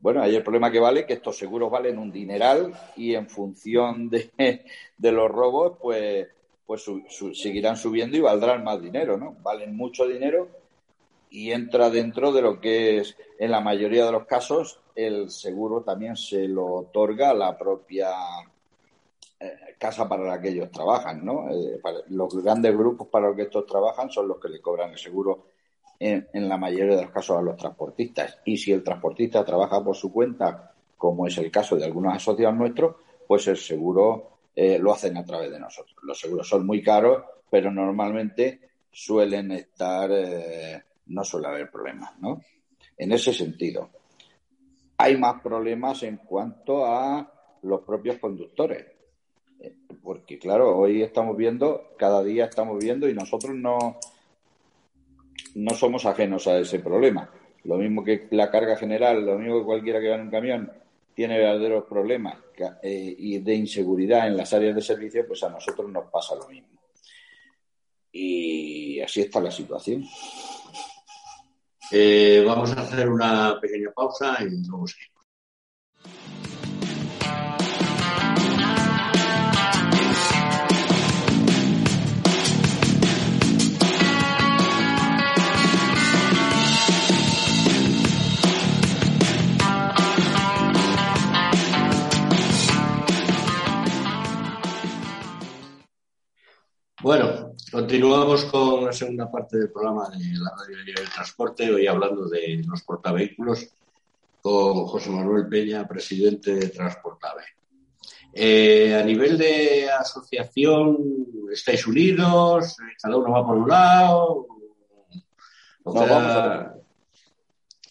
bueno, 0.00 0.22
hay 0.22 0.36
el 0.36 0.42
problema 0.42 0.70
que 0.70 0.78
vale 0.78 1.06
que 1.06 1.14
estos 1.14 1.36
seguros 1.36 1.70
valen 1.70 1.98
un 1.98 2.12
dineral 2.12 2.72
y 2.96 3.14
en 3.14 3.28
función 3.28 4.08
de, 4.08 4.30
los 4.98 5.30
robos, 5.30 5.78
pues, 5.80 6.28
pues 6.66 6.84
seguirán 7.32 7.76
subiendo 7.76 8.16
y 8.16 8.20
valdrán 8.20 8.62
más 8.62 8.80
dinero, 8.80 9.16
¿no? 9.16 9.36
Valen 9.42 9.76
mucho 9.76 10.06
dinero 10.06 10.48
y 11.30 11.50
entra 11.50 11.90
dentro 11.90 12.32
de 12.32 12.42
lo 12.42 12.60
que 12.60 12.98
es, 12.98 13.16
en 13.38 13.50
la 13.50 13.60
mayoría 13.60 14.06
de 14.06 14.12
los 14.12 14.26
casos, 14.26 14.80
el 14.94 15.30
seguro 15.30 15.82
también 15.82 16.16
se 16.16 16.46
lo 16.46 16.66
otorga 16.66 17.34
la 17.34 17.58
propia 17.58 18.10
casa 19.78 20.08
para 20.08 20.24
la 20.24 20.40
que 20.40 20.48
ellos 20.48 20.70
trabajan, 20.70 21.24
¿no? 21.24 21.48
Eh, 21.50 21.80
los 22.08 22.42
grandes 22.42 22.76
grupos 22.76 23.06
para 23.08 23.28
los 23.28 23.36
que 23.36 23.42
estos 23.42 23.64
trabajan 23.64 24.10
son 24.10 24.28
los 24.28 24.38
que 24.38 24.48
le 24.48 24.60
cobran 24.60 24.90
el 24.90 24.98
seguro 24.98 25.46
en, 26.00 26.26
la 26.48 26.56
mayoría 26.56 26.96
de 26.96 27.02
los 27.02 27.10
casos 27.10 27.38
a 27.38 27.42
los 27.42 27.56
transportistas. 27.56 28.38
Y 28.44 28.56
si 28.56 28.72
el 28.72 28.82
transportista 28.82 29.44
trabaja 29.44 29.82
por 29.82 29.96
su 29.96 30.12
cuenta, 30.12 30.74
como 30.96 31.26
es 31.26 31.38
el 31.38 31.50
caso 31.50 31.76
de 31.76 31.84
algunos 31.84 32.14
asociados 32.14 32.56
nuestros, 32.56 32.96
pues 33.26 33.46
el 33.48 33.56
seguro 33.56 34.38
eh, 34.54 34.78
lo 34.78 34.92
hacen 34.92 35.16
a 35.16 35.24
través 35.24 35.50
de 35.50 35.60
nosotros. 35.60 35.96
Los 36.02 36.18
seguros 36.18 36.48
son 36.48 36.66
muy 36.66 36.82
caros, 36.82 37.22
pero 37.50 37.70
normalmente 37.70 38.60
suelen 38.90 39.52
estar, 39.52 40.10
eh, 40.12 40.82
no 41.06 41.24
suele 41.24 41.48
haber 41.48 41.70
problemas, 41.70 42.18
¿no? 42.18 42.40
En 42.96 43.12
ese 43.12 43.32
sentido. 43.32 43.90
Hay 44.96 45.16
más 45.16 45.40
problemas 45.40 46.02
en 46.02 46.16
cuanto 46.16 46.84
a 46.84 47.32
los 47.62 47.82
propios 47.82 48.18
conductores. 48.18 48.97
Porque, 50.08 50.38
claro, 50.38 50.74
hoy 50.74 51.02
estamos 51.02 51.36
viendo, 51.36 51.92
cada 51.98 52.24
día 52.24 52.46
estamos 52.46 52.82
viendo 52.82 53.06
y 53.10 53.12
nosotros 53.12 53.54
no, 53.54 53.98
no 55.54 55.74
somos 55.74 56.06
ajenos 56.06 56.46
a 56.46 56.58
ese 56.58 56.78
problema. 56.78 57.30
Lo 57.64 57.76
mismo 57.76 58.02
que 58.02 58.26
la 58.30 58.50
carga 58.50 58.74
general, 58.78 59.26
lo 59.26 59.38
mismo 59.38 59.58
que 59.58 59.66
cualquiera 59.66 60.00
que 60.00 60.08
va 60.08 60.14
en 60.14 60.22
un 60.22 60.30
camión 60.30 60.72
tiene 61.12 61.36
verdaderos 61.36 61.84
problemas 61.84 62.38
eh, 62.82 63.16
y 63.18 63.38
de 63.40 63.54
inseguridad 63.54 64.28
en 64.28 64.38
las 64.38 64.50
áreas 64.54 64.76
de 64.76 64.80
servicio, 64.80 65.26
pues 65.26 65.42
a 65.42 65.50
nosotros 65.50 65.90
nos 65.90 66.10
pasa 66.10 66.34
lo 66.36 66.48
mismo. 66.48 66.80
Y 68.10 69.00
así 69.00 69.20
está 69.20 69.42
la 69.42 69.50
situación. 69.50 70.06
Eh, 71.92 72.42
vamos 72.46 72.74
a 72.74 72.80
hacer 72.80 73.10
una 73.10 73.60
pequeña 73.60 73.90
pausa 73.94 74.38
y 74.40 74.66
luego 74.66 74.86
seguimos. 74.86 75.17
Bueno, 97.00 97.54
continuamos 97.70 98.44
con 98.46 98.86
la 98.86 98.92
segunda 98.92 99.30
parte 99.30 99.56
del 99.56 99.70
programa 99.70 100.08
de 100.10 100.36
la 100.36 100.50
Radio 100.50 100.78
del 100.84 101.08
Transporte, 101.08 101.72
hoy 101.72 101.86
hablando 101.86 102.28
de 102.28 102.60
los 102.66 102.82
portavehículos, 102.82 103.68
con 104.42 104.84
José 104.86 105.10
Manuel 105.10 105.46
Peña, 105.48 105.86
presidente 105.86 106.56
de 106.56 106.68
Transportave. 106.70 107.44
Eh, 108.32 108.96
a 109.00 109.04
nivel 109.04 109.38
de 109.38 109.88
asociación, 109.88 110.98
¿estáis 111.52 111.86
unidos? 111.86 112.76
¿Cada 113.00 113.16
uno 113.16 113.30
va 113.30 113.46
por 113.46 113.56
un 113.58 113.68
lado? 113.68 114.46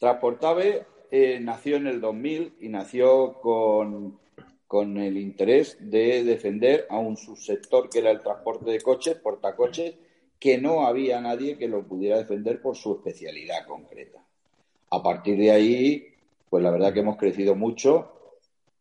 Transportave 0.02 0.86
eh, 1.10 1.40
nació 1.40 1.78
en 1.78 1.88
el 1.88 2.02
2000 2.02 2.58
y 2.60 2.68
nació 2.68 3.36
con 3.40 4.20
con 4.68 4.98
el 4.98 5.18
interés 5.18 5.78
de 5.80 6.24
defender 6.24 6.86
a 6.90 6.98
un 7.00 7.16
subsector 7.16 7.90
que 7.90 8.00
era 8.00 8.12
el 8.12 8.22
transporte 8.22 8.70
de 8.70 8.82
coches, 8.82 9.16
portacoches, 9.16 9.96
que 10.40 10.58
no 10.58 10.86
había 10.86 11.22
nadie 11.22 11.58
que 11.58 11.68
lo 11.68 11.88
pudiera 11.88 12.18
defender 12.18 12.62
por 12.62 12.76
su 12.76 12.96
especialidad 12.96 13.66
concreta. 13.66 14.20
A 14.90 15.02
partir 15.02 15.38
de 15.38 15.52
ahí, 15.52 16.08
pues 16.50 16.64
la 16.64 16.72
verdad 16.72 16.94
que 16.94 17.00
hemos 17.00 17.18
crecido 17.18 17.56
mucho 17.56 18.14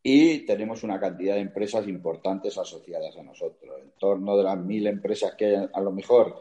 y 0.03 0.41
tenemos 0.41 0.83
una 0.83 1.01
cantidad 1.01 1.35
de 1.35 1.41
empresas 1.41 1.87
importantes 1.89 2.59
asociadas 2.59 3.17
a 3.17 3.23
nosotros. 3.23 3.81
En 3.81 3.91
torno 3.99 4.37
de 4.37 4.45
las 4.45 4.59
mil 4.59 4.87
empresas 4.87 5.35
que 5.35 5.47
hay 5.47 5.69
a 5.73 5.81
lo 5.81 5.93
mejor 5.93 6.41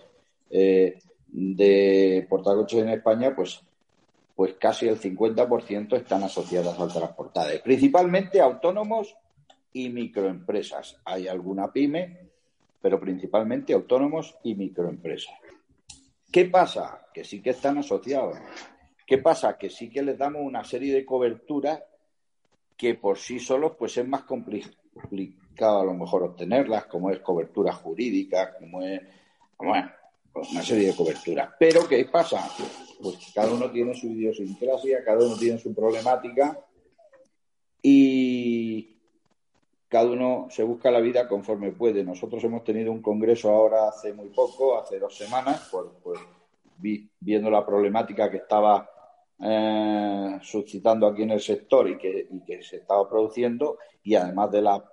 eh, 0.49 0.99
de 1.27 2.25
portacoches 2.29 2.81
en 2.81 2.89
España, 2.89 3.35
pues, 3.35 3.61
pues 4.35 4.55
casi 4.59 4.87
el 4.87 4.99
50% 4.99 5.95
están 5.97 6.23
asociadas 6.23 6.79
al 6.79 6.91
transportado. 6.91 7.49
Principalmente 7.63 8.41
autónomos 8.41 9.15
y 9.75 9.89
microempresas. 9.89 11.01
Hay 11.03 11.27
alguna 11.27 11.71
pyme, 11.71 12.29
pero 12.81 12.97
principalmente 12.97 13.73
autónomos 13.73 14.37
y 14.43 14.55
microempresas. 14.55 15.35
¿Qué 16.31 16.45
pasa? 16.45 17.07
Que 17.13 17.25
sí 17.25 17.41
que 17.41 17.49
están 17.49 17.77
asociados. 17.77 18.37
¿Qué 19.05 19.17
pasa? 19.17 19.57
Que 19.57 19.69
sí 19.69 19.89
que 19.89 20.01
les 20.01 20.17
complicado 24.23 25.81
a 25.81 25.85
lo 25.85 25.93
mejor 25.93 26.23
obtenerlas, 26.23 26.85
como 26.85 27.11
es 27.11 27.19
cobertura 27.19 27.73
jurídica, 27.73 28.55
como 28.57 28.81
es, 28.81 29.01
bueno, 29.57 29.91
una 30.51 30.61
serie 30.63 30.87
de 30.87 30.95
coberturas. 30.95 31.49
Pero 31.59 31.85
¿qué 31.85 32.05
pasa? 32.05 32.47
Pues 33.01 33.17
cada 33.33 33.53
uno 33.53 33.69
tiene 33.71 33.93
su 33.93 34.07
idiosincrasia, 34.07 35.03
cada 35.03 35.25
uno 35.25 35.35
tiene 35.35 35.59
su 35.59 35.75
problemática 35.75 36.57
y 37.87 38.54
cada 39.87 40.09
uno 40.09 40.47
se 40.49 40.63
busca 40.63 40.91
la 40.91 40.99
vida 40.99 41.27
conforme 41.27 41.71
puede. 41.71 42.03
Nosotros 42.03 42.43
hemos 42.43 42.63
tenido 42.63 42.91
un 42.91 43.01
congreso 43.01 43.49
ahora 43.49 43.89
hace 43.89 44.13
muy 44.13 44.29
poco, 44.29 44.79
hace 44.79 44.99
dos 44.99 45.15
semanas, 45.15 45.69
por, 45.71 45.93
pues, 46.03 46.19
viendo 46.77 47.49
la 47.49 47.65
problemática 47.65 48.29
que 48.29 48.37
estaba 48.37 48.89
eh, 49.39 50.39
suscitando 50.41 51.07
aquí 51.07 51.23
en 51.23 51.31
el 51.31 51.41
sector 51.41 51.89
y 51.89 51.97
que, 51.97 52.27
y 52.31 52.41
que 52.41 52.63
se 52.63 52.77
estaba 52.77 53.07
produciendo 53.09 53.77
y 54.03 54.15
además 54.15 54.51
de 54.51 54.61
la 54.61 54.83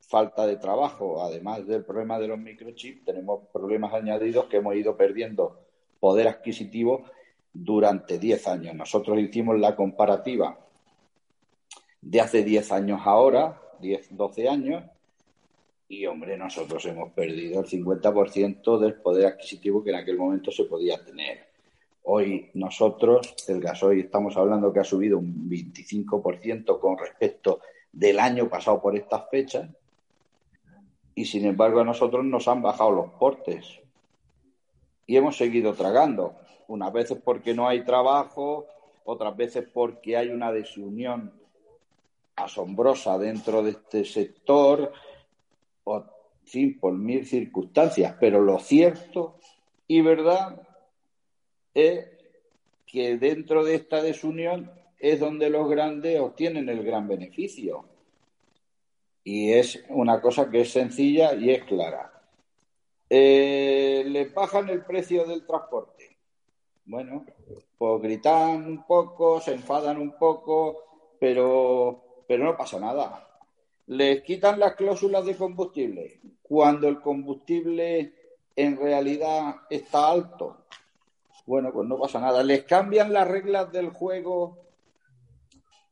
falta 0.00 0.46
de 0.46 0.56
trabajo, 0.56 1.22
además 1.22 1.66
del 1.66 1.84
problema 1.84 2.18
de 2.18 2.28
los 2.28 2.38
microchips, 2.38 3.04
tenemos 3.04 3.48
problemas 3.52 3.94
añadidos 3.94 4.46
que 4.46 4.58
hemos 4.58 4.74
ido 4.74 4.96
perdiendo 4.96 5.58
poder 6.00 6.28
adquisitivo 6.28 7.04
durante 7.52 8.18
10 8.18 8.48
años. 8.48 8.74
Nosotros 8.74 9.18
hicimos 9.18 9.58
la 9.58 9.76
comparativa 9.76 10.58
de 12.00 12.20
hace 12.20 12.42
10 12.42 12.72
años 12.72 13.00
ahora, 13.04 13.60
10, 13.82 14.16
12 14.16 14.48
años, 14.48 14.84
y 15.88 16.06
hombre, 16.06 16.38
nosotros 16.38 16.82
hemos 16.86 17.12
perdido 17.12 17.60
el 17.60 17.66
50% 17.66 18.78
del 18.78 18.94
poder 18.94 19.26
adquisitivo 19.26 19.84
que 19.84 19.90
en 19.90 19.96
aquel 19.96 20.16
momento 20.16 20.50
se 20.50 20.64
podía 20.64 21.04
tener. 21.04 21.50
Hoy 22.04 22.50
nosotros, 22.54 23.34
el 23.48 23.60
gasoil, 23.60 24.00
estamos 24.00 24.36
hablando 24.38 24.72
que 24.72 24.80
ha 24.80 24.84
subido 24.84 25.18
un 25.18 25.50
25% 25.50 26.80
con 26.80 26.96
respecto 26.96 27.60
del 27.92 28.18
año 28.18 28.48
pasado 28.48 28.80
por 28.80 28.96
estas 28.96 29.28
fechas, 29.28 29.68
y 31.14 31.26
sin 31.26 31.44
embargo 31.44 31.80
a 31.80 31.84
nosotros 31.84 32.24
nos 32.24 32.48
han 32.48 32.62
bajado 32.62 32.92
los 32.92 33.10
portes 33.12 33.82
y 35.06 35.16
hemos 35.16 35.36
seguido 35.36 35.74
tragando, 35.74 36.36
unas 36.68 36.92
veces 36.92 37.18
porque 37.22 37.52
no 37.54 37.68
hay 37.68 37.84
trabajo, 37.84 38.66
otras 39.04 39.36
veces 39.36 39.66
porque 39.72 40.16
hay 40.16 40.28
una 40.28 40.52
desunión 40.52 41.32
asombrosa 42.36 43.18
dentro 43.18 43.62
de 43.62 43.70
este 43.70 44.04
sector, 44.04 44.92
o, 45.84 46.04
por 46.80 46.92
mil 46.92 47.24
circunstancias, 47.26 48.16
pero 48.18 48.42
lo 48.42 48.58
cierto 48.58 49.36
y 49.86 50.00
verdad 50.00 50.60
es 51.74 52.06
que 52.86 53.16
dentro 53.16 53.64
de 53.64 53.74
esta 53.74 54.02
desunión 54.02 54.70
es 54.98 55.18
donde 55.18 55.50
los 55.50 55.68
grandes 55.68 56.20
obtienen 56.20 56.68
el 56.68 56.82
gran 56.84 57.08
beneficio. 57.08 57.84
Y 59.24 59.52
es 59.52 59.84
una 59.88 60.20
cosa 60.20 60.50
que 60.50 60.62
es 60.62 60.70
sencilla 60.70 61.34
y 61.34 61.50
es 61.50 61.64
clara. 61.64 62.12
Eh, 63.08 64.04
¿Le 64.06 64.26
bajan 64.26 64.68
el 64.68 64.84
precio 64.84 65.26
del 65.26 65.44
transporte? 65.46 66.16
Bueno, 66.84 67.24
pues 67.78 68.02
gritan 68.02 68.64
un 68.64 68.86
poco, 68.86 69.40
se 69.40 69.54
enfadan 69.54 69.98
un 69.98 70.16
poco, 70.18 71.16
pero, 71.20 72.11
pero 72.32 72.44
no 72.44 72.56
pasa 72.56 72.80
nada. 72.80 73.28
Les 73.88 74.22
quitan 74.22 74.58
las 74.58 74.74
cláusulas 74.74 75.26
de 75.26 75.36
combustible 75.36 76.18
cuando 76.42 76.88
el 76.88 76.98
combustible 76.98 78.14
en 78.56 78.78
realidad 78.78 79.56
está 79.68 80.10
alto. 80.10 80.64
Bueno, 81.44 81.70
pues 81.74 81.86
no 81.86 81.98
pasa 81.98 82.20
nada. 82.20 82.42
Les 82.42 82.62
cambian 82.62 83.12
las 83.12 83.28
reglas 83.28 83.70
del 83.70 83.90
juego 83.90 84.56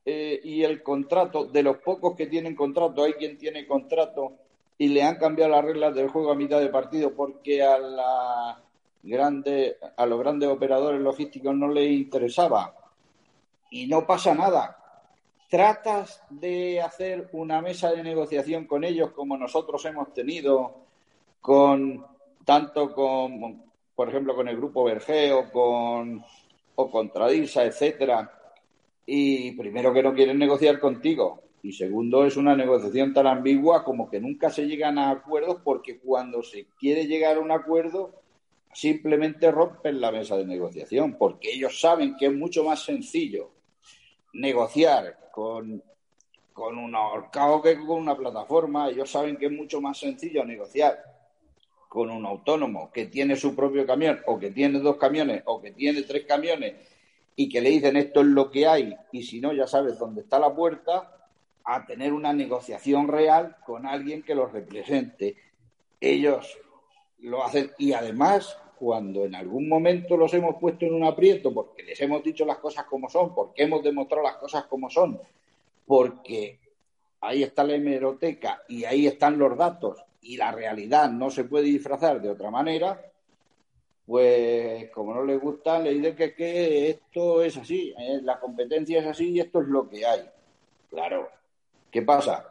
eh, 0.06 0.40
y 0.42 0.64
el 0.64 0.82
contrato, 0.82 1.44
de 1.44 1.62
los 1.62 1.76
pocos 1.76 2.16
que 2.16 2.26
tienen 2.26 2.56
contrato, 2.56 3.04
hay 3.04 3.12
quien 3.12 3.36
tiene 3.36 3.66
contrato 3.66 4.32
y 4.78 4.88
le 4.88 5.02
han 5.02 5.16
cambiado 5.16 5.50
las 5.50 5.64
reglas 5.66 5.94
del 5.94 6.08
juego 6.08 6.32
a 6.32 6.36
mitad 6.36 6.58
de 6.58 6.70
partido 6.70 7.14
porque 7.14 7.62
a, 7.62 7.76
la 7.76 8.62
grande, 9.02 9.76
a 9.94 10.06
los 10.06 10.18
grandes 10.18 10.48
operadores 10.48 11.02
logísticos 11.02 11.54
no 11.54 11.68
les 11.68 11.90
interesaba. 11.90 12.74
Y 13.70 13.88
no 13.88 14.06
pasa 14.06 14.34
nada. 14.34 14.79
Tratas 15.50 16.22
de 16.30 16.80
hacer 16.80 17.28
una 17.32 17.60
mesa 17.60 17.90
de 17.90 18.04
negociación 18.04 18.66
con 18.66 18.84
ellos 18.84 19.10
como 19.10 19.36
nosotros 19.36 19.84
hemos 19.84 20.14
tenido 20.14 20.76
con 21.40 22.06
tanto 22.44 22.94
con, 22.94 23.60
por 23.96 24.08
ejemplo, 24.08 24.36
con 24.36 24.46
el 24.46 24.56
grupo 24.56 24.84
Vergeo, 24.84 25.50
con 25.50 26.24
o 26.76 26.88
con 26.88 27.10
Tradisa, 27.10 27.64
etcétera, 27.64 28.32
y 29.04 29.50
primero 29.52 29.92
que 29.92 30.04
no 30.04 30.14
quieren 30.14 30.38
negociar 30.38 30.78
contigo. 30.78 31.42
Y 31.64 31.72
segundo 31.72 32.24
es 32.24 32.36
una 32.36 32.54
negociación 32.54 33.12
tan 33.12 33.26
ambigua 33.26 33.82
como 33.82 34.08
que 34.08 34.20
nunca 34.20 34.50
se 34.50 34.68
llegan 34.68 34.98
a 34.98 35.10
acuerdos 35.10 35.56
porque 35.64 35.98
cuando 35.98 36.44
se 36.44 36.66
quiere 36.78 37.08
llegar 37.08 37.38
a 37.38 37.40
un 37.40 37.50
acuerdo 37.50 38.22
simplemente 38.72 39.50
rompen 39.50 40.00
la 40.00 40.12
mesa 40.12 40.36
de 40.36 40.46
negociación 40.46 41.16
porque 41.18 41.52
ellos 41.52 41.80
saben 41.80 42.16
que 42.16 42.26
es 42.26 42.32
mucho 42.32 42.62
más 42.62 42.84
sencillo 42.84 43.50
negociar 44.32 45.30
con, 45.32 45.82
con 46.52 46.78
un 46.78 46.94
ahorcado 46.94 47.62
que 47.62 47.76
con 47.76 47.98
una 47.98 48.16
plataforma. 48.16 48.88
Ellos 48.88 49.10
saben 49.10 49.36
que 49.36 49.46
es 49.46 49.52
mucho 49.52 49.80
más 49.80 49.98
sencillo 49.98 50.44
negociar 50.44 51.02
con 51.88 52.10
un 52.10 52.24
autónomo 52.24 52.90
que 52.92 53.06
tiene 53.06 53.34
su 53.34 53.56
propio 53.56 53.84
camión 53.84 54.20
o 54.26 54.38
que 54.38 54.50
tiene 54.52 54.78
dos 54.78 54.96
camiones 54.96 55.42
o 55.46 55.60
que 55.60 55.72
tiene 55.72 56.02
tres 56.02 56.24
camiones 56.24 56.74
y 57.34 57.48
que 57.48 57.60
le 57.60 57.70
dicen 57.70 57.96
esto 57.96 58.20
es 58.20 58.26
lo 58.26 58.50
que 58.50 58.66
hay 58.66 58.94
y 59.10 59.22
si 59.24 59.40
no 59.40 59.52
ya 59.52 59.66
sabes 59.66 59.98
dónde 59.98 60.20
está 60.20 60.38
la 60.38 60.54
puerta, 60.54 61.16
a 61.64 61.86
tener 61.86 62.12
una 62.12 62.32
negociación 62.32 63.08
real 63.08 63.56
con 63.64 63.86
alguien 63.86 64.22
que 64.22 64.34
los 64.34 64.52
represente. 64.52 65.36
Ellos 66.00 66.58
lo 67.18 67.44
hacen 67.44 67.72
y 67.78 67.92
además 67.92 68.56
cuando 68.80 69.26
en 69.26 69.34
algún 69.34 69.68
momento 69.68 70.16
los 70.16 70.32
hemos 70.32 70.56
puesto 70.56 70.86
en 70.86 70.94
un 70.94 71.04
aprieto 71.04 71.52
porque 71.52 71.82
les 71.82 72.00
hemos 72.00 72.22
dicho 72.24 72.46
las 72.46 72.56
cosas 72.56 72.86
como 72.86 73.10
son, 73.10 73.34
porque 73.34 73.64
hemos 73.64 73.84
demostrado 73.84 74.22
las 74.22 74.36
cosas 74.36 74.64
como 74.64 74.88
son, 74.88 75.20
porque 75.86 76.58
ahí 77.20 77.42
está 77.42 77.62
la 77.62 77.74
hemeroteca 77.74 78.62
y 78.68 78.84
ahí 78.84 79.06
están 79.06 79.38
los 79.38 79.54
datos 79.54 80.02
y 80.22 80.38
la 80.38 80.50
realidad 80.50 81.10
no 81.10 81.30
se 81.30 81.44
puede 81.44 81.66
disfrazar 81.66 82.22
de 82.22 82.30
otra 82.30 82.50
manera, 82.50 83.04
pues 84.06 84.88
como 84.92 85.12
no 85.12 85.26
les 85.26 85.38
gusta, 85.38 85.78
le 85.78 85.92
dicen 85.92 86.16
que, 86.16 86.88
esto 86.88 87.42
es 87.42 87.58
así, 87.58 87.92
¿eh? 87.98 88.20
la 88.22 88.40
competencia 88.40 89.00
es 89.00 89.06
así 89.08 89.32
y 89.32 89.40
esto 89.40 89.60
es 89.60 89.68
lo 89.68 89.90
que 89.90 90.06
hay. 90.06 90.22
Claro, 90.88 91.28
¿qué 91.90 92.00
pasa? 92.00 92.46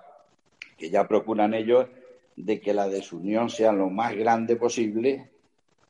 Que 0.77 0.91
ya 0.91 1.07
procuran 1.07 1.55
ellos 1.55 1.87
de 2.35 2.61
que 2.61 2.71
la 2.71 2.87
desunión 2.87 3.49
sea 3.49 3.71
lo 3.71 3.89
más 3.89 4.15
grande 4.15 4.57
posible 4.57 5.31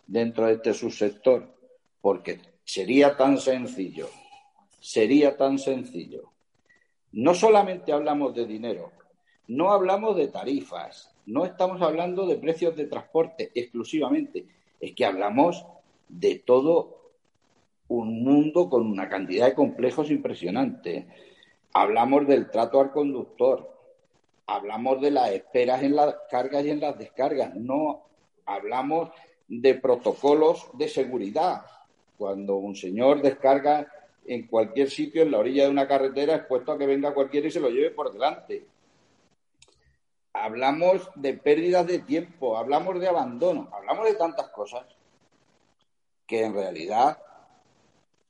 dentro 0.09 0.47
de 0.47 0.53
este 0.53 0.73
subsector, 0.73 1.55
porque 2.01 2.39
sería 2.63 3.15
tan 3.15 3.37
sencillo, 3.37 4.09
sería 4.79 5.37
tan 5.37 5.59
sencillo. 5.59 6.31
No 7.11 7.33
solamente 7.35 7.91
hablamos 7.91 8.33
de 8.33 8.47
dinero, 8.47 8.91
no 9.47 9.71
hablamos 9.71 10.15
de 10.15 10.27
tarifas, 10.27 11.15
no 11.27 11.45
estamos 11.45 11.81
hablando 11.81 12.25
de 12.25 12.37
precios 12.37 12.75
de 12.75 12.87
transporte 12.87 13.51
exclusivamente, 13.53 14.47
es 14.79 14.95
que 14.95 15.05
hablamos 15.05 15.63
de 16.07 16.39
todo 16.39 17.13
un 17.87 18.23
mundo 18.23 18.67
con 18.67 18.87
una 18.87 19.07
cantidad 19.07 19.45
de 19.45 19.55
complejos 19.55 20.09
impresionante. 20.09 21.07
Hablamos 21.73 22.27
del 22.27 22.49
trato 22.49 22.79
al 22.81 22.91
conductor, 22.91 23.75
hablamos 24.47 25.01
de 25.01 25.11
las 25.11 25.31
esperas 25.31 25.83
en 25.83 25.95
las 25.95 26.15
cargas 26.31 26.65
y 26.65 26.71
en 26.71 26.79
las 26.79 26.97
descargas, 26.97 27.53
no 27.55 28.05
hablamos 28.45 29.11
de 29.49 29.75
protocolos 29.75 30.67
de 30.73 30.87
seguridad. 30.87 31.65
Cuando 32.17 32.55
un 32.55 32.75
señor 32.75 33.21
descarga 33.21 33.91
en 34.25 34.47
cualquier 34.47 34.89
sitio 34.89 35.23
en 35.23 35.31
la 35.31 35.39
orilla 35.39 35.65
de 35.65 35.71
una 35.71 35.87
carretera 35.87 36.35
expuesto 36.35 36.71
a 36.71 36.77
que 36.77 36.85
venga 36.85 37.13
cualquiera 37.13 37.47
y 37.47 37.51
se 37.51 37.59
lo 37.59 37.69
lleve 37.69 37.91
por 37.91 38.13
delante 38.13 38.65
hablamos 40.33 41.09
de 41.15 41.33
pérdidas 41.33 41.85
de 41.87 41.99
tiempo, 41.99 42.57
hablamos 42.57 42.99
de 42.99 43.07
abandono, 43.07 43.69
hablamos 43.73 44.05
de 44.05 44.15
tantas 44.15 44.49
cosas 44.49 44.85
que 46.25 46.43
en 46.43 46.53
realidad 46.53 47.17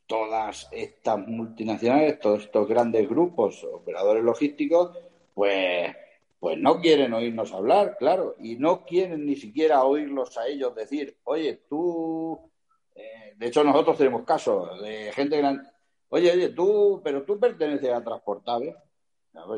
todas 0.07 0.67
estas 0.71 1.19
multinacionales, 1.27 2.19
todos 2.19 2.43
estos 2.43 2.67
grandes 2.67 3.07
grupos, 3.07 3.63
operadores 3.63 4.23
logísticos, 4.23 4.97
pues, 5.33 5.95
pues 6.39 6.57
no 6.57 6.79
quieren 6.79 7.13
oírnos 7.13 7.51
hablar, 7.51 7.97
claro, 7.97 8.35
y 8.39 8.55
no 8.55 8.85
quieren 8.85 9.25
ni 9.25 9.35
siquiera 9.35 9.83
oírlos 9.83 10.37
a 10.37 10.47
ellos 10.47 10.73
decir, 10.73 11.17
oye, 11.25 11.65
tú, 11.67 12.39
eh, 12.95 13.33
de 13.35 13.47
hecho 13.47 13.63
nosotros 13.63 13.97
tenemos 13.97 14.23
casos 14.23 14.81
de 14.81 15.11
gente 15.11 15.37
grande, 15.37 15.69
oye, 16.07 16.31
oye, 16.31 16.49
tú, 16.49 17.01
pero 17.03 17.23
tú 17.23 17.37
perteneces 17.37 17.91
a 17.91 18.03
Transportable, 18.03 18.73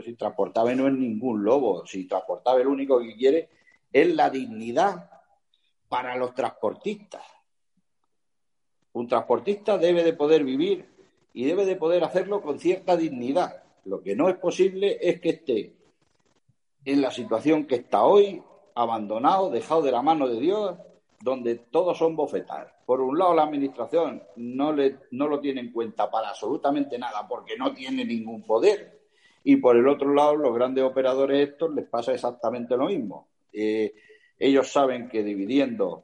si 0.03 0.15
Transportable 0.15 0.75
no 0.75 0.87
es 0.87 0.93
ningún 0.93 1.43
lobo, 1.43 1.85
si 1.85 2.07
Transportable 2.07 2.63
lo 2.63 2.71
único 2.71 2.99
que 2.99 3.15
quiere 3.15 3.49
es 3.93 4.15
la 4.15 4.29
dignidad 4.29 5.09
para 5.87 6.15
los 6.15 6.33
transportistas. 6.33 7.23
Un 8.93 9.07
transportista 9.07 9.77
debe 9.77 10.03
de 10.03 10.13
poder 10.13 10.43
vivir 10.43 10.85
y 11.33 11.45
debe 11.45 11.65
de 11.65 11.75
poder 11.75 12.03
hacerlo 12.03 12.41
con 12.41 12.59
cierta 12.59 12.97
dignidad. 12.97 13.63
Lo 13.85 14.01
que 14.01 14.15
no 14.15 14.29
es 14.29 14.35
posible 14.35 14.97
es 15.01 15.21
que 15.21 15.29
esté 15.29 15.80
en 16.85 17.01
la 17.01 17.11
situación 17.11 17.65
que 17.65 17.75
está 17.75 18.03
hoy, 18.03 18.41
abandonado, 18.75 19.49
dejado 19.49 19.81
de 19.81 19.91
la 19.91 20.01
mano 20.01 20.27
de 20.27 20.39
Dios, 20.39 20.77
donde 21.21 21.55
todos 21.55 21.97
son 21.97 22.15
bofetar. 22.15 22.81
Por 22.85 23.01
un 23.01 23.17
lado, 23.17 23.33
la 23.33 23.43
administración 23.43 24.23
no, 24.37 24.73
le, 24.73 24.97
no 25.11 25.27
lo 25.27 25.39
tiene 25.39 25.61
en 25.61 25.71
cuenta 25.71 26.09
para 26.09 26.29
absolutamente 26.29 26.97
nada 26.97 27.27
porque 27.27 27.55
no 27.57 27.73
tiene 27.73 28.03
ningún 28.03 28.43
poder. 28.43 28.99
Y 29.43 29.57
por 29.57 29.75
el 29.75 29.87
otro 29.87 30.13
lado, 30.13 30.35
los 30.35 30.53
grandes 30.53 30.83
operadores 30.83 31.49
estos 31.49 31.73
les 31.73 31.87
pasa 31.87 32.13
exactamente 32.13 32.75
lo 32.75 32.87
mismo. 32.87 33.27
Eh, 33.53 33.93
ellos 34.37 34.71
saben 34.71 35.07
que 35.07 35.23
dividiendo 35.23 36.03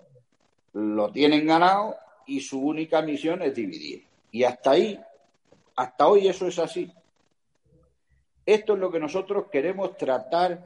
lo 0.74 1.12
tienen 1.12 1.46
ganado 1.48 1.96
y 2.28 2.40
su 2.42 2.62
única 2.62 3.02
misión 3.02 3.42
es 3.42 3.56
dividir. 3.56 4.06
Y 4.32 4.44
hasta 4.44 4.72
ahí, 4.72 5.00
hasta 5.76 6.08
hoy 6.08 6.28
eso 6.28 6.48
es 6.48 6.60
así. 6.60 6.92
Esto 8.48 8.76
es 8.76 8.80
lo 8.80 8.90
que 8.90 9.00
nosotros 9.02 9.48
queremos 9.52 9.98
tratar 9.98 10.64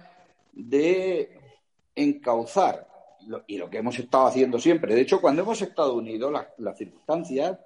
de 0.53 1.32
encauzar 1.95 2.88
y 3.47 3.57
lo 3.57 3.71
que 3.71 3.79
hemos 3.79 3.97
estado 3.97 4.27
haciendo 4.27 4.59
siempre. 4.59 4.93
De 4.93 5.01
hecho, 5.01 5.19
cuando 5.19 5.41
hemos 5.41 5.59
estado 5.63 5.95
unidos, 5.95 6.32
las, 6.59 6.77
circunstancias 6.77 7.57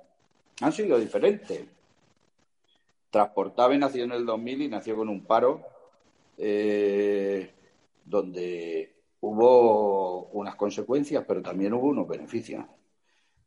han 0.62 0.72
sido 0.72 0.98
diferentes. 0.98 1.66
Transportave 3.10 3.78
nació 3.78 4.06
en 4.06 4.14
el 4.14 4.26
2000 4.26 4.62
y 4.62 4.68
nació 4.70 4.96
con 4.96 5.10
un 5.10 5.26
paro 5.26 5.62
eh, 6.38 7.52
donde 8.06 8.94
hubo 9.20 10.28
unas 10.28 10.56
consecuencias, 10.56 11.26
pero 11.28 11.42
también 11.42 11.74
hubo 11.74 11.88
unos 11.88 12.08
beneficios. 12.08 12.64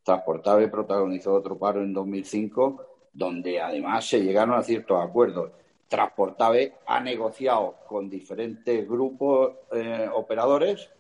Transportave 0.03 0.69
protagonizó 0.69 1.33
otro 1.33 1.59
paro 1.59 1.83
en 1.83 1.95
2005, 1.95 2.85
donde 3.15 3.59
además 3.59 4.07
se 4.07 4.21
llegaron 4.21 4.59
a 4.59 4.63
ciertos 4.63 5.03
acuerdos. 5.03 5.53
Transportave 5.89 6.75
ha 6.87 7.01
negociado 7.01 7.77
con 7.87 8.11
diferentes 8.11 8.87
grupos 8.87 9.55
eh, 9.73 10.09
operadores 10.13 10.91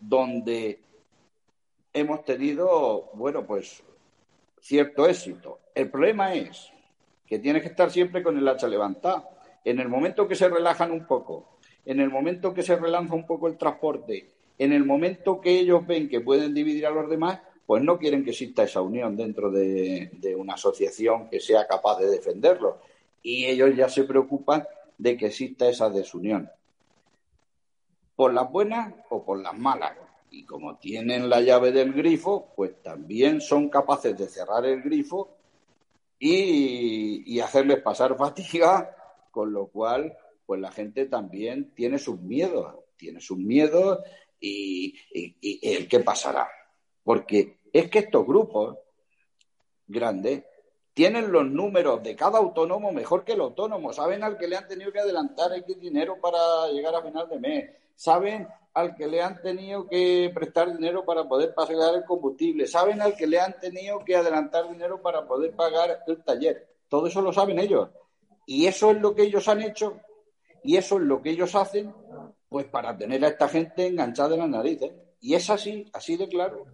donde 0.00 0.80
hemos 1.92 2.24
tenido, 2.24 3.10
bueno, 3.14 3.46
pues 3.46 3.82
cierto 4.60 5.06
éxito. 5.06 5.60
El 5.74 5.90
problema 5.90 6.34
es 6.34 6.70
que 7.26 7.38
tienes 7.38 7.62
que 7.62 7.68
estar 7.68 7.90
siempre 7.90 8.22
con 8.22 8.38
el 8.38 8.48
hacha 8.48 8.66
levantada. 8.66 9.28
En 9.64 9.80
el 9.80 9.88
momento 9.88 10.26
que 10.26 10.34
se 10.34 10.48
relajan 10.48 10.92
un 10.92 11.06
poco, 11.06 11.58
en 11.84 12.00
el 12.00 12.08
momento 12.08 12.54
que 12.54 12.62
se 12.62 12.76
relanza 12.76 13.14
un 13.14 13.26
poco 13.26 13.48
el 13.48 13.58
transporte, 13.58 14.30
en 14.58 14.72
el 14.72 14.84
momento 14.84 15.40
que 15.40 15.58
ellos 15.58 15.86
ven 15.86 16.08
que 16.08 16.20
pueden 16.20 16.54
dividir 16.54 16.86
a 16.86 16.90
los 16.90 17.08
demás, 17.08 17.40
pues 17.66 17.82
no 17.82 17.98
quieren 17.98 18.24
que 18.24 18.30
exista 18.30 18.62
esa 18.62 18.80
unión 18.80 19.14
dentro 19.14 19.50
de, 19.50 20.10
de 20.14 20.34
una 20.34 20.54
asociación 20.54 21.28
que 21.28 21.38
sea 21.38 21.66
capaz 21.66 21.98
de 21.98 22.06
defenderlo. 22.06 22.80
Y 23.22 23.46
ellos 23.46 23.74
ya 23.76 23.88
se 23.88 24.04
preocupan 24.04 24.66
de 24.96 25.16
que 25.16 25.26
exista 25.26 25.68
esa 25.68 25.90
desunión 25.90 26.50
por 28.18 28.34
las 28.34 28.50
buenas 28.50 28.92
o 29.10 29.24
por 29.24 29.40
las 29.40 29.56
malas. 29.56 29.92
Y 30.32 30.44
como 30.44 30.76
tienen 30.76 31.28
la 31.28 31.40
llave 31.40 31.70
del 31.70 31.92
grifo, 31.92 32.52
pues 32.56 32.82
también 32.82 33.40
son 33.40 33.68
capaces 33.68 34.18
de 34.18 34.26
cerrar 34.26 34.66
el 34.66 34.82
grifo 34.82 35.36
y, 36.18 37.38
hacerles 37.38 37.80
pasar 37.80 38.16
fatiga, 38.18 38.90
con 39.30 39.52
lo 39.52 39.68
cual, 39.68 40.18
pues 40.44 40.60
la 40.60 40.72
gente 40.72 41.06
también 41.06 41.70
tiene 41.76 41.96
sus 41.96 42.18
miedos, 42.20 42.74
tiene 42.96 43.20
sus 43.20 43.38
miedos 43.38 44.00
y, 44.40 44.96
y 45.12 45.60
el 45.62 45.86
qué 45.86 46.00
pasará. 46.00 46.48
Porque 47.04 47.58
es 47.72 47.88
que 47.88 48.00
estos 48.00 48.26
grupos 48.26 48.78
grandes 49.86 50.42
tienen 50.98 51.30
los 51.30 51.46
números 51.46 52.02
de 52.02 52.16
cada 52.16 52.40
autónomo 52.40 52.90
mejor 52.90 53.22
que 53.24 53.34
el 53.34 53.40
autónomo, 53.40 53.92
saben 53.92 54.24
al 54.24 54.36
que 54.36 54.48
le 54.48 54.56
han 54.56 54.66
tenido 54.66 54.90
que 54.90 54.98
adelantar 54.98 55.52
X 55.52 55.78
dinero 55.80 56.16
para 56.20 56.66
llegar 56.72 56.92
a 56.92 57.02
final 57.02 57.28
de 57.28 57.38
mes, 57.38 57.70
saben 57.94 58.48
al 58.74 58.96
que 58.96 59.06
le 59.06 59.22
han 59.22 59.40
tenido 59.40 59.86
que 59.86 60.28
prestar 60.34 60.76
dinero 60.76 61.04
para 61.04 61.28
poder 61.28 61.54
pagar 61.54 61.94
el 61.94 62.04
combustible, 62.04 62.66
saben 62.66 63.00
al 63.00 63.14
que 63.14 63.28
le 63.28 63.38
han 63.38 63.60
tenido 63.60 64.04
que 64.04 64.16
adelantar 64.16 64.68
dinero 64.68 65.00
para 65.00 65.24
poder 65.24 65.54
pagar 65.54 66.02
el 66.04 66.24
taller. 66.24 66.66
Todo 66.88 67.06
eso 67.06 67.22
lo 67.22 67.32
saben 67.32 67.60
ellos. 67.60 67.90
Y 68.44 68.66
eso 68.66 68.90
es 68.90 69.00
lo 69.00 69.14
que 69.14 69.22
ellos 69.22 69.46
han 69.46 69.62
hecho 69.62 70.00
y 70.64 70.78
eso 70.78 70.96
es 70.96 71.02
lo 71.02 71.22
que 71.22 71.30
ellos 71.30 71.54
hacen, 71.54 71.94
pues 72.48 72.66
para 72.66 72.98
tener 72.98 73.24
a 73.24 73.28
esta 73.28 73.48
gente 73.48 73.86
enganchada 73.86 74.34
en 74.34 74.40
las 74.40 74.48
narices. 74.48 74.90
Y 75.20 75.34
es 75.34 75.48
así, 75.48 75.88
así 75.92 76.16
de 76.16 76.28
claro. 76.28 76.66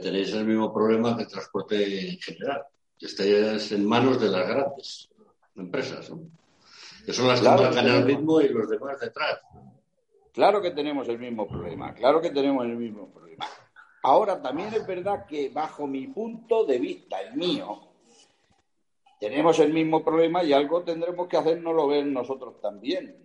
Tenéis 0.00 0.32
el 0.32 0.44
mismo 0.44 0.72
problema 0.72 1.16
que 1.16 1.22
el 1.22 1.28
transporte 1.28 2.10
en 2.10 2.18
general, 2.18 2.62
que 2.98 3.06
estáis 3.06 3.72
en 3.72 3.84
manos 3.86 4.20
de 4.20 4.28
las 4.28 4.48
grandes 4.48 5.10
empresas, 5.56 6.10
¿no? 6.10 6.20
que 7.04 7.12
son 7.12 7.28
las 7.28 7.40
que 7.40 7.48
marcan 7.48 7.86
el 7.86 8.04
ritmo 8.04 8.40
y 8.40 8.48
los 8.48 8.68
demás 8.68 8.98
detrás. 9.00 9.40
Claro 10.32 10.60
que 10.60 10.72
tenemos 10.72 11.08
el 11.08 11.18
mismo 11.18 11.46
problema, 11.46 11.94
claro 11.94 12.20
que 12.20 12.30
tenemos 12.30 12.64
el 12.64 12.76
mismo 12.76 13.08
problema. 13.08 13.46
Ahora, 14.02 14.40
también 14.40 14.72
es 14.72 14.86
verdad 14.86 15.26
que 15.26 15.48
bajo 15.48 15.86
mi 15.86 16.06
punto 16.08 16.64
de 16.64 16.78
vista, 16.78 17.20
el 17.20 17.34
mío, 17.34 17.80
tenemos 19.18 19.58
el 19.58 19.72
mismo 19.72 20.04
problema 20.04 20.44
y 20.44 20.52
algo 20.52 20.82
tendremos 20.82 21.26
que 21.26 21.36
hacernoslo 21.36 21.88
ver 21.88 22.06
nosotros 22.06 22.60
también. 22.60 23.16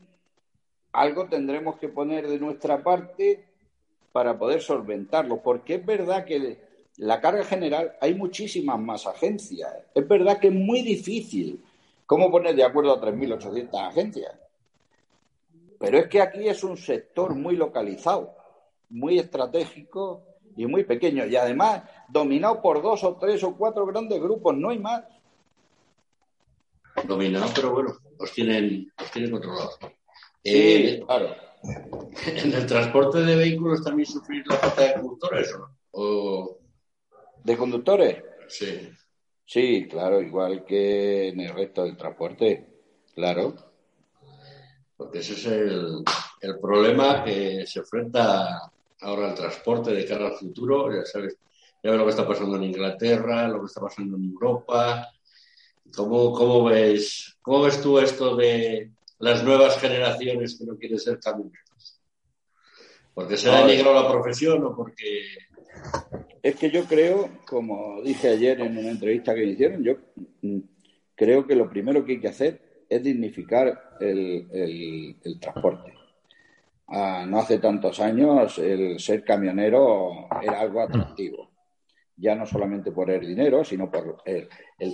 Algo 0.94 1.28
tendremos 1.28 1.78
que 1.78 1.90
poner 1.90 2.28
de 2.28 2.40
nuestra 2.40 2.82
parte 2.82 3.51
para 4.12 4.38
poder 4.38 4.62
solventarlo, 4.62 5.42
porque 5.42 5.76
es 5.76 5.86
verdad 5.86 6.26
que 6.26 6.60
la 6.98 7.22
carga 7.22 7.44
general 7.44 7.94
hay 8.02 8.14
muchísimas 8.14 8.80
más 8.80 9.08
agencias. 9.08 9.72
Es 9.96 10.08
verdad 10.08 10.40
que 10.40 10.48
es 10.48 10.54
muy 10.54 10.82
difícil 10.82 11.64
¿Cómo 12.12 12.30
poner 12.30 12.54
de 12.58 12.66
acuerdo 12.66 12.92
a 12.92 13.00
3.800 13.00 13.88
agencias? 13.88 14.34
Pero 15.80 15.98
es 15.98 16.08
que 16.10 16.20
aquí 16.22 16.46
es 16.46 16.62
un 16.62 16.76
sector 16.76 17.34
muy 17.34 17.56
localizado, 17.56 18.36
muy 18.90 19.18
estratégico 19.18 20.22
y 20.58 20.66
muy 20.66 20.84
pequeño. 20.84 21.26
Y 21.26 21.38
además 21.38 21.84
dominado 22.10 22.62
por 22.62 22.82
dos 22.82 23.06
o 23.06 23.16
tres 23.16 23.42
o 23.46 23.56
cuatro 23.56 23.86
grandes 23.86 24.22
grupos, 24.22 24.58
no 24.58 24.72
hay 24.72 24.80
más. 24.80 25.06
Dominado, 27.08 27.46
pero 27.56 27.72
bueno, 27.72 27.94
los 28.20 28.34
tienen, 28.34 28.92
los 29.00 29.10
tienen 29.10 29.32
controlados. 29.32 29.80
Sí, 30.44 30.52
eh, 30.52 31.04
claro. 31.08 31.34
¿En 31.64 32.54
el 32.54 32.66
transporte 32.66 33.20
de 33.20 33.36
vehículos 33.36 33.84
también 33.84 34.08
sufrir 34.08 34.44
la 34.48 34.56
falta 34.56 34.82
de 34.82 34.94
conductores 34.94 35.56
o 35.92 36.58
¿De 37.44 37.58
conductores? 37.58 38.24
Sí. 38.48 38.90
Sí, 39.46 39.88
claro, 39.90 40.22
igual 40.22 40.64
que 40.64 41.30
en 41.30 41.40
el 41.42 41.54
resto 41.54 41.84
del 41.84 41.98
transporte, 41.98 42.68
claro. 43.14 43.56
Porque 44.96 45.20
ese 45.20 45.34
es 45.34 45.46
el, 45.46 46.60
problema 46.62 47.24
que 47.24 47.66
se 47.66 47.80
enfrenta 47.80 48.72
ahora 49.02 49.30
el 49.30 49.36
transporte 49.36 49.92
de 49.92 50.06
cara 50.06 50.28
al 50.28 50.38
futuro. 50.38 50.94
Ya 50.94 51.06
sabes, 51.06 51.38
ya 51.84 51.90
ves 51.90 52.00
lo 52.00 52.06
que 52.06 52.12
está 52.12 52.28
pasando 52.28 52.56
en 52.56 52.64
Inglaterra, 52.64 53.48
lo 53.48 53.62
que 53.62 53.66
está 53.66 53.82
pasando 53.82 54.16
en 54.16 54.26
Europa. 54.26 55.10
¿Cómo, 55.94 56.32
cómo, 56.32 56.66
ves, 56.66 57.38
¿Cómo 57.42 57.64
ves 57.64 57.82
tú 57.82 58.00
esto 58.00 58.36
de 58.36 58.92
las 59.22 59.44
nuevas 59.44 59.80
generaciones 59.80 60.58
que 60.58 60.66
no 60.66 60.78
quieren 60.78 61.00
ser 61.00 61.20
camioneros? 61.20 62.02
¿Porque 63.14 63.38
se 63.38 63.50
ha 63.50 63.66
denigrado 63.66 64.04
la 64.04 64.10
profesión 64.10 64.64
o 64.66 64.76
porque 64.76 65.24
es 66.42 66.56
que 66.56 66.72
yo 66.72 66.86
creo, 66.86 67.30
como 67.46 68.02
dije 68.02 68.30
ayer 68.30 68.62
en 68.62 68.78
una 68.78 68.90
entrevista 68.90 69.36
que 69.36 69.42
me 69.42 69.52
hicieron, 69.52 69.84
yo 69.84 69.96
mm, 70.42 70.60
creo 71.16 71.46
que 71.46 71.56
lo 71.56 71.70
primero 71.70 72.04
que 72.04 72.14
hay 72.14 72.20
que 72.20 72.30
hacer 72.30 72.86
es 72.90 73.04
dignificar 73.04 73.98
el, 74.00 75.16
transporte. 75.40 75.94
Ah, 76.88 77.26
no 77.28 77.40
hace 77.40 77.60
tantos 77.60 78.00
años 78.00 78.58
el 78.58 79.00
ser 79.00 79.24
camionero 79.24 80.28
era 80.42 80.60
algo 80.60 80.82
atractivo. 80.82 81.51
Ya 82.22 82.36
no 82.36 82.46
solamente 82.46 82.92
por 82.92 83.10
el 83.10 83.26
dinero, 83.26 83.64
sino 83.64 83.90
por 83.90 84.22
el, 84.26 84.48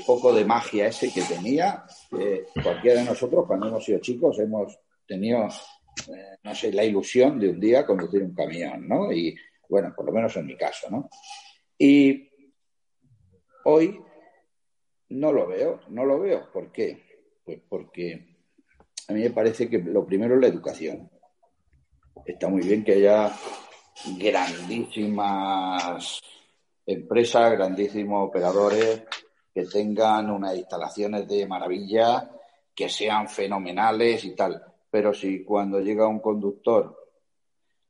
poco 0.06 0.34
de 0.34 0.46
magia 0.46 0.88
ese 0.88 1.12
que 1.12 1.24
tenía. 1.24 1.84
cualquiera 2.64 3.02
de 3.02 3.06
nosotros, 3.06 3.46
cuando 3.46 3.68
hemos 3.68 3.84
sido 3.84 4.00
chicos, 4.00 4.40
hemos 4.40 4.80
tenido, 5.06 5.48
eh, 6.08 6.38
no 6.44 6.56
sé, 6.56 6.72
la 6.72 6.86
ilusión 6.86 7.40
de 7.40 7.50
un 7.50 7.60
día 7.60 7.86
conducir 7.86 8.24
un 8.24 8.34
camión, 8.34 8.88
¿no? 8.88 9.12
Y 9.12 9.36
bueno, 9.68 9.94
por 9.96 10.06
lo 10.06 10.14
menos 10.14 10.36
en 10.38 10.46
mi 10.46 10.56
caso, 10.56 10.90
¿no? 10.90 11.10
Y 11.78 12.30
hoy 13.66 14.00
no 15.10 15.34
lo 15.34 15.48
veo, 15.48 15.82
no 15.90 16.06
lo 16.06 16.20
veo. 16.20 16.50
¿Por 16.52 16.72
qué? 16.72 17.04
Pues 17.44 17.60
porque 17.68 18.38
a 19.08 19.14
mí 19.14 19.22
me 19.22 19.32
parece 19.32 19.70
que 19.70 19.80
lo 19.80 20.06
primero 20.06 20.36
es 20.36 20.42
la 20.42 20.48
educación. 20.48 21.10
Está 22.26 22.48
muy 22.48 22.62
bien 22.62 22.84
que 22.84 22.94
haya 22.94 23.32
grandísimas 24.18 26.22
empresas, 26.88 27.52
grandísimos 27.52 28.30
operadores 28.30 29.04
que 29.54 29.66
tengan 29.66 30.32
unas 30.32 30.56
instalaciones 30.56 31.28
de 31.28 31.46
maravilla, 31.46 32.32
que 32.74 32.88
sean 32.88 33.28
fenomenales 33.28 34.24
y 34.24 34.36
tal. 34.36 34.64
Pero 34.90 35.14
si 35.14 35.44
cuando 35.44 35.82
llega 35.82 36.08
un 36.08 36.20
conductor 36.20 36.96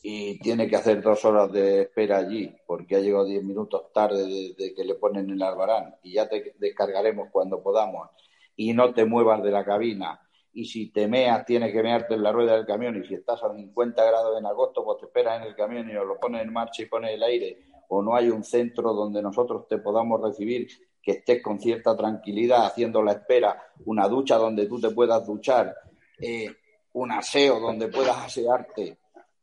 y 0.02 0.40
tiene 0.40 0.68
que 0.68 0.76
hacer 0.76 1.02
dos 1.02 1.24
horas 1.26 1.52
de 1.52 1.82
espera 1.82 2.18
allí 2.18 2.56
porque 2.66 2.96
ha 2.96 3.00
llegado 3.00 3.26
diez 3.26 3.44
minutos 3.44 3.92
tarde 3.94 4.54
de, 4.58 4.74
que 4.74 4.84
le 4.84 4.96
ponen 4.96 5.30
el 5.30 5.42
albarán 5.42 5.96
y 6.04 6.14
ya 6.14 6.30
te 6.30 6.56
descargaremos 6.58 7.30
cuando 7.32 7.62
podamos 7.62 8.10
y 8.56 8.74
no 8.74 8.94
te 8.94 9.06
muevas 9.06 9.42
de 9.44 9.52
la 9.52 9.66
cabina 9.66 10.22
y 10.54 10.66
si 10.66 10.92
te 10.92 11.08
meas 11.08 11.46
tienes 11.46 11.74
que 11.74 11.82
mearte 11.82 12.14
en 12.14 12.24
la 12.24 12.32
rueda 12.32 12.54
del 12.54 12.66
camión 12.66 12.96
y 12.96 13.08
si 13.08 13.16
estás 13.16 13.44
a 13.44 13.54
50 13.54 14.06
grados 14.06 14.38
en 14.38 14.46
agosto 14.46 14.86
pues 14.86 15.00
te 15.00 15.06
esperas 15.08 15.42
en 15.42 15.48
el 15.48 15.56
camión 15.56 15.90
y 15.90 15.94
lo 15.94 16.20
pones 16.20 16.44
en 16.44 16.54
marcha 16.54 16.84
y 16.84 16.86
pones 16.86 17.16
el 17.16 17.24
aire 17.24 17.58
o 17.90 18.02
no 18.02 18.16
hay 18.16 18.30
un 18.30 18.44
centro 18.44 18.94
donde 18.94 19.22
nosotros 19.22 19.68
te 19.68 19.78
podamos 19.78 20.22
recibir 20.22 20.68
que 21.02 21.12
estés 21.14 21.42
con 21.42 21.60
cierta 21.60 21.96
tranquilidad 21.96 22.66
haciendo 22.66 23.02
la 23.02 23.14
espera, 23.14 23.62
una 23.86 24.08
ducha 24.08 24.36
donde 24.38 24.66
tú 24.66 24.80
te 24.80 24.92
puedas 24.92 25.26
duchar, 25.26 25.76
eh, 26.20 26.54
un 26.94 27.12
aseo 27.12 27.60
donde 27.60 27.88
puedas 27.88 28.18
asearte 28.18 28.98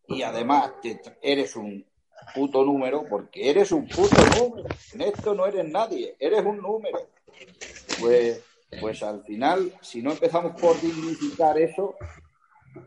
y 0.09 0.23
además 0.23 0.73
eres 1.23 1.57
un 1.57 1.85
puto 2.35 2.65
número, 2.65 3.05
porque 3.09 3.51
eres 3.51 3.73
un 3.73 3.87
puto 3.87 4.17
número. 4.39 4.69
En 4.93 5.01
esto 5.03 5.35
no 5.35 5.47
eres 5.47 5.69
nadie, 5.69 6.17
eres 6.19 6.45
un 6.45 6.59
número. 6.59 7.09
Pues, 8.01 8.43
pues 8.81 9.03
al 9.03 9.23
final, 9.25 9.73
si 9.81 10.03
no 10.03 10.13
empezamos 10.13 10.61
por 10.61 10.81
dignificar 10.81 11.59
eso, 11.59 11.97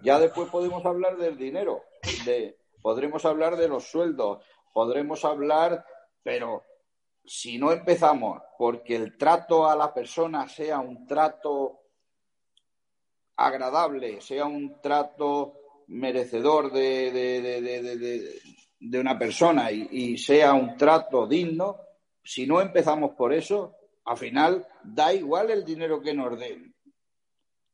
ya 0.04 0.20
después 0.20 0.50
podemos 0.50 0.86
hablar 0.86 1.18
del 1.18 1.38
dinero, 1.38 1.84
de, 2.26 2.58
podremos 2.82 3.26
hablar 3.26 3.58
de 3.58 3.68
los 3.68 3.86
sueldos, 3.86 4.44
podremos 4.78 5.26
hablar, 5.26 5.84
pero 6.22 6.64
si 7.26 7.58
no 7.58 7.72
empezamos 7.72 8.44
porque 8.60 8.96
el 8.96 9.18
trato 9.18 9.68
a 9.68 9.76
la 9.76 9.92
persona 9.92 10.48
sea 10.48 10.78
un 10.78 11.08
trato 11.08 11.80
agradable, 13.38 14.22
sea 14.22 14.46
un 14.46 14.80
trato 14.80 15.84
merecedor 15.88 16.72
de, 16.72 18.40
de, 18.80 19.00
una 19.00 19.18
persona 19.18 19.72
y, 19.72 20.16
sea 20.20 20.54
un 20.54 20.78
trato 20.78 21.26
digno, 21.26 21.78
si 22.24 22.46
no 22.46 22.62
empezamos 22.62 23.16
por 23.16 23.34
eso, 23.34 23.78
al 24.06 24.18
final 24.18 24.68
da 24.84 25.12
igual 25.12 25.50
el 25.50 25.66
dinero 25.66 26.00
que 26.00 26.14
nos 26.14 26.38
den. 26.38 26.76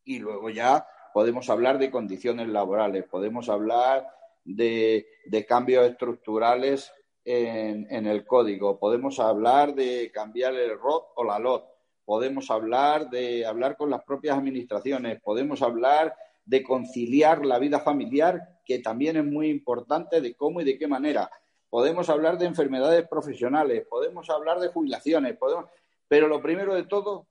Y 0.05 0.19
luego 0.19 0.49
ya 0.49 0.87
podemos 1.13 1.49
hablar 1.49 1.79
de 1.79 1.91
condiciones 1.91 2.47
laborales, 2.47 3.03
podemos 3.09 3.49
hablar 3.49 4.07
de, 4.45 5.05
cambios 5.47 5.89
estructurales 5.89 6.91
en, 7.25 8.05
el 8.05 8.25
código, 8.25 8.79
podemos 8.79 9.19
hablar 9.19 9.73
de 9.75 10.11
cambiar 10.13 10.53
el 10.55 10.77
ROT 10.77 11.05
o 11.15 11.23
la 11.23 11.39
LOT, 11.39 11.65
podemos 12.05 12.51
hablar 12.51 13.09
de 13.09 13.45
hablar 13.45 13.77
con 13.77 13.89
las 13.89 14.03
propias 14.03 14.37
administraciones, 14.37 15.21
podemos 15.21 15.61
hablar 15.61 16.15
de 16.45 16.61
conciliar 16.61 17.45
la 17.45 17.59
vida 17.59 17.79
familiar, 17.79 18.59
que 18.65 18.79
también 18.79 19.17
es 19.17 19.25
muy 19.25 19.49
importante 19.49 20.19
de 20.19 20.35
cómo 20.35 20.61
y 20.61 20.65
de 20.65 20.77
qué 20.77 20.87
manera. 20.87 21.29
Podemos 21.69 22.09
hablar 22.09 22.37
de 22.37 22.45
enfermedades 22.45 23.07
profesionales, 23.07 23.85
podemos 23.89 24.29
hablar 24.29 24.59
de 24.59 24.67
jubilaciones, 24.67 25.37
podemos... 25.37 25.65
pero 26.07 26.27
lo 26.27 26.41
primero 26.41 26.75
de 26.75 26.83
todo 26.83 27.27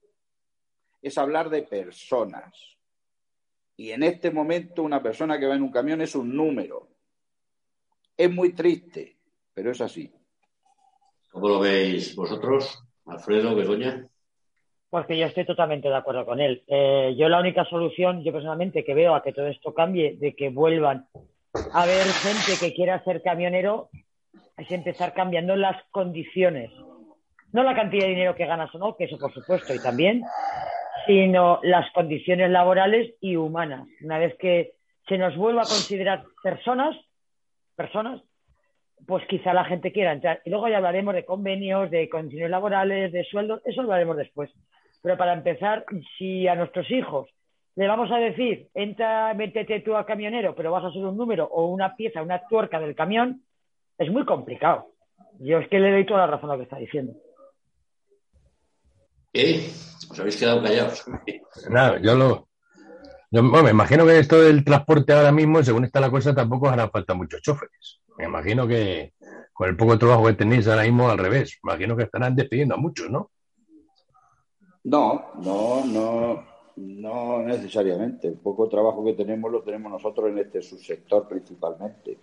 es 1.02 1.18
hablar 1.18 1.50
de 1.50 1.62
personas. 1.62 2.72
Y 3.76 3.90
en 3.90 4.02
este 4.02 4.30
momento 4.30 4.82
una 4.82 5.02
persona 5.02 5.38
que 5.38 5.46
va 5.46 5.54
en 5.54 5.62
un 5.62 5.70
camión 5.70 6.00
es 6.00 6.14
un 6.14 6.34
número. 6.34 6.91
Es 8.16 8.30
muy 8.30 8.52
triste, 8.54 9.16
pero 9.54 9.70
es 9.70 9.80
así. 9.80 10.12
¿Cómo 11.30 11.48
lo 11.48 11.60
veis 11.60 12.14
vosotros, 12.14 12.84
Alfredo, 13.06 13.54
Begoña? 13.54 14.06
Pues 14.90 15.06
que 15.06 15.16
yo 15.16 15.26
estoy 15.26 15.46
totalmente 15.46 15.88
de 15.88 15.96
acuerdo 15.96 16.26
con 16.26 16.38
él. 16.38 16.62
Eh, 16.66 17.14
yo 17.16 17.28
la 17.30 17.40
única 17.40 17.64
solución, 17.64 18.22
yo 18.22 18.32
personalmente, 18.32 18.84
que 18.84 18.92
veo 18.92 19.14
a 19.14 19.22
que 19.22 19.32
todo 19.32 19.46
esto 19.46 19.72
cambie, 19.72 20.16
de 20.18 20.34
que 20.34 20.50
vuelvan 20.50 21.06
a 21.72 21.82
haber 21.82 22.04
gente 22.04 22.52
que 22.60 22.74
quiera 22.74 23.02
ser 23.02 23.22
camionero, 23.22 23.88
es 24.58 24.70
empezar 24.70 25.14
cambiando 25.14 25.56
las 25.56 25.82
condiciones. 25.90 26.70
No 27.52 27.62
la 27.62 27.74
cantidad 27.74 28.04
de 28.04 28.10
dinero 28.10 28.34
que 28.34 28.46
ganas 28.46 28.74
o 28.74 28.78
no, 28.78 28.96
que 28.96 29.04
eso 29.04 29.18
por 29.18 29.32
supuesto, 29.32 29.74
y 29.74 29.78
también, 29.78 30.22
sino 31.06 31.60
las 31.62 31.90
condiciones 31.92 32.50
laborales 32.50 33.14
y 33.20 33.36
humanas. 33.36 33.88
Una 34.02 34.18
vez 34.18 34.36
que 34.38 34.74
se 35.08 35.18
nos 35.18 35.36
vuelva 35.36 35.62
a 35.62 35.66
considerar 35.66 36.24
personas, 36.42 36.94
personas, 37.74 38.22
pues 39.06 39.24
quizá 39.26 39.52
la 39.52 39.64
gente 39.64 39.92
quiera 39.92 40.12
entrar. 40.12 40.40
Y 40.44 40.50
luego 40.50 40.68
ya 40.68 40.76
hablaremos 40.76 41.14
de 41.14 41.24
convenios, 41.24 41.90
de 41.90 42.08
condiciones 42.08 42.50
laborales, 42.50 43.12
de 43.12 43.24
sueldos, 43.24 43.60
eso 43.64 43.82
lo 43.82 43.92
haremos 43.92 44.16
después. 44.16 44.50
Pero 45.02 45.16
para 45.16 45.32
empezar, 45.32 45.84
si 46.16 46.46
a 46.46 46.54
nuestros 46.54 46.90
hijos 46.90 47.28
le 47.74 47.88
vamos 47.88 48.10
a 48.12 48.18
decir, 48.18 48.68
entra, 48.74 49.32
métete 49.34 49.80
tú 49.80 49.96
a 49.96 50.06
camionero, 50.06 50.54
pero 50.54 50.70
vas 50.70 50.84
a 50.84 50.92
ser 50.92 51.04
un 51.04 51.16
número 51.16 51.46
o 51.46 51.66
una 51.66 51.96
pieza, 51.96 52.22
una 52.22 52.46
tuerca 52.46 52.78
del 52.78 52.94
camión, 52.94 53.42
es 53.98 54.10
muy 54.10 54.24
complicado. 54.24 54.88
Yo 55.38 55.58
es 55.58 55.68
que 55.68 55.78
le 55.78 55.90
doy 55.90 56.06
toda 56.06 56.20
la 56.20 56.26
razón 56.26 56.50
a 56.50 56.52
lo 56.54 56.58
que 56.58 56.64
está 56.64 56.76
diciendo. 56.76 57.14
¿Eh? 59.32 59.66
¿Os 60.10 60.20
habéis 60.20 60.38
quedado 60.38 60.62
callados? 60.62 61.04
Nada, 61.70 61.98
yo 62.02 62.14
lo. 62.14 62.48
Yo, 63.32 63.42
me 63.42 63.70
imagino 63.70 64.04
que 64.04 64.18
esto 64.18 64.42
del 64.42 64.62
transporte 64.62 65.14
ahora 65.14 65.32
mismo, 65.32 65.62
según 65.62 65.86
está 65.86 66.00
la 66.00 66.10
cosa, 66.10 66.34
tampoco 66.34 66.68
hará 66.68 66.90
falta 66.90 67.14
muchos 67.14 67.40
choferes. 67.40 68.02
Me 68.18 68.26
imagino 68.26 68.68
que 68.68 69.14
con 69.54 69.70
el 69.70 69.76
poco 69.76 69.98
trabajo 69.98 70.26
que 70.26 70.34
tenéis 70.34 70.68
ahora 70.68 70.82
mismo, 70.82 71.08
al 71.08 71.16
revés. 71.16 71.58
Me 71.62 71.72
imagino 71.72 71.96
que 71.96 72.02
estarán 72.02 72.36
despidiendo 72.36 72.74
a 72.74 72.78
muchos, 72.78 73.08
¿no? 73.10 73.30
No, 74.84 75.32
no, 75.42 75.82
no, 75.86 76.44
no 76.76 77.42
necesariamente. 77.42 78.28
El 78.28 78.34
poco 78.34 78.68
trabajo 78.68 79.02
que 79.02 79.14
tenemos 79.14 79.50
lo 79.50 79.62
tenemos 79.62 79.90
nosotros 79.90 80.28
en 80.28 80.36
este 80.36 80.60
subsector 80.60 81.26
principalmente. 81.26 82.18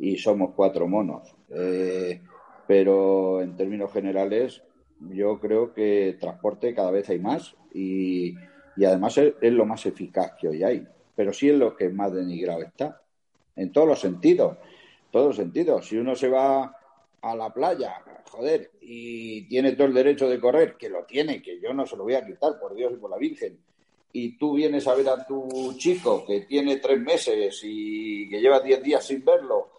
Y 0.00 0.16
somos 0.16 0.50
cuatro 0.56 0.88
monos. 0.88 1.32
Eh, 1.50 2.20
pero 2.66 3.40
en 3.40 3.56
términos 3.56 3.92
generales, 3.92 4.64
yo 4.98 5.38
creo 5.38 5.72
que 5.72 6.16
transporte 6.18 6.74
cada 6.74 6.90
vez 6.90 7.08
hay 7.08 7.20
más 7.20 7.54
y, 7.72 8.34
además 8.82 9.16
es, 9.18 9.52
lo 9.52 9.64
más 9.64 9.86
eficaz 9.86 10.32
que 10.40 10.48
hoy 10.48 10.64
hay. 10.64 10.84
Pero 11.14 11.32
sí 11.32 11.50
es 11.50 11.56
lo 11.56 11.76
que 11.76 11.88
más 11.90 12.12
denigrado 12.12 12.62
está. 12.62 13.00
En 13.54 13.70
todos 13.70 13.86
los 13.86 14.00
sentidos. 14.00 14.56
Todos 15.12 15.28
los 15.28 15.36
sentidos. 15.36 15.86
Si 15.86 15.96
uno 15.96 16.16
se 16.16 16.28
va 16.28 16.76
a 17.20 17.36
la 17.36 17.54
playa, 17.54 18.02
joder, 18.30 18.72
y 18.80 19.42
tiene 19.48 19.72
todo 19.72 19.86
el 19.86 19.94
derecho 19.94 20.28
de 20.28 20.40
correr, 20.40 20.76
que 20.76 20.88
lo 20.88 21.04
tiene, 21.04 21.40
que 21.40 21.60
yo 21.60 21.72
no 21.72 21.86
se 21.86 21.96
lo 21.96 22.02
voy 22.02 22.14
a 22.14 22.26
quitar, 22.26 22.58
por 22.58 22.74
Dios 22.74 22.92
y 22.92 22.96
por 22.96 23.10
la 23.10 23.16
Virgen, 23.16 23.58
y 24.12 24.38
tú 24.38 24.54
vienes 24.54 24.86
a 24.86 24.94
ver 24.94 25.08
a 25.08 25.26
tu 25.26 25.74
chico 25.76 26.24
que 26.24 26.42
tiene 26.42 26.76
tres 26.76 27.00
meses 27.00 27.60
y 27.64 28.28
que 28.28 28.40
lleva 28.40 28.60
diez 28.60 28.80
días 28.80 29.04
sin 29.04 29.24
verlo 29.24 29.70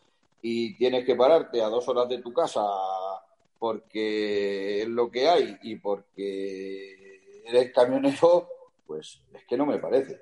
y 0.42 0.76
tienes 0.76 1.06
que 1.06 1.16
pararte 1.16 1.62
a 1.62 1.70
dos 1.70 1.88
horas 1.88 2.10
de 2.10 2.18
tu 2.18 2.34
casa 2.34 2.62
porque 3.58 4.82
es 4.82 4.88
lo 4.90 5.10
que 5.10 5.28
hay 5.30 5.58
y 5.64 5.78
porque 5.78 7.42
eres 7.46 7.72
camionero, 7.72 8.50
pues 8.86 9.22
es 9.34 9.46
que 9.46 9.58
no 9.58 9.66
me 9.66 9.80
parece. 9.80 10.22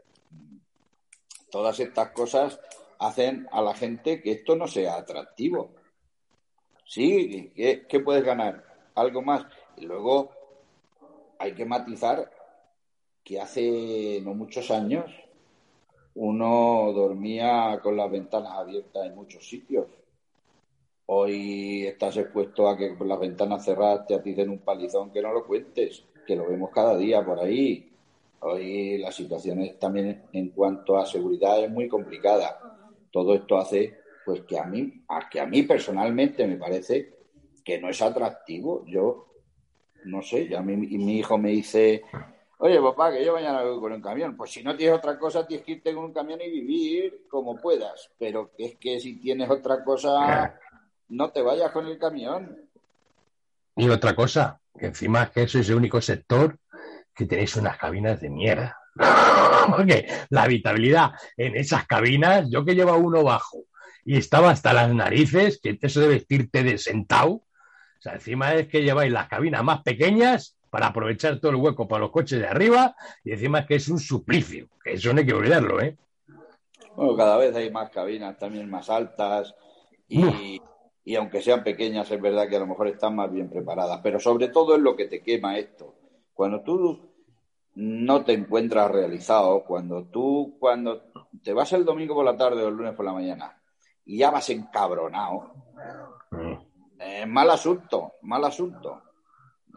Todas 1.50 1.80
estas 1.80 2.12
cosas 2.12 2.60
hacen 3.00 3.48
a 3.52 3.62
la 3.62 3.76
gente 3.76 4.22
que 4.22 4.32
esto 4.32 4.56
no 4.56 4.68
sea 4.68 4.96
atractivo. 4.96 5.72
Sí, 6.86 7.52
¿qué, 7.56 8.00
puedes 8.00 8.24
ganar? 8.24 8.64
Algo 8.96 9.22
más. 9.22 9.46
Y 9.78 9.86
luego 9.86 10.32
hay 11.40 11.54
que 11.54 11.66
matizar 11.66 12.32
que 13.24 13.40
hace 13.40 14.20
no 14.24 14.34
muchos 14.34 14.70
años 14.72 15.12
uno 16.16 16.92
dormía 16.94 17.80
con 17.82 17.98
las 17.98 18.12
ventanas 18.12 18.54
abiertas 18.54 19.06
en 19.06 19.16
muchos 19.16 19.48
sitios. 19.48 19.88
Hoy 21.08 21.86
estás 21.88 22.18
expuesto 22.18 22.68
a 22.68 22.78
que 22.78 22.96
con 22.96 23.08
las 23.08 23.20
ventanas 23.20 23.66
cerradas 23.66 24.08
te 24.08 24.16
aticen 24.16 24.50
un 24.50 24.60
palizón 24.60 25.12
que 25.12 25.22
no 25.22 25.34
lo 25.34 25.46
cuentes, 25.46 26.06
que 26.26 26.36
lo 26.36 26.48
vemos 26.48 26.70
cada 26.72 26.96
día 26.98 27.26
por 27.26 27.40
ahí. 27.40 27.93
Hoy 28.46 28.98
la 28.98 29.12
situación 29.12 29.78
también 29.80 30.24
en 30.34 30.50
cuanto 30.50 30.98
a 30.98 31.06
seguridad 31.06 31.64
es 31.64 31.72
muy 31.72 31.88
complicada. 31.88 32.60
Todo 33.10 33.36
esto 33.36 33.58
hace 33.58 34.00
pues 34.26 34.42
que 34.42 34.60
a 34.60 34.66
mí, 34.66 35.06
a 35.08 35.30
que 35.30 35.40
a 35.40 35.46
mí 35.46 35.64
personalmente 35.64 36.46
me 36.46 36.58
parece 36.58 37.14
que 37.64 37.80
no 37.80 37.90
es 37.90 38.02
atractivo. 38.02 38.84
Yo 38.86 39.28
no 40.06 40.22
sé, 40.22 40.50
ya 40.50 40.62
mi, 40.62 40.76
mi 40.76 41.20
hijo 41.20 41.38
me 41.38 41.52
dice, 41.52 42.02
oye 42.58 42.82
papá, 42.82 43.14
que 43.14 43.24
yo 43.24 43.32
mañana 43.32 43.64
voy 43.64 43.80
con 43.80 43.94
un 43.94 44.02
camión. 44.02 44.36
Pues 44.36 44.52
si 44.52 44.62
no 44.62 44.76
tienes 44.76 44.98
otra 44.98 45.18
cosa, 45.18 45.48
tienes 45.48 45.66
que 45.66 45.74
irte 45.74 45.94
con 45.94 46.04
un 46.04 46.14
camión 46.14 46.42
y 46.42 46.50
vivir 46.50 47.26
como 47.30 47.56
puedas. 47.56 48.12
Pero 48.20 48.52
es 48.58 48.76
que 48.76 49.00
si 49.00 49.22
tienes 49.22 49.50
otra 49.50 49.86
cosa, 49.86 50.60
no 51.08 51.32
te 51.32 51.42
vayas 51.42 51.72
con 51.72 51.88
el 51.88 51.98
camión. 51.98 52.58
Y 53.78 53.88
otra 53.88 54.14
cosa, 54.14 54.60
que 54.78 54.88
encima 54.88 55.24
es 55.24 55.30
que 55.30 55.44
eso 55.44 55.60
es 55.60 55.70
el 55.70 55.76
único 55.76 56.02
sector 56.02 56.58
que 57.14 57.26
tenéis 57.26 57.56
unas 57.56 57.78
cabinas 57.78 58.20
de 58.22 58.30
mierda. 58.30 58.78
Porque 59.76 60.08
la 60.30 60.44
habitabilidad 60.44 61.12
en 61.38 61.56
esas 61.56 61.86
cabinas, 61.86 62.50
yo 62.50 62.64
que 62.66 62.76
llevo 62.76 62.96
uno 62.98 63.24
bajo 63.24 63.66
y 64.06 64.18
estaba 64.18 64.52
hasta 64.52 64.74
las 64.74 64.94
narices, 64.94 65.60
que 65.62 65.78
eso 65.82 66.02
de 66.02 66.08
vestirte 66.08 66.64
de 66.64 66.78
sentado. 66.78 67.32
O 67.32 68.02
sea, 68.02 68.14
encima 68.14 68.54
es 68.54 68.68
que 68.68 68.84
lleváis 68.84 69.12
las 69.12 69.28
cabinas 69.28 69.64
más 69.64 69.82
pequeñas 69.82 70.58
para 70.70 70.88
aprovechar 70.88 71.40
todo 71.40 71.52
el 71.52 71.58
hueco 71.58 71.88
para 71.88 72.02
los 72.02 72.12
coches 72.12 72.40
de 72.40 72.48
arriba 72.48 72.96
y 73.24 73.32
encima 73.32 73.60
es 73.60 73.66
que 73.68 73.76
es 73.76 73.88
un 73.90 74.00
suplicio, 74.00 74.70
que 74.84 74.94
eso 74.94 75.14
no 75.14 75.20
hay 75.20 75.26
que 75.26 75.34
olvidarlo, 75.34 75.80
¿eh? 75.80 75.96
Bueno, 76.96 77.16
cada 77.16 77.38
vez 77.38 77.56
hay 77.56 77.72
más 77.72 77.90
cabinas 77.92 78.38
también 78.38 78.70
más 78.70 78.90
altas 78.90 79.54
y, 80.08 80.60
y 81.06 81.16
aunque 81.16 81.42
sean 81.42 81.64
pequeñas 81.64 82.10
es 82.10 82.20
verdad 82.20 82.50
que 82.50 82.56
a 82.56 82.60
lo 82.60 82.68
mejor 82.68 82.88
están 82.88 83.16
más 83.16 83.32
bien 83.32 83.50
preparadas, 83.50 84.00
pero 84.02 84.20
sobre 84.20 84.48
todo 84.48 84.76
es 84.76 84.82
lo 84.82 84.96
que 84.96 85.06
te 85.06 85.22
quema 85.22 85.58
esto. 85.58 85.93
Cuando 86.34 86.62
tú 86.62 87.14
no 87.76 88.24
te 88.24 88.34
encuentras 88.34 88.92
realizado 88.92 89.64
cuando 89.64 90.06
tú, 90.06 90.58
cuando 90.60 91.04
te 91.44 91.54
vas 91.54 91.74
el 91.74 91.86
domingo 91.86 92.16
por 92.16 92.26
la 92.26 92.38
tarde 92.38 92.64
o 92.64 92.68
el 92.68 92.76
lunes 92.76 92.94
por 92.94 93.06
la 93.06 93.14
mañana 93.14 93.60
y 94.06 94.18
ya 94.18 94.32
vas 94.32 94.50
encabronado. 94.50 95.54
Mm. 96.32 97.28
mal 97.28 97.50
asunto, 97.50 98.14
mal 98.22 98.44
asunto. 98.46 99.02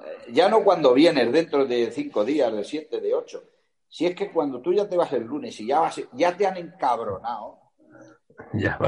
Eh, 0.04 0.32
ya 0.32 0.48
no 0.48 0.62
cuando 0.62 0.92
vienes 0.92 1.32
dentro 1.32 1.64
de 1.64 1.90
cinco 1.90 2.24
días, 2.24 2.52
de 2.52 2.64
siete, 2.64 3.00
de 3.00 3.14
ocho. 3.14 3.42
Si 3.88 4.04
es 4.04 4.14
que 4.14 4.30
cuando 4.32 4.61
tú 4.61 4.72
ya 4.72 4.88
te 4.88 4.96
vas 4.96 5.12
el 5.12 5.24
lunes 5.24 5.59
y 5.61 5.66
ya, 5.66 5.80
vas, 5.80 6.00
ya 6.12 6.36
te 6.36 6.46
han 6.46 6.57
encabronado, 6.57 7.59
ya 8.52 8.78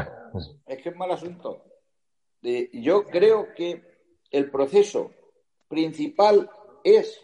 es 0.67 0.83
que 0.83 0.89
es 0.91 0.97
mal 0.97 1.11
asunto. 1.11 1.65
yo 2.43 3.05
creo 3.05 3.55
que 3.55 3.83
el 4.31 4.51
proceso 4.51 5.13
principal 5.69 6.51
es 6.85 7.21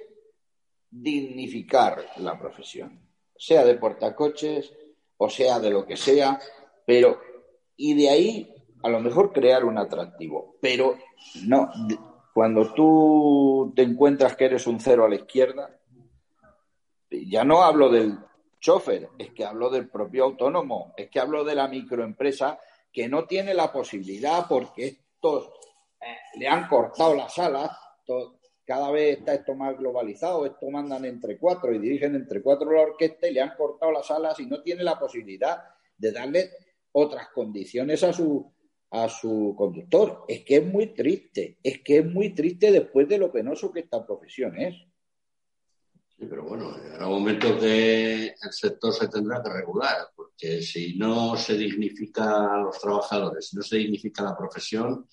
dignificar 1.03 2.07
la 2.19 2.39
profesión, 2.39 3.01
sea 3.37 3.65
de 3.65 3.75
portacoches 3.75 4.73
o 5.17 5.29
sea 5.29 5.59
de 5.59 5.71
lo 5.71 5.85
que 5.85 5.97
sea, 5.97 6.39
pero 6.87 7.21
y 7.77 7.95
de 7.95 8.09
ahí 8.09 8.55
a 8.83 8.89
lo 8.89 9.01
mejor 9.01 9.33
crear 9.33 9.65
un 9.65 9.79
atractivo, 9.79 10.57
pero 10.61 10.97
no 11.47 11.71
cuando 12.33 12.73
tú 12.75 13.73
te 13.75 13.83
encuentras 13.83 14.37
que 14.37 14.45
eres 14.47 14.67
un 14.67 14.79
cero 14.81 15.05
a 15.05 15.09
la 15.09 15.17
izquierda, 15.17 15.81
ya 17.11 17.45
no 17.45 17.63
hablo 17.63 17.89
del 17.89 18.19
chofer, 18.61 19.09
es 19.19 19.33
que 19.33 19.45
hablo 19.45 19.71
del 19.71 19.89
propio 19.89 20.25
autónomo, 20.25 20.95
es 20.97 21.11
que 21.11 21.21
hablo 21.21 21.45
de 21.45 21.55
la 21.55 21.69
microempresa 21.69 22.59
que 22.93 23.09
no 23.09 23.25
tiene 23.25 23.55
la 23.55 23.73
posibilidad 23.73 24.47
porque 24.49 24.87
estos 24.87 25.51
eh, 26.01 26.39
le 26.39 26.49
han 26.49 26.69
cortado 26.69 27.15
las 27.15 27.39
alas, 27.39 27.71
cada 28.65 28.91
vez 28.91 29.19
está 29.19 29.35
esto 29.35 29.55
más 29.55 29.77
globalizado, 29.77 30.47
esto 30.47 30.71
mandan 30.71 31.05
entre 31.05 31.39
cuatro 31.39 31.73
y 31.73 31.79
dirigen 31.79 32.15
entre 32.15 32.43
cuatro 32.43 32.73
la 32.73 32.83
orquesta 32.83 33.29
y 33.29 33.35
le 33.35 33.41
han 33.41 33.55
cortado 33.57 33.93
las 33.93 34.11
alas 34.11 34.41
y 34.41 34.47
no 34.47 34.63
tiene 34.63 34.83
la 34.83 34.99
posibilidad 34.99 35.63
de 35.97 36.13
darle 36.13 36.51
otras 36.93 37.29
condiciones 37.29 38.03
a 38.03 38.13
su, 38.13 38.53
a 38.91 39.09
su 39.09 39.55
conductor. 39.57 40.25
Es 40.29 40.45
que 40.45 40.57
es 40.57 40.67
muy 40.67 40.95
triste, 40.95 41.59
es 41.63 41.83
que 41.83 41.99
es 41.99 42.07
muy 42.07 42.35
triste 42.35 42.73
después 42.73 43.09
de 43.09 43.19
lo 43.19 43.31
penoso 43.31 43.71
que 43.71 43.81
esta 43.81 44.05
profesión 44.07 44.59
es. 44.59 44.75
Sí, 46.17 46.27
pero 46.31 46.45
bueno, 46.45 46.71
habrá 46.71 47.07
momento 47.07 47.59
que 47.59 48.27
el 48.29 48.53
sector 48.53 48.93
se 48.93 49.09
tendrá 49.09 49.43
que 49.43 49.51
regular, 49.51 49.97
porque 50.15 50.63
si 50.63 50.97
no 50.97 51.37
se 51.37 51.55
dignifica 51.55 52.55
a 52.55 52.59
los 52.61 52.79
trabajadores, 52.79 53.49
si 53.49 53.57
no 53.57 53.63
se 53.63 53.77
dignifica 53.79 54.23
la 54.23 54.37
profesión, 54.37 55.09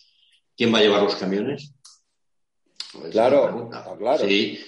¿quién 0.55 0.71
va 0.71 0.77
a 0.77 0.81
llevar 0.81 1.01
los 1.01 1.15
camiones? 1.15 1.73
Pues 2.93 3.11
claro, 3.11 3.69
claro. 3.97 4.23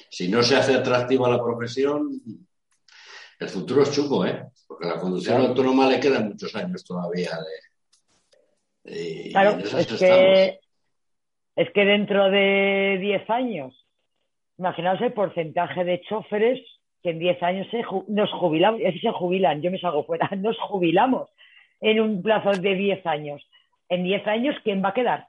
Si, 0.10 0.28
no 0.30 0.44
se 0.44 0.56
hace 0.56 0.76
atractiva 0.76 1.30
la 1.30 1.44
profesión, 1.44 2.22
el 3.40 3.50
futuro 3.50 3.84
es 3.84 3.92
chungo, 3.92 4.26
¿eh? 4.26 4.46
Porque 4.68 4.88
a 4.88 4.96
la 4.96 5.00
conducción 5.00 5.42
autónoma 5.42 5.90
le 5.90 6.00
quedan 6.00 6.30
muchos 6.30 6.56
años 6.56 6.84
todavía 6.84 7.32
de. 8.84 9.30
claro, 9.32 9.60
es 9.60 9.88
que, 9.88 10.60
es 11.56 11.72
que 11.72 11.86
dentro 11.86 12.30
de 12.30 12.98
10 13.02 13.30
años, 13.30 13.88
imaginaos 14.58 15.02
el 15.02 15.14
porcentaje 15.14 15.84
de 15.84 16.02
choferes 16.02 16.60
que 17.04 17.10
en 17.10 17.20
10 17.20 17.44
años 17.44 17.68
nos 18.08 18.32
jubilamos, 18.32 18.80
y 18.80 18.86
así 18.86 19.00
se 19.00 19.12
jubilan, 19.12 19.62
yo 19.62 19.70
me 19.70 19.80
salgo 19.80 20.06
fuera, 20.06 20.30
nos 20.38 20.58
jubilamos 20.60 21.30
en 21.82 22.00
un 22.00 22.24
plazo 22.24 22.52
de 22.52 22.76
10 22.76 23.06
años. 23.06 23.46
En 23.90 24.04
10 24.04 24.26
años, 24.28 24.56
¿quién 24.64 24.82
va 24.84 24.90
a 24.90 24.94
quedar? 24.94 25.28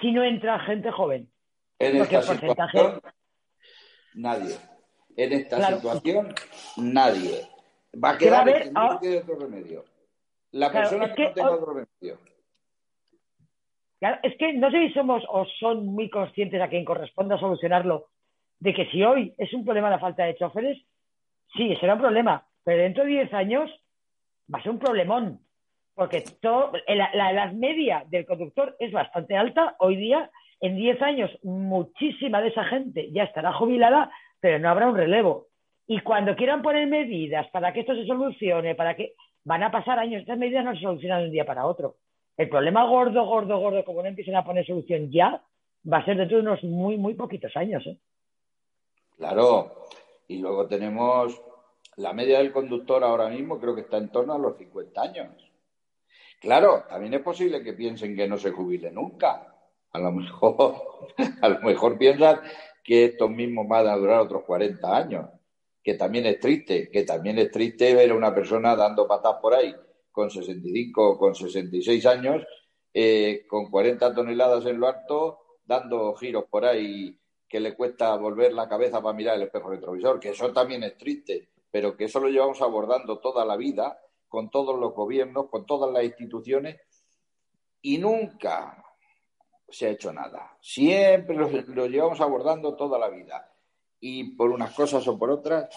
Si 0.00 0.10
no 0.10 0.24
entra 0.24 0.58
gente 0.58 0.90
joven. 0.90 1.30
En 1.80 1.96
esta 1.96 2.22
situación, 2.22 3.00
nadie. 4.14 4.54
En 5.16 5.32
esta 5.32 5.76
situación, 5.76 6.34
nadie. 6.76 7.48
Va 7.92 8.10
a 8.10 8.18
quedar 8.18 8.48
el 8.48 8.62
que 8.64 8.70
no 8.70 8.96
otro 8.96 9.38
remedio. 9.38 9.84
La 10.52 10.70
persona 10.70 11.14
que, 11.14 11.24
no 11.24 11.32
tenga 11.32 11.50
otro 11.52 11.72
remedio. 11.72 12.18
Claro, 13.98 14.18
es 14.22 14.36
que 14.36 14.52
no 14.52 14.70
sé 14.70 14.88
si 14.88 14.92
somos 14.92 15.22
o 15.28 15.46
son 15.58 15.86
muy 15.86 16.10
conscientes 16.10 16.60
a 16.60 16.68
quien 16.68 16.84
corresponda 16.84 17.38
solucionarlo, 17.38 18.08
de 18.58 18.74
que 18.74 18.84
si 18.90 19.02
hoy 19.02 19.34
es 19.38 19.52
un 19.54 19.64
problema 19.64 19.88
la 19.88 19.98
falta 19.98 20.24
de 20.24 20.36
choferes, 20.36 20.78
sí, 21.56 21.74
será 21.76 21.94
un 21.94 22.00
problema, 22.00 22.46
pero 22.62 22.82
dentro 22.82 23.04
de 23.04 23.10
10 23.10 23.32
años 23.32 23.70
va 24.52 24.58
a 24.58 24.62
ser 24.62 24.72
un 24.72 24.78
problemón, 24.78 25.40
porque 25.94 26.24
todo, 26.42 26.72
la, 26.88 27.10
la 27.14 27.32
edad 27.32 27.52
media 27.52 28.04
del 28.08 28.26
conductor 28.26 28.76
es 28.78 28.92
bastante 28.92 29.34
alta 29.34 29.76
hoy 29.78 29.96
día 29.96 30.30
en 30.60 30.76
10 30.76 31.02
años 31.02 31.30
muchísima 31.42 32.40
de 32.42 32.48
esa 32.48 32.64
gente 32.64 33.10
ya 33.12 33.24
estará 33.24 33.52
jubilada, 33.52 34.10
pero 34.40 34.58
no 34.58 34.68
habrá 34.68 34.88
un 34.88 34.96
relevo. 34.96 35.46
Y 35.86 36.00
cuando 36.00 36.36
quieran 36.36 36.62
poner 36.62 36.86
medidas 36.86 37.48
para 37.50 37.72
que 37.72 37.80
esto 37.80 37.94
se 37.94 38.06
solucione, 38.06 38.74
para 38.74 38.94
que 38.94 39.14
van 39.44 39.62
a 39.62 39.70
pasar 39.70 39.98
años, 39.98 40.20
estas 40.20 40.38
medidas 40.38 40.64
no 40.64 40.74
se 40.74 40.82
solucionan 40.82 41.20
de 41.20 41.26
un 41.26 41.32
día 41.32 41.44
para 41.44 41.66
otro. 41.66 41.96
El 42.36 42.48
problema 42.48 42.86
gordo, 42.86 43.24
gordo, 43.24 43.58
gordo, 43.58 43.84
como 43.84 44.02
no 44.02 44.08
empiecen 44.08 44.36
a 44.36 44.44
poner 44.44 44.66
solución 44.66 45.10
ya, 45.10 45.42
va 45.90 45.98
a 45.98 46.04
ser 46.04 46.16
dentro 46.16 46.36
de 46.36 46.42
unos 46.42 46.62
muy, 46.62 46.96
muy 46.96 47.14
poquitos 47.14 47.56
años. 47.56 47.86
¿eh? 47.86 47.98
Claro. 49.16 49.86
Y 50.28 50.38
luego 50.38 50.66
tenemos 50.66 51.42
la 51.96 52.12
media 52.12 52.38
del 52.38 52.52
conductor 52.52 53.02
ahora 53.02 53.28
mismo, 53.28 53.58
creo 53.58 53.74
que 53.74 53.82
está 53.82 53.96
en 53.96 54.10
torno 54.10 54.34
a 54.34 54.38
los 54.38 54.56
50 54.56 55.02
años. 55.02 55.50
Claro, 56.40 56.84
también 56.88 57.14
es 57.14 57.20
posible 57.20 57.62
que 57.62 57.72
piensen 57.72 58.16
que 58.16 58.28
no 58.28 58.38
se 58.38 58.50
jubile 58.50 58.90
nunca. 58.90 59.54
A 59.92 59.98
lo 59.98 60.12
mejor, 60.12 60.74
a 61.42 61.48
lo 61.48 61.60
mejor 61.60 61.98
piensan 61.98 62.40
que 62.82 63.06
esto 63.06 63.28
mismo 63.28 63.66
va 63.68 63.80
a 63.80 63.96
durar 63.96 64.20
otros 64.20 64.44
40 64.44 64.96
años, 64.96 65.28
que 65.82 65.94
también 65.94 66.26
es 66.26 66.38
triste, 66.38 66.90
que 66.90 67.04
también 67.04 67.38
es 67.38 67.50
triste 67.50 67.94
ver 67.94 68.10
a 68.10 68.14
una 68.14 68.34
persona 68.34 68.76
dando 68.76 69.06
patas 69.06 69.36
por 69.40 69.54
ahí 69.54 69.74
con 70.10 70.30
65 70.30 71.10
o 71.10 71.18
con 71.18 71.34
66 71.34 72.04
años, 72.06 72.44
eh, 72.92 73.46
con 73.48 73.70
40 73.70 74.14
toneladas 74.14 74.66
en 74.66 74.80
lo 74.80 74.88
alto, 74.88 75.38
dando 75.64 76.14
giros 76.14 76.44
por 76.50 76.64
ahí 76.64 77.16
que 77.48 77.60
le 77.60 77.74
cuesta 77.74 78.16
volver 78.16 78.52
la 78.52 78.68
cabeza 78.68 79.02
para 79.02 79.16
mirar 79.16 79.36
el 79.36 79.42
espejo 79.42 79.70
retrovisor, 79.70 80.20
que 80.20 80.30
eso 80.30 80.52
también 80.52 80.82
es 80.84 80.96
triste, 80.96 81.48
pero 81.70 81.96
que 81.96 82.04
eso 82.04 82.20
lo 82.20 82.28
llevamos 82.28 82.60
abordando 82.62 83.18
toda 83.18 83.44
la 83.44 83.56
vida, 83.56 83.98
con 84.28 84.50
todos 84.50 84.78
los 84.78 84.94
gobiernos, 84.94 85.48
con 85.48 85.66
todas 85.66 85.92
las 85.92 86.04
instituciones, 86.04 86.80
y 87.82 87.98
nunca, 87.98 88.84
se 89.70 89.86
ha 89.86 89.90
hecho 89.90 90.12
nada. 90.12 90.56
Siempre 90.60 91.36
lo, 91.36 91.86
llevamos 91.86 92.20
abordando 92.20 92.76
toda 92.76 92.98
la 92.98 93.08
vida. 93.08 93.52
Y 94.00 94.34
por 94.34 94.50
unas 94.50 94.74
cosas 94.74 95.06
o 95.08 95.18
por 95.18 95.30
otras, 95.30 95.68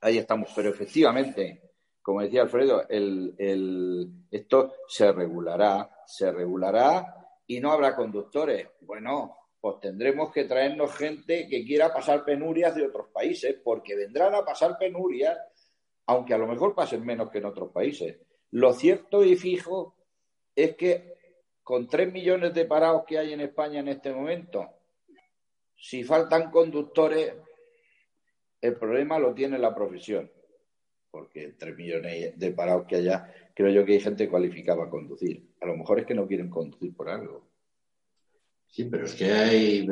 ahí 0.00 0.18
estamos. 0.18 0.50
Pero 0.54 0.70
efectivamente, 0.70 1.72
como 2.02 2.20
decía 2.20 2.42
Alfredo, 2.42 2.88
el, 2.88 4.10
esto 4.30 4.74
se 4.88 5.12
regulará, 5.12 5.90
se 6.06 6.30
regulará 6.30 7.14
y 7.46 7.60
no 7.60 7.72
habrá 7.72 7.94
conductores. 7.94 8.68
Bueno, 8.80 9.36
pues 9.60 9.80
tendremos 9.80 10.32
que 10.32 10.44
traernos 10.44 10.94
gente 10.94 11.48
que 11.48 11.64
quiera 11.64 11.92
pasar 11.92 12.24
penurias 12.24 12.74
de 12.74 12.86
otros 12.86 13.08
países, 13.08 13.56
porque 13.64 13.96
vendrán 13.96 14.34
a 14.34 14.44
pasar 14.44 14.76
penurias, 14.78 15.38
aunque 16.06 16.34
a 16.34 16.38
lo 16.38 16.46
mejor 16.46 16.74
pasen 16.74 17.04
menos 17.04 17.30
que 17.30 17.38
en 17.38 17.46
otros 17.46 17.70
países. 17.70 18.18
Lo 18.50 18.72
cierto 18.74 19.24
y 19.24 19.36
fijo 19.36 19.96
es 20.54 20.76
que 20.76 21.13
con 21.64 21.88
tres 21.88 22.12
millones 22.12 22.52
de 22.52 22.66
parados 22.66 23.04
que 23.06 23.18
hay 23.18 23.32
en 23.32 23.40
España 23.40 23.80
en 23.80 23.88
este 23.88 24.12
momento, 24.12 24.68
si 25.74 26.04
faltan 26.04 26.50
conductores, 26.50 27.34
el 28.60 28.76
problema 28.76 29.18
lo 29.18 29.34
tiene 29.34 29.58
la 29.58 29.74
profesión. 29.74 30.30
Porque 31.10 31.54
tres 31.58 31.76
millones 31.76 32.38
de 32.38 32.50
parados 32.52 32.86
que 32.86 32.96
haya, 32.96 33.32
creo 33.54 33.70
yo 33.70 33.84
que 33.84 33.94
hay 33.94 34.00
gente 34.00 34.28
cualificada 34.28 34.84
a 34.84 34.90
conducir. 34.90 35.54
A 35.62 35.66
lo 35.66 35.76
mejor 35.76 36.00
es 36.00 36.06
que 36.06 36.14
no 36.14 36.26
quieren 36.26 36.50
conducir 36.50 36.94
por 36.94 37.08
algo. 37.08 37.50
Sí, 38.66 38.84
pero 38.84 39.06
es 39.06 39.14
que 39.14 39.32
hay 39.32 39.86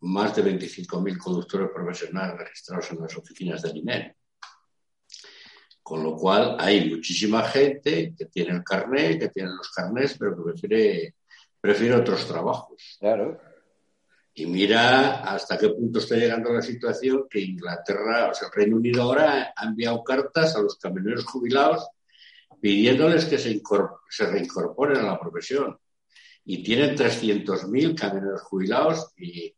más 0.00 0.34
de 0.36 0.44
25.000 0.44 1.18
conductores 1.18 1.70
profesionales 1.74 2.38
registrados 2.38 2.90
en 2.92 3.00
las 3.00 3.16
oficinas 3.16 3.60
del 3.62 3.76
INE. 3.76 4.16
Con 5.82 6.02
lo 6.02 6.16
cual 6.16 6.56
hay 6.58 6.88
muchísima 6.88 7.42
gente 7.42 8.14
que 8.16 8.26
tiene 8.26 8.52
el 8.52 8.62
carnet, 8.62 9.18
que 9.18 9.28
tiene 9.28 9.50
los 9.50 9.70
carnets, 9.70 10.16
pero 10.18 10.36
que 10.36 10.52
prefiere 10.52 11.14
prefiere 11.68 11.96
otros 11.96 12.26
trabajos. 12.26 12.96
Claro. 12.98 13.38
Y 14.32 14.46
mira 14.46 15.20
hasta 15.20 15.58
qué 15.58 15.68
punto 15.68 15.98
está 15.98 16.16
llegando 16.16 16.50
la 16.50 16.62
situación 16.62 17.26
que 17.28 17.40
Inglaterra, 17.40 18.30
o 18.30 18.34
sea, 18.34 18.48
el 18.48 18.54
Reino 18.54 18.76
Unido 18.76 19.02
ahora 19.02 19.52
ha 19.54 19.64
enviado 19.66 20.02
cartas 20.02 20.56
a 20.56 20.62
los 20.62 20.78
camioneros 20.78 21.26
jubilados 21.26 21.86
pidiéndoles 22.58 23.26
que 23.26 23.36
se, 23.36 23.60
se 24.08 24.26
reincorporen 24.26 24.96
a 24.96 25.02
la 25.02 25.20
profesión. 25.20 25.78
Y 26.42 26.62
tienen 26.62 26.96
300.000 26.96 27.94
camioneros 27.94 28.40
jubilados 28.44 29.12
y, 29.18 29.54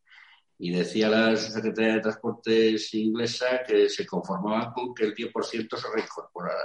y, 0.59 0.71
decía 0.73 1.09
la 1.09 1.37
Secretaría 1.37 1.95
de 1.95 2.01
Transportes 2.01 2.93
inglesa 2.95 3.63
que 3.65 3.89
se 3.89 4.05
conformaban 4.05 4.73
con 4.73 4.93
que 4.93 5.05
el 5.05 5.15
10% 5.15 5.77
se 5.77 5.95
reincorporara. 5.95 6.65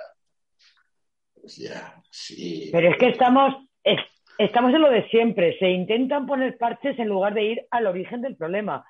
Pues 1.36 1.58
ya, 1.58 2.02
sí. 2.10 2.70
Pero 2.72 2.90
es 2.90 2.98
que 2.98 3.10
estamos, 3.10 3.54
Estamos 4.38 4.74
en 4.74 4.82
lo 4.82 4.90
de 4.90 5.08
siempre. 5.10 5.58
Se 5.60 5.70
intentan 5.70 6.26
poner 6.26 6.58
parches 6.58 7.00
en 7.00 7.08
lugar 7.08 7.34
de 7.34 7.44
ir 7.44 7.66
al 7.72 7.88
origen 7.88 8.22
del 8.22 8.36
problema. 8.36 8.86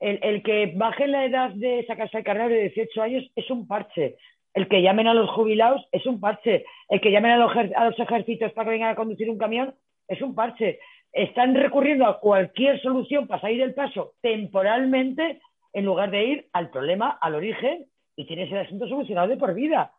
El, 0.00 0.42
que 0.42 0.72
baje 0.74 1.06
la 1.06 1.26
edad 1.26 1.50
de 1.50 1.84
sacarse 1.86 2.18
el 2.18 2.24
carnet 2.24 2.48
de 2.48 2.70
18 2.70 3.02
años 3.02 3.30
es 3.36 3.50
un 3.50 3.68
parche. 3.68 4.16
El 4.54 4.66
que 4.66 4.82
llamen 4.82 5.06
a 5.06 5.14
los 5.14 5.30
jubilados 5.30 5.86
es 5.92 6.06
un 6.06 6.18
parche. 6.18 6.64
El 6.88 7.00
que 7.00 7.12
llamen 7.12 7.32
a 7.32 7.36
los, 7.36 7.52
a 7.54 7.84
los 7.84 7.98
ejércitos 7.98 8.52
para 8.52 8.64
que 8.64 8.70
vengan 8.70 8.90
a 8.90 8.96
conducir 8.96 9.30
un 9.30 9.38
camión 9.38 9.74
es 10.08 10.20
un 10.22 10.34
parche. 10.34 10.80
Están 11.12 11.54
recurriendo 11.54 12.06
a 12.06 12.18
cualquier 12.18 12.80
solución 12.80 13.28
para 13.28 13.42
salir 13.42 13.60
del 13.60 13.74
paso 13.74 14.14
temporalmente 14.22 15.40
en 15.72 15.84
lugar 15.84 16.10
de 16.10 16.24
ir 16.24 16.48
al 16.52 16.70
problema, 16.70 17.18
al 17.20 17.36
origen, 17.36 17.86
y 18.16 18.26
tienes 18.26 18.50
el 18.50 18.58
asunto 18.58 18.88
solucionado 18.88 19.28
de 19.28 19.36
por 19.36 19.54
vida. 19.54 19.92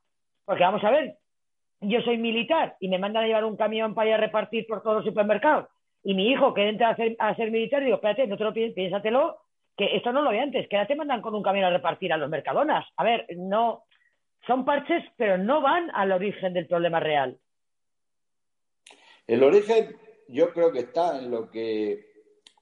Porque 0.46 0.64
vamos 0.64 0.84
a 0.84 0.92
ver, 0.92 1.16
yo 1.82 2.02
soy 2.02 2.18
militar 2.18 2.78
y 2.80 2.88
me 2.88 3.00
mandan 3.00 3.24
a 3.24 3.28
llevar 3.28 3.46
un 3.46 3.58
camión 3.58 3.94
para 3.94 4.10
ir 4.10 4.16
a 4.16 4.20
repartir 4.20 4.66
por 4.68 4.82
todos 4.82 4.98
los 4.98 5.06
supermercados 5.06 5.68
y 6.04 6.14
mi 6.14 6.32
hijo 6.32 6.54
que 6.54 6.68
entra 6.68 6.96
a, 7.20 7.36
ser 7.36 7.52
militar, 7.52 7.84
digo, 7.84 7.96
espérate, 7.96 8.28
no 8.28 8.38
te 8.38 8.44
lo 8.44 8.54
pienses, 8.54 8.76
piénsatelo, 8.76 9.38
que 9.78 9.96
esto 9.96 10.12
no 10.12 10.22
lo 10.22 10.32
vi 10.32 10.40
antes, 10.40 10.68
que 10.68 10.76
ahora 10.76 10.88
te 10.88 10.96
mandan 10.96 11.22
con 11.22 11.36
un 11.36 11.44
camión 11.44 11.66
a 11.66 11.70
repartir 11.70 12.12
a 12.12 12.18
los 12.18 12.30
mercadonas. 12.30 12.86
A 12.98 13.04
ver, 13.04 13.28
no, 13.38 13.84
son 14.48 14.66
parches, 14.66 15.04
pero 15.16 15.38
no 15.38 15.62
van 15.62 15.92
al 15.94 16.12
origen 16.12 16.54
del 16.54 16.68
problema 16.68 17.00
real. 17.00 17.38
El 19.28 19.44
origen 19.44 19.96
yo 20.28 20.52
creo 20.52 20.72
que 20.72 20.80
está 20.80 21.20
en 21.20 21.30
lo 21.30 21.50
que 21.50 22.12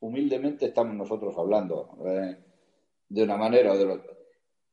humildemente 0.02 0.68
estamos 0.68 0.96
nosotros 0.96 1.34
hablando, 1.38 1.98
eh, 2.06 2.38
de 3.08 3.24
una 3.24 3.38
manera 3.38 3.72
o 3.72 3.78
de 3.78 3.86
otra. 3.86 4.14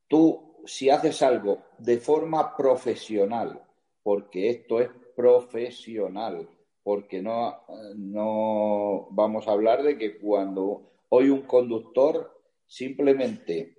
Tú, 0.09 0.57
si 0.65 0.91
haces 0.91 1.23
algo 1.23 1.59
de 1.79 1.99
forma 1.99 2.57
profesional, 2.57 3.61
porque 4.07 4.51
esto 4.51 4.81
es 4.81 4.89
profesional, 5.17 6.49
porque 6.85 7.21
no, 7.21 7.65
no 7.97 9.09
vamos 9.11 9.49
a 9.49 9.51
hablar 9.51 9.83
de 9.83 9.99
que 9.99 10.17
cuando 10.17 10.93
hoy 11.09 11.29
un 11.29 11.43
conductor 11.43 12.41
simplemente 12.65 13.75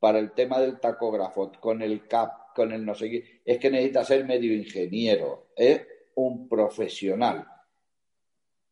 para 0.00 0.18
el 0.18 0.32
tema 0.32 0.58
del 0.58 0.80
tacógrafo, 0.80 1.52
con 1.60 1.82
el 1.82 2.08
CAP, 2.08 2.52
con 2.52 2.72
el 2.72 2.84
no 2.84 2.96
sé 2.96 3.08
qué, 3.08 3.42
es 3.44 3.58
que 3.60 3.70
necesita 3.70 4.02
ser 4.02 4.24
medio 4.24 4.52
ingeniero, 4.52 5.50
es 5.54 5.86
un 6.16 6.48
profesional. 6.48 7.46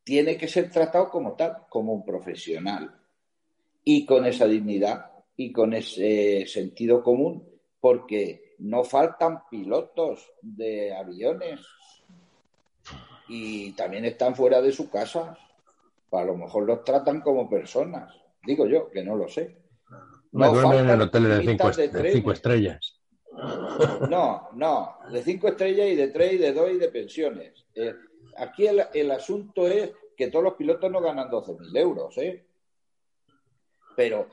Tiene 0.03 0.37
que 0.37 0.49
ser 0.49 0.69
tratado 0.69 1.09
como 1.11 1.37
tal, 1.37 1.59
como 1.71 1.93
un 1.93 2.05
profesional. 2.05 2.93
Y 3.85 4.05
con 4.05 4.27
esa 4.27 4.49
dignidad 4.49 5.13
y 5.37 5.53
con 5.53 5.75
ese 5.75 6.45
sentido 6.49 7.05
común, 7.05 7.49
porque 7.79 8.52
no 8.63 8.85
faltan 8.85 9.43
pilotos 9.51 10.33
de 10.41 10.95
aviones 10.95 11.61
y 13.29 13.73
también 13.73 14.05
están 14.05 14.37
fuera 14.37 14.61
de 14.61 14.73
su 14.73 14.89
casa. 14.89 15.37
A 16.13 16.25
lo 16.25 16.37
mejor 16.37 16.65
los 16.65 16.85
tratan 16.85 17.23
como 17.23 17.51
personas. 17.51 18.15
Digo 18.45 18.67
yo, 18.67 18.91
que 18.91 19.03
no 19.03 19.17
lo 19.17 19.29
sé. 19.29 19.57
No, 20.31 20.53
duermen 20.53 20.89
en 20.89 20.99
de 20.99 21.41
cinco, 21.43 21.71
de 21.71 22.13
cinco, 22.13 22.33
estrellas. 22.33 23.01
No, 24.09 24.49
no, 24.55 24.97
de 25.11 25.23
cinco 25.23 25.49
estrellas 25.49 25.89
y 25.89 25.97
de 25.97 26.09
tres 26.09 26.35
y 26.35 26.39
de 26.39 26.53
dos 26.53 26.71
y 26.71 26.79
de 26.79 26.89
pensiones. 26.89 27.67
Eh, 27.75 27.95
aquí 28.37 28.67
el, 28.67 28.85
el, 28.95 29.11
asunto 29.11 29.67
es 29.67 29.91
que 30.17 30.29
todos 30.29 30.45
los 30.45 30.55
pilotos 30.55 30.91
no 30.91 31.01
ganan 31.01 31.31
12.000 31.31 31.79
euros, 31.79 32.17
¿eh? 32.19 32.45
Pero 33.97 34.29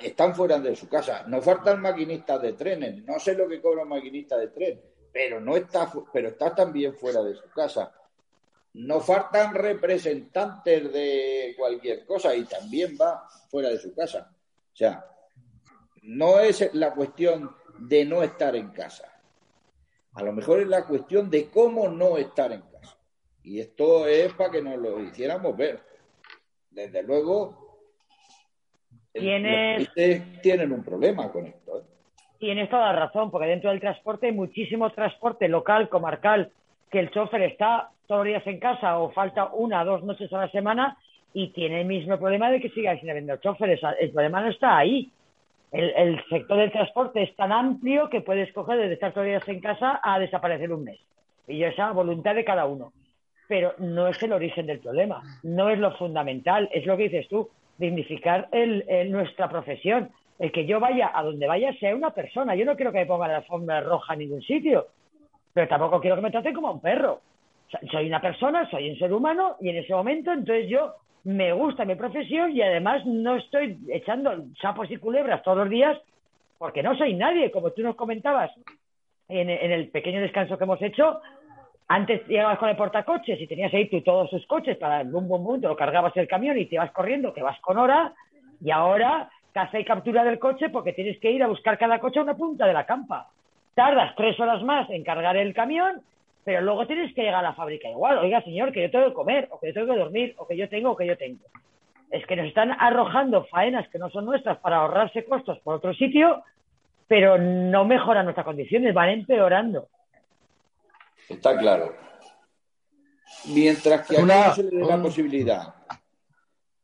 están 0.00 0.34
fuera 0.34 0.58
de 0.58 0.74
su 0.74 0.88
casa. 0.88 1.24
No 1.26 1.40
faltan 1.40 1.80
maquinistas 1.80 2.42
de 2.42 2.54
trenes. 2.54 3.04
No 3.04 3.18
sé 3.18 3.34
lo 3.34 3.48
que 3.48 3.60
cobra 3.60 3.84
maquinista 3.84 4.36
de 4.36 4.48
tren, 4.48 4.80
pero 5.12 5.40
no 5.40 5.56
está, 5.56 5.90
pero 6.12 6.28
está 6.28 6.54
también 6.54 6.94
fuera 6.94 7.22
de 7.22 7.34
su 7.34 7.48
casa. 7.50 7.92
No 8.74 9.00
faltan 9.00 9.54
representantes 9.54 10.92
de 10.92 11.54
cualquier 11.56 12.04
cosa 12.04 12.34
y 12.34 12.44
también 12.44 12.96
va 13.00 13.28
fuera 13.48 13.70
de 13.70 13.78
su 13.78 13.94
casa. 13.94 14.30
O 14.72 14.76
sea, 14.76 15.04
no 16.02 16.38
es 16.40 16.74
la 16.74 16.94
cuestión 16.94 17.54
de 17.78 18.04
no 18.04 18.22
estar 18.22 18.54
en 18.56 18.70
casa. 18.70 19.12
A 20.14 20.22
lo 20.22 20.32
mejor 20.32 20.60
es 20.60 20.68
la 20.68 20.84
cuestión 20.86 21.30
de 21.30 21.48
cómo 21.48 21.88
no 21.88 22.18
estar 22.18 22.50
en 22.52 22.62
casa. 22.62 22.96
Y 23.42 23.60
esto 23.60 24.06
es 24.06 24.32
para 24.34 24.50
que 24.50 24.62
nos 24.62 24.76
lo 24.78 25.00
hiciéramos 25.00 25.56
ver. 25.56 25.82
Desde 26.70 27.02
luego, 27.02 27.67
¿Tienes... 29.12 29.92
tienen 30.42 30.72
un 30.72 30.84
problema 30.84 31.30
con 31.30 31.46
esto. 31.46 31.78
¿eh? 31.78 31.82
Tienes 32.38 32.70
toda 32.70 32.92
la 32.92 33.00
razón, 33.06 33.30
porque 33.30 33.48
dentro 33.48 33.70
del 33.70 33.80
transporte 33.80 34.26
hay 34.26 34.32
muchísimo 34.32 34.90
transporte 34.90 35.48
local, 35.48 35.88
comarcal, 35.88 36.50
que 36.90 37.00
el 37.00 37.10
chofer 37.10 37.42
está 37.42 37.90
todos 38.06 38.20
los 38.20 38.28
días 38.28 38.46
en 38.46 38.58
casa 38.58 38.98
o 38.98 39.10
falta 39.10 39.46
una 39.52 39.82
o 39.82 39.84
dos 39.84 40.04
noches 40.04 40.32
a 40.32 40.38
la 40.38 40.50
semana 40.50 40.96
y 41.34 41.48
tiene 41.48 41.82
el 41.82 41.86
mismo 41.86 42.18
problema 42.18 42.50
de 42.50 42.60
que 42.60 42.70
siga 42.70 42.98
sin 42.98 43.10
habiendo 43.10 43.36
choferes. 43.36 43.80
El 44.00 44.10
problema 44.10 44.40
no 44.40 44.48
está 44.48 44.78
ahí. 44.78 45.10
El, 45.70 46.24
sector 46.30 46.58
del 46.58 46.72
transporte 46.72 47.22
es 47.22 47.36
tan 47.36 47.52
amplio 47.52 48.08
que 48.08 48.22
puede 48.22 48.42
escoger 48.42 48.78
desde 48.78 48.94
estar 48.94 49.12
todos 49.12 49.26
los 49.26 49.32
días 49.32 49.48
en 49.48 49.60
casa 49.60 50.00
a 50.02 50.18
desaparecer 50.18 50.72
un 50.72 50.84
mes. 50.84 50.98
Y 51.46 51.62
esa 51.62 51.92
voluntad 51.92 52.34
de 52.34 52.44
cada 52.44 52.64
uno. 52.64 52.92
Pero 53.48 53.74
no 53.78 54.08
es 54.08 54.22
el 54.22 54.32
origen 54.32 54.66
del 54.66 54.80
problema, 54.80 55.22
no 55.42 55.70
es 55.70 55.78
lo 55.78 55.94
fundamental, 55.96 56.68
es 56.72 56.84
lo 56.86 56.96
que 56.96 57.04
dices 57.04 57.28
tú, 57.28 57.48
dignificar 57.78 58.48
nuestra 59.06 59.48
profesión. 59.48 60.10
El 60.38 60.52
que 60.52 60.66
yo 60.66 60.78
vaya 60.78 61.10
a 61.14 61.22
donde 61.22 61.46
vaya 61.46 61.72
sea 61.80 61.96
una 61.96 62.10
persona. 62.10 62.54
Yo 62.54 62.64
no 62.64 62.76
quiero 62.76 62.92
que 62.92 62.98
me 62.98 63.06
pongan 63.06 63.32
la 63.32 63.38
alfombra 63.38 63.80
roja 63.80 64.12
en 64.12 64.20
ningún 64.20 64.42
sitio 64.42 64.86
pero 65.58 65.66
tampoco 65.66 66.00
quiero 66.00 66.14
que 66.14 66.22
me 66.22 66.30
traten 66.30 66.54
como 66.54 66.68
a 66.68 66.70
un 66.70 66.80
perro. 66.80 67.20
soy 67.90 68.06
una 68.06 68.20
persona, 68.20 68.70
soy 68.70 68.90
un 68.90 68.96
ser 68.96 69.12
humano 69.12 69.56
y 69.60 69.70
en 69.70 69.78
ese 69.78 69.92
momento 69.92 70.32
entonces 70.32 70.68
yo 70.68 70.94
me 71.24 71.52
gusta 71.52 71.84
mi 71.84 71.96
profesión 71.96 72.52
y 72.52 72.62
además 72.62 73.04
no 73.04 73.34
estoy 73.34 73.76
echando 73.88 74.32
sapos 74.62 74.88
y 74.88 74.98
culebras 74.98 75.42
todos 75.42 75.58
los 75.58 75.68
días 75.68 75.98
porque 76.58 76.80
no 76.80 76.96
soy 76.96 77.14
nadie, 77.14 77.50
como 77.50 77.72
tú 77.72 77.82
nos 77.82 77.96
comentabas 77.96 78.52
en, 79.28 79.50
el 79.50 79.88
pequeño 79.88 80.20
descanso 80.20 80.56
que 80.56 80.62
hemos 80.62 80.80
hecho. 80.80 81.20
Antes 81.88 82.26
llegabas 82.28 82.58
con 82.58 82.68
el 82.68 82.76
portacoches 82.76 83.40
y 83.40 83.46
tenías 83.46 83.72
ahí 83.72 83.88
tú 83.88 84.02
todos 84.02 84.30
tus 84.30 84.46
coches 84.46 84.76
para 84.76 85.00
el 85.00 85.08
bum 85.08 85.26
bum 85.26 85.42
bum, 85.42 85.60
te 85.60 85.68
lo 85.68 85.76
cargabas 85.76 86.16
el 86.16 86.28
camión 86.28 86.58
y 86.58 86.66
te 86.66 86.74
ibas 86.74 86.92
corriendo, 86.92 87.32
que 87.32 87.42
vas 87.42 87.58
con 87.60 87.78
hora, 87.78 88.12
y 88.62 88.70
ahora 88.70 89.30
caza 89.52 89.78
y 89.78 89.84
captura 89.84 90.24
del 90.24 90.38
coche 90.38 90.68
porque 90.68 90.92
tienes 90.92 91.18
que 91.18 91.30
ir 91.30 91.42
a 91.42 91.48
buscar 91.48 91.78
cada 91.78 91.98
coche 91.98 92.18
a 92.18 92.22
una 92.22 92.36
punta 92.36 92.66
de 92.66 92.74
la 92.74 92.84
campa 92.84 93.28
tardas 93.78 94.12
tres 94.16 94.38
horas 94.40 94.60
más 94.64 94.90
en 94.90 95.04
cargar 95.04 95.36
el 95.36 95.54
camión, 95.54 96.02
pero 96.42 96.60
luego 96.62 96.88
tienes 96.88 97.14
que 97.14 97.22
llegar 97.22 97.44
a 97.44 97.50
la 97.50 97.54
fábrica 97.54 97.88
igual. 97.88 98.18
Oiga, 98.18 98.42
señor, 98.42 98.72
que 98.72 98.82
yo 98.82 98.90
tengo 98.90 99.06
que 99.06 99.14
comer, 99.14 99.46
o 99.52 99.60
que 99.60 99.68
yo 99.68 99.74
tengo 99.74 99.92
que 99.92 100.00
dormir, 100.00 100.34
o 100.36 100.48
que 100.48 100.56
yo 100.56 100.68
tengo, 100.68 100.90
o 100.90 100.96
que 100.96 101.06
yo 101.06 101.16
tengo. 101.16 101.44
Es 102.10 102.26
que 102.26 102.34
nos 102.34 102.46
están 102.46 102.72
arrojando 102.72 103.44
faenas 103.44 103.86
que 103.90 104.00
no 104.00 104.10
son 104.10 104.24
nuestras 104.24 104.58
para 104.58 104.78
ahorrarse 104.78 105.24
costos 105.24 105.60
por 105.60 105.76
otro 105.76 105.94
sitio, 105.94 106.42
pero 107.06 107.38
no 107.38 107.84
mejoran 107.84 108.24
nuestras 108.24 108.44
condiciones, 108.44 108.92
van 108.92 109.10
empeorando. 109.10 109.86
Está 111.28 111.56
claro. 111.58 111.94
Mientras 113.46 114.06
que 114.06 114.16
a 114.16 114.22
no 114.22 114.54
se 114.54 114.62
le 114.62 114.76
dé 114.76 114.84
la 114.84 115.02
posibilidad 115.02 115.74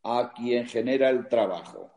a 0.03 0.33
quien 0.35 0.67
genera 0.67 1.09
el 1.09 1.29
trabajo 1.29 1.91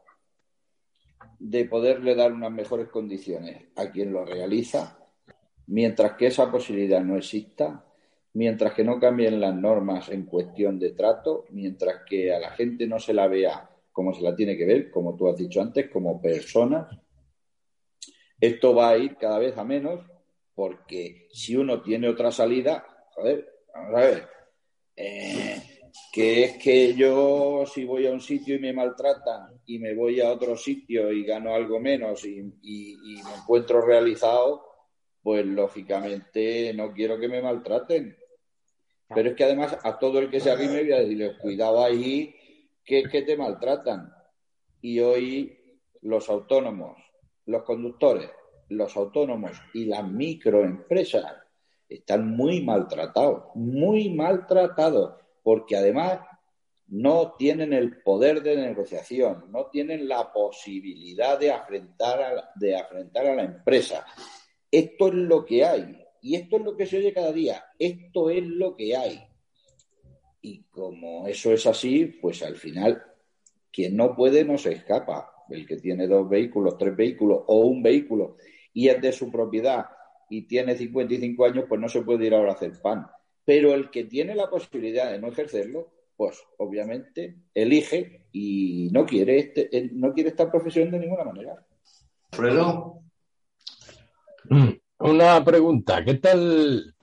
de 1.39 1.65
poderle 1.65 2.15
dar 2.15 2.31
unas 2.31 2.51
mejores 2.51 2.87
condiciones 2.87 3.67
a 3.75 3.91
quien 3.91 4.11
lo 4.11 4.25
realiza, 4.25 4.97
mientras 5.67 6.13
que 6.13 6.27
esa 6.27 6.49
posibilidad 6.49 7.01
no 7.01 7.17
exista, 7.17 7.85
mientras 8.33 8.73
que 8.73 8.83
no 8.83 8.99
cambien 8.99 9.39
las 9.39 9.53
normas 9.53 10.09
en 10.09 10.25
cuestión 10.25 10.79
de 10.79 10.91
trato, 10.91 11.45
mientras 11.49 12.03
que 12.07 12.33
a 12.33 12.39
la 12.39 12.51
gente 12.51 12.87
no 12.87 12.99
se 12.99 13.13
la 13.13 13.27
vea 13.27 13.69
como 13.91 14.13
se 14.13 14.21
la 14.21 14.35
tiene 14.35 14.55
que 14.55 14.65
ver, 14.65 14.91
como 14.91 15.15
tú 15.15 15.27
has 15.27 15.37
dicho 15.37 15.59
antes, 15.59 15.89
como 15.89 16.21
personas, 16.21 16.87
esto 18.39 18.75
va 18.75 18.89
a 18.89 18.97
ir 18.97 19.17
cada 19.17 19.39
vez 19.39 19.57
a 19.57 19.63
menos 19.63 20.05
porque 20.57 21.27
si 21.31 21.55
uno 21.55 21.83
tiene 21.83 22.09
otra 22.09 22.31
salida, 22.31 22.83
joder, 23.13 23.47
vamos 23.71 23.93
a 23.93 23.99
ver, 23.99 24.27
eh, 24.95 25.61
que 26.11 26.45
es 26.45 26.57
que 26.57 26.95
yo 26.95 27.63
si 27.71 27.85
voy 27.85 28.07
a 28.07 28.11
un 28.11 28.21
sitio 28.21 28.55
y 28.55 28.59
me 28.59 28.73
maltratan 28.73 29.61
y 29.67 29.77
me 29.77 29.93
voy 29.93 30.19
a 30.19 30.31
otro 30.31 30.57
sitio 30.57 31.11
y 31.11 31.23
gano 31.25 31.53
algo 31.53 31.79
menos 31.79 32.25
y, 32.25 32.41
me 32.41 33.35
encuentro 33.39 33.81
realizado, 33.81 34.65
pues 35.21 35.45
lógicamente 35.45 36.73
no 36.73 36.91
quiero 36.91 37.19
que 37.19 37.27
me 37.27 37.43
maltraten. 37.43 38.17
Pero 39.13 39.29
es 39.29 39.35
que 39.35 39.43
además 39.43 39.77
a 39.83 39.99
todo 39.99 40.17
el 40.17 40.31
que 40.31 40.39
se 40.39 40.49
arrime 40.49 40.81
voy 40.81 40.91
a 40.91 41.01
decirle, 41.01 41.37
cuidado 41.37 41.83
ahí, 41.83 42.35
que, 42.83 43.03
que 43.03 43.21
te 43.21 43.37
maltratan. 43.37 44.11
Y 44.81 45.01
hoy 45.01 45.55
los 46.01 46.27
autónomos, 46.29 46.97
los 47.45 47.61
conductores, 47.61 48.31
los 48.69 48.95
autónomos 48.97 49.51
y 49.73 49.85
las 49.85 50.07
microempresas 50.07 51.25
están 51.87 52.35
muy 52.35 52.61
maltratados, 52.61 53.55
muy 53.55 54.09
maltratados 54.09 55.15
porque 55.43 55.77
además 55.77 56.19
no 56.87 57.33
tienen 57.37 57.73
el 57.73 58.01
poder 58.01 58.41
de 58.41 58.55
negociación, 58.57 59.45
no 59.51 59.67
tienen 59.67 60.07
la 60.07 60.31
posibilidad 60.31 61.39
de 61.39 61.51
afrontar 61.51 62.21
a 62.21 62.33
la, 62.33 62.49
de 62.55 62.75
afrontar 62.75 63.27
a 63.27 63.35
la 63.35 63.43
empresa. 63.43 64.05
Esto 64.71 65.07
es 65.07 65.13
lo 65.13 65.45
que 65.45 65.65
hay 65.65 65.97
y 66.21 66.35
esto 66.35 66.57
es 66.57 66.63
lo 66.63 66.75
que 66.75 66.85
se 66.85 66.97
oye 66.97 67.13
cada 67.13 67.31
día, 67.31 67.63
esto 67.77 68.29
es 68.29 68.43
lo 68.45 68.75
que 68.75 68.95
hay. 68.95 69.21
Y 70.41 70.63
como 70.63 71.27
eso 71.27 71.51
es 71.51 71.65
así, 71.65 72.05
pues 72.05 72.43
al 72.43 72.55
final 72.55 73.03
quien 73.71 73.95
no 73.95 74.15
puede 74.15 74.43
no 74.43 74.57
se 74.57 74.73
escapa. 74.73 75.33
El 75.49 75.65
que 75.65 75.77
tiene 75.77 76.07
dos 76.07 76.27
vehículos, 76.27 76.77
tres 76.77 76.95
vehículos 76.95 77.43
o 77.47 77.59
un 77.59 77.81
vehículo 77.81 78.35
y 78.77 78.89
es 78.89 79.01
de 79.01 79.11
su 79.11 79.31
propiedad 79.31 79.87
y 80.29 80.43
tiene 80.43 80.77
55 80.77 81.45
años, 81.45 81.65
pues 81.67 81.81
no 81.81 81.89
se 81.89 82.03
puede 82.03 82.27
ir 82.27 82.35
ahora 82.35 82.51
a 82.51 82.53
hacer 82.53 82.79
pan. 82.79 83.07
Pero 83.43 83.73
el 83.73 83.89
que 83.89 84.03
tiene 84.03 84.35
la 84.35 84.51
posibilidad 84.51 85.11
de 85.11 85.17
no 85.17 85.29
ejercerlo, 85.29 85.91
pues 86.15 86.39
obviamente 86.59 87.37
elige 87.55 88.27
y 88.31 88.89
no 88.91 89.03
quiere, 89.07 89.39
este, 89.39 89.89
no 89.93 90.13
quiere 90.13 90.29
esta 90.29 90.51
profesión 90.51 90.91
de 90.91 90.99
ninguna 90.99 91.23
manera. 91.23 91.55
Alfredo. 92.33 93.01
Mm, 94.47 94.69
una 94.99 95.43
pregunta, 95.43 96.05
¿qué 96.05 96.13
tal, 96.13 96.93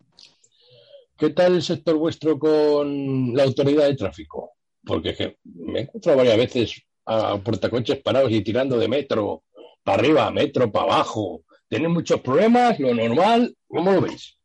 ¿qué 1.17 1.31
tal 1.31 1.57
el 1.57 1.63
sector 1.63 1.97
vuestro 1.97 2.39
con 2.39 3.35
la 3.35 3.43
autoridad 3.43 3.87
de 3.87 3.97
tráfico? 3.97 4.53
Porque 4.87 5.39
me 5.43 5.81
he 5.81 5.83
encontrado 5.83 6.19
varias 6.19 6.37
veces 6.37 6.83
a 7.07 7.37
portacoches 7.39 8.01
parados 8.01 8.31
y 8.31 8.45
tirando 8.45 8.79
de 8.79 8.87
metro 8.87 9.43
para 9.83 9.99
arriba, 9.99 10.31
metro 10.31 10.71
para 10.71 10.85
abajo. 10.85 11.43
¿Tienen 11.69 11.93
muchos 11.93 12.21
problemas? 12.21 12.79
¿Lo 12.79 12.95
normal? 12.95 13.55
¿Cómo 13.69 13.93
lo 13.93 14.01
veis? 14.03 14.37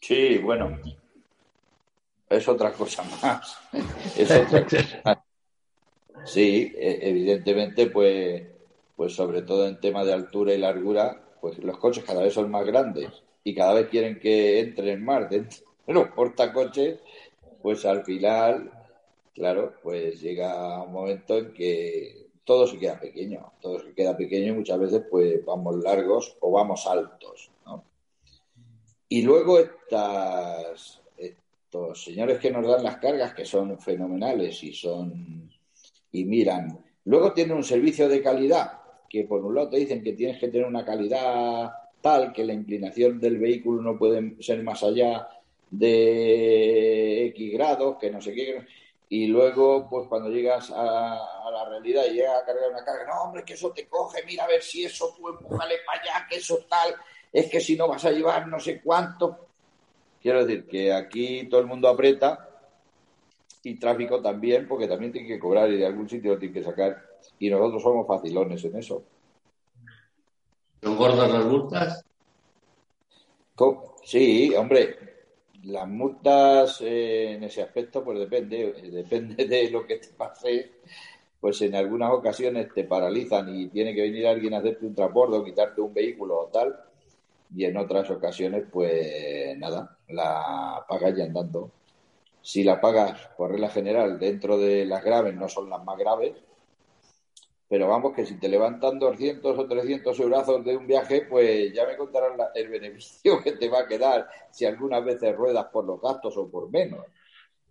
Sí, 0.00 0.38
bueno, 0.38 0.78
es 2.28 2.48
otra 2.48 2.72
cosa 2.72 3.02
más. 3.22 3.58
Es 4.16 4.30
otra 4.30 4.64
cosa 4.64 5.22
Sí, 6.24 6.72
e, 6.76 7.08
evidentemente, 7.08 7.86
pues, 7.86 8.42
pues 8.96 9.14
sobre 9.14 9.42
todo 9.42 9.66
en 9.68 9.80
tema 9.80 10.04
de 10.04 10.12
altura 10.12 10.54
y 10.54 10.58
largura, 10.58 11.22
pues 11.40 11.58
los 11.58 11.78
coches 11.78 12.04
cada 12.04 12.22
vez 12.22 12.34
son 12.34 12.50
más 12.50 12.66
grandes 12.66 13.22
y 13.44 13.54
cada 13.54 13.74
vez 13.74 13.88
quieren 13.88 14.18
que 14.18 14.60
entren 14.60 15.04
más 15.04 15.30
dentro 15.30 15.58
de 15.86 15.94
los 15.94 16.08
portacoches, 16.08 16.98
pues 17.62 17.84
al 17.84 18.04
final, 18.04 18.72
claro, 19.34 19.74
pues 19.82 20.20
llega 20.20 20.82
un 20.82 20.92
momento 20.92 21.38
en 21.38 21.52
que 21.52 22.25
todo 22.46 22.66
se 22.66 22.78
queda 22.78 22.98
pequeño, 22.98 23.52
todo 23.60 23.80
se 23.80 23.92
queda 23.92 24.16
pequeño 24.16 24.52
y 24.52 24.56
muchas 24.56 24.78
veces 24.78 25.02
pues 25.10 25.44
vamos 25.44 25.82
largos 25.82 26.36
o 26.40 26.52
vamos 26.52 26.86
altos, 26.86 27.50
¿no? 27.66 27.84
Y 29.08 29.22
luego 29.22 29.58
estas, 29.58 31.02
estos 31.18 32.04
señores 32.04 32.38
que 32.38 32.52
nos 32.52 32.66
dan 32.66 32.84
las 32.84 32.98
cargas, 32.98 33.34
que 33.34 33.44
son 33.44 33.78
fenomenales 33.80 34.62
y 34.62 34.72
son 34.72 35.50
y 36.12 36.24
miran, 36.24 36.78
luego 37.04 37.32
tienen 37.32 37.56
un 37.56 37.64
servicio 37.64 38.08
de 38.08 38.22
calidad 38.22 38.80
que 39.08 39.24
por 39.24 39.44
un 39.44 39.54
lado 39.54 39.70
te 39.70 39.78
dicen 39.78 40.02
que 40.02 40.12
tienes 40.12 40.38
que 40.38 40.48
tener 40.48 40.66
una 40.66 40.84
calidad 40.84 41.70
tal 42.00 42.32
que 42.32 42.44
la 42.44 42.52
inclinación 42.52 43.18
del 43.18 43.38
vehículo 43.38 43.82
no 43.82 43.98
puede 43.98 44.40
ser 44.40 44.62
más 44.62 44.84
allá 44.84 45.28
de 45.68 47.26
X 47.26 47.52
grados, 47.52 47.96
que 47.98 48.10
no 48.10 48.20
sé 48.20 48.32
qué. 48.34 48.64
Y 49.08 49.26
luego, 49.28 49.88
pues 49.88 50.08
cuando 50.08 50.28
llegas 50.28 50.70
a, 50.74 51.50
la 51.50 51.64
realidad 51.68 52.04
y 52.10 52.14
llegas 52.14 52.42
a 52.42 52.46
cargar 52.46 52.70
una 52.70 52.84
carga, 52.84 53.06
no, 53.06 53.22
hombre, 53.22 53.44
que 53.44 53.54
eso 53.54 53.70
te 53.70 53.88
coge, 53.88 54.24
mira 54.26 54.44
a 54.44 54.48
ver 54.48 54.62
si 54.62 54.84
eso 54.84 55.14
tú 55.16 55.28
empujale 55.28 55.76
para 55.86 56.00
allá, 56.00 56.26
que 56.28 56.36
eso 56.36 56.58
tal, 56.68 56.94
es 57.32 57.48
que 57.48 57.60
si 57.60 57.76
no 57.76 57.86
vas 57.86 58.04
a 58.04 58.10
llevar 58.10 58.48
no 58.48 58.58
sé 58.58 58.80
cuánto. 58.82 59.46
Quiero 60.20 60.44
decir 60.44 60.66
que 60.66 60.92
aquí 60.92 61.48
todo 61.48 61.60
el 61.60 61.66
mundo 61.66 61.88
aprieta 61.88 62.48
y 63.62 63.78
tráfico 63.78 64.20
también, 64.20 64.66
porque 64.66 64.88
también 64.88 65.12
tiene 65.12 65.28
que 65.28 65.38
cobrar 65.38 65.70
y 65.70 65.76
de 65.76 65.86
algún 65.86 66.08
sitio 66.08 66.32
lo 66.32 66.38
tiene 66.38 66.54
que 66.54 66.64
sacar. 66.64 67.00
Y 67.38 67.48
nosotros 67.48 67.82
somos 67.82 68.06
facilones 68.06 68.64
en 68.64 68.76
eso. 68.76 69.04
¿Son 70.82 70.96
gordas 70.96 71.30
las 71.30 71.44
multas? 71.44 72.04
Sí, 74.06 74.54
hombre, 74.54 75.05
las 75.66 75.88
multas 75.88 76.80
eh, 76.80 77.32
en 77.34 77.44
ese 77.44 77.62
aspecto, 77.62 78.04
pues 78.04 78.18
depende, 78.18 78.72
depende 78.90 79.46
de 79.46 79.70
lo 79.70 79.86
que 79.86 79.96
te 79.96 80.08
pase. 80.08 80.72
Pues 81.40 81.60
en 81.62 81.74
algunas 81.74 82.12
ocasiones 82.12 82.72
te 82.72 82.84
paralizan 82.84 83.54
y 83.54 83.68
tiene 83.68 83.94
que 83.94 84.02
venir 84.02 84.26
alguien 84.26 84.54
a 84.54 84.58
hacerte 84.58 84.86
un 84.86 84.94
transbordo, 84.94 85.44
quitarte 85.44 85.80
un 85.80 85.92
vehículo 85.92 86.40
o 86.40 86.46
tal. 86.46 86.74
Y 87.54 87.64
en 87.64 87.76
otras 87.76 88.10
ocasiones, 88.10 88.64
pues 88.70 89.56
nada, 89.58 89.96
la 90.08 90.84
pagas 90.88 91.16
ya 91.16 91.24
andando. 91.24 91.70
Si 92.42 92.64
la 92.64 92.80
pagas 92.80 93.28
por 93.36 93.50
regla 93.50 93.68
general 93.68 94.18
dentro 94.18 94.58
de 94.58 94.84
las 94.84 95.04
graves, 95.04 95.34
no 95.34 95.48
son 95.48 95.68
las 95.68 95.84
más 95.84 95.98
graves, 95.98 96.32
pero 97.68 97.88
vamos, 97.88 98.14
que 98.14 98.24
si 98.24 98.38
te 98.38 98.48
levantan 98.48 98.98
200 98.98 99.58
o 99.58 99.66
300 99.66 100.20
euros 100.20 100.64
de 100.64 100.76
un 100.76 100.86
viaje, 100.86 101.22
pues 101.28 101.72
ya 101.72 101.84
me 101.84 101.96
contarán 101.96 102.38
el 102.54 102.68
beneficio 102.68 103.40
que 103.42 103.52
te 103.52 103.68
va 103.68 103.80
a 103.80 103.88
quedar 103.88 104.28
si 104.50 104.64
algunas 104.64 105.04
veces 105.04 105.34
ruedas 105.34 105.66
por 105.72 105.84
los 105.84 106.00
gastos 106.00 106.36
o 106.36 106.48
por 106.48 106.70
menos. 106.70 107.04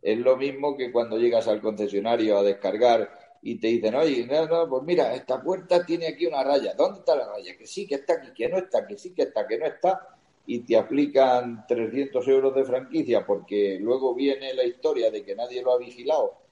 Es 0.01 0.19
lo 0.19 0.35
mismo 0.37 0.75
que 0.75 0.91
cuando 0.91 1.17
llegas 1.17 1.47
al 1.47 1.61
concesionario 1.61 2.37
a 2.37 2.43
descargar 2.43 3.09
y 3.41 3.55
te 3.55 3.67
dicen, 3.67 3.95
oye, 3.95 4.25
no, 4.25 4.45
no, 4.47 4.69
pues 4.69 4.83
mira, 4.83 5.15
esta 5.15 5.41
puerta 5.41 5.85
tiene 5.85 6.07
aquí 6.07 6.25
una 6.25 6.43
raya. 6.43 6.73
¿Dónde 6.73 6.99
está 6.99 7.15
la 7.15 7.27
raya? 7.27 7.57
Que 7.57 7.65
sí, 7.65 7.87
que 7.87 7.95
está 7.95 8.13
aquí, 8.15 8.33
que 8.33 8.49
no 8.49 8.57
está, 8.57 8.85
que 8.85 8.97
sí, 8.97 9.13
que 9.13 9.23
está, 9.23 9.47
que 9.47 9.57
no 9.57 9.65
está. 9.65 10.09
Y 10.47 10.59
te 10.59 10.77
aplican 10.77 11.65
300 11.67 12.27
euros 12.27 12.53
de 12.53 12.65
franquicia 12.65 13.25
porque 13.25 13.79
luego 13.79 14.13
viene 14.13 14.53
la 14.53 14.63
historia 14.63 15.09
de 15.09 15.23
que 15.23 15.35
nadie 15.35 15.63
lo 15.63 15.73
ha 15.73 15.77
vigilado 15.77 16.44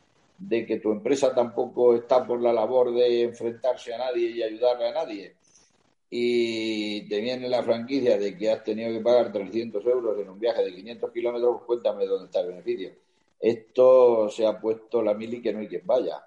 de 0.48 0.66
que 0.66 0.80
tu 0.80 0.92
empresa 0.92 1.34
tampoco 1.34 1.96
está 1.96 2.26
por 2.26 2.42
la 2.42 2.52
labor 2.52 2.94
de 2.94 3.24
enfrentarse 3.24 3.94
a 3.94 3.98
nadie 3.98 4.30
y 4.30 4.44
ayudarle 4.44 4.90
a 4.90 4.94
nadie, 4.94 5.36
y 6.10 7.08
te 7.08 7.22
viene 7.22 7.50
la 7.50 7.64
franquicia 7.64 8.18
de 8.18 8.38
que 8.38 8.52
has 8.52 8.64
tenido 8.64 8.92
que 8.92 9.04
pagar 9.04 9.32
300 9.32 9.84
euros 9.86 10.20
en 10.20 10.30
un 10.30 10.40
viaje 10.40 10.64
de 10.64 10.76
500 10.76 11.12
kilómetros, 11.12 11.64
cuéntame 11.66 12.06
dónde 12.06 12.26
está 12.26 12.42
el 12.42 12.50
beneficio. 12.50 12.92
Esto 13.40 14.30
se 14.30 14.46
ha 14.46 14.60
puesto 14.60 15.02
la 15.02 15.16
mili 15.16 15.42
que 15.42 15.52
no 15.52 15.60
hay 15.60 15.68
quien 15.68 15.86
vaya. 15.86 16.24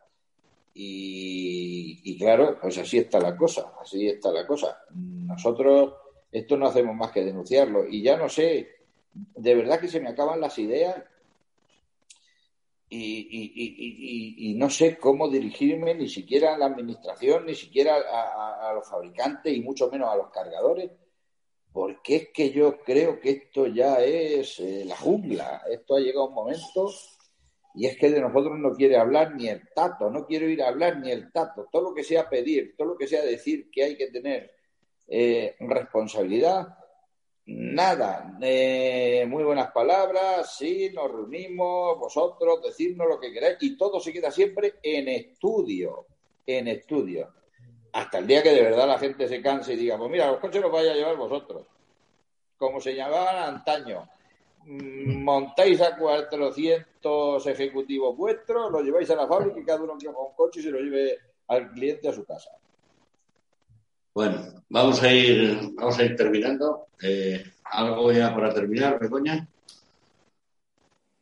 Y, 0.75 2.01
y, 2.03 2.19
claro, 2.19 2.59
pues 2.61 2.77
así 2.79 2.99
está 2.99 3.21
la 3.21 3.37
cosa, 3.37 3.75
así 3.81 4.09
está 4.09 4.33
la 4.33 4.47
cosa. 4.47 4.77
Nosotros 4.93 5.95
esto 6.33 6.57
no 6.57 6.67
hacemos 6.67 6.97
más 6.97 7.13
que 7.13 7.25
denunciarlo. 7.25 7.87
Y 7.87 8.03
ya 8.03 8.17
no 8.17 8.29
sé, 8.29 8.69
de 9.15 9.55
verdad 9.55 9.79
que 9.79 9.89
se 9.89 10.01
me 10.01 10.09
acaban 10.09 10.41
las 10.41 10.59
ideas 10.59 10.97
y, 12.89 14.55
no 14.57 14.71
sé 14.71 14.97
cómo 14.99 15.29
dirigirme 15.29 15.95
ni 15.95 16.09
siquiera 16.09 16.55
a 16.55 16.59
la 16.59 16.67
administración, 16.67 17.47
ni 17.47 17.55
siquiera 17.55 17.97
a, 17.97 18.73
los 18.75 18.89
fabricantes 18.89 19.55
y 19.55 19.61
mucho 19.61 19.91
menos 19.91 20.09
a 20.09 20.17
los 20.17 20.31
cargadores, 20.31 20.91
porque 21.73 22.17
es 22.17 22.29
que 22.33 22.51
yo 22.51 22.79
creo 22.83 23.21
que 23.21 23.31
esto 23.31 23.67
ya 23.67 23.97
es 24.03 24.61
eh, 24.61 24.85
la 24.87 24.97
jungla, 24.97 25.63
esto 25.71 25.97
ha 25.97 26.01
llegado 26.01 26.29
un 26.29 26.35
momento 26.35 26.91
y 27.75 27.87
es 27.87 27.99
que 27.99 28.11
de 28.11 28.21
nosotros 28.21 28.59
no 28.59 28.75
quiere 28.75 28.97
hablar 28.97 29.35
ni 29.35 29.49
el 29.49 29.69
tato, 29.75 30.09
no 30.09 30.25
quiero 30.25 30.49
ir 30.49 30.63
a 30.63 30.69
hablar 30.69 30.99
ni 30.99 31.11
el 31.11 31.31
tato, 31.31 31.69
todo 31.71 31.91
lo 31.91 31.95
que 31.95 32.05
sea 32.05 32.29
pedir, 32.29 32.75
todo 32.77 32.89
lo 32.89 32.97
que 32.97 33.07
sea 33.07 33.23
decir 33.23 33.71
que 33.71 33.85
hay 33.85 33.97
que 33.97 34.07
tener 34.07 34.51
eh, 35.07 35.55
responsabilidad, 35.61 36.69
Nada, 37.49 38.37
eh, 38.41 39.25
muy 39.29 39.45
buenas 39.45 39.71
palabras, 39.71 40.57
sí, 40.57 40.91
nos 40.93 41.13
reunimos, 41.13 41.97
vosotros, 41.97 42.61
decirnos 42.61 43.07
lo 43.07 43.21
que 43.21 43.33
queráis 43.33 43.59
y 43.61 43.77
todo 43.77 44.01
se 44.01 44.13
queda 44.13 44.33
siempre 44.33 44.75
en 44.83 45.07
estudio, 45.07 46.07
en 46.45 46.67
estudio. 46.67 47.33
Hasta 47.93 48.19
el 48.19 48.27
día 48.27 48.43
que 48.43 48.51
de 48.51 48.63
verdad 48.63 48.89
la 48.89 48.99
gente 48.99 49.29
se 49.29 49.41
canse 49.41 49.75
y 49.75 49.77
diga, 49.77 49.97
pues 49.97 50.11
mira, 50.11 50.29
los 50.29 50.41
coches 50.41 50.61
los 50.61 50.73
vais 50.73 50.91
a 50.91 50.95
llevar 50.95 51.17
vosotros, 51.17 51.67
como 52.59 52.81
se 52.81 52.97
llamaban 52.97 53.55
antaño. 53.55 54.09
Mm, 54.65 55.23
montáis 55.23 55.81
a 55.83 55.97
400 55.97 57.47
ejecutivos 57.47 58.17
vuestros, 58.17 58.73
los 58.73 58.83
lleváis 58.83 59.09
a 59.11 59.15
la 59.15 59.29
fábrica 59.29 59.61
y 59.61 59.65
cada 59.65 59.83
uno 59.83 59.93
coja 59.93 60.19
un 60.19 60.35
coche 60.35 60.59
y 60.59 60.63
se 60.65 60.71
lo 60.73 60.81
lleve 60.81 61.17
al 61.47 61.71
cliente 61.71 62.09
a 62.09 62.13
su 62.13 62.25
casa. 62.25 62.51
Bueno, 64.17 64.39
vamos 64.71 65.03
a 65.03 65.13
ir, 65.13 65.59
vamos 65.75 65.99
a 65.99 66.03
ir 66.03 66.17
terminando. 66.17 66.87
Eh, 67.03 67.45
¿Algo 67.65 68.11
ya 68.13 68.35
para 68.35 68.49
terminar, 68.55 68.99
Begoña? 68.99 69.47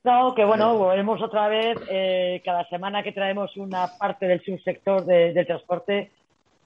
No, 0.04 0.32
que 0.32 0.44
bueno, 0.44 0.78
volvemos 0.78 1.20
otra 1.20 1.48
vez. 1.48 1.76
Eh, 1.90 2.40
cada 2.44 2.64
semana 2.68 3.02
que 3.02 3.10
traemos 3.10 3.56
una 3.56 3.88
parte 3.98 4.28
del 4.28 4.44
subsector 4.44 5.04
del 5.04 5.44
transporte, 5.44 6.12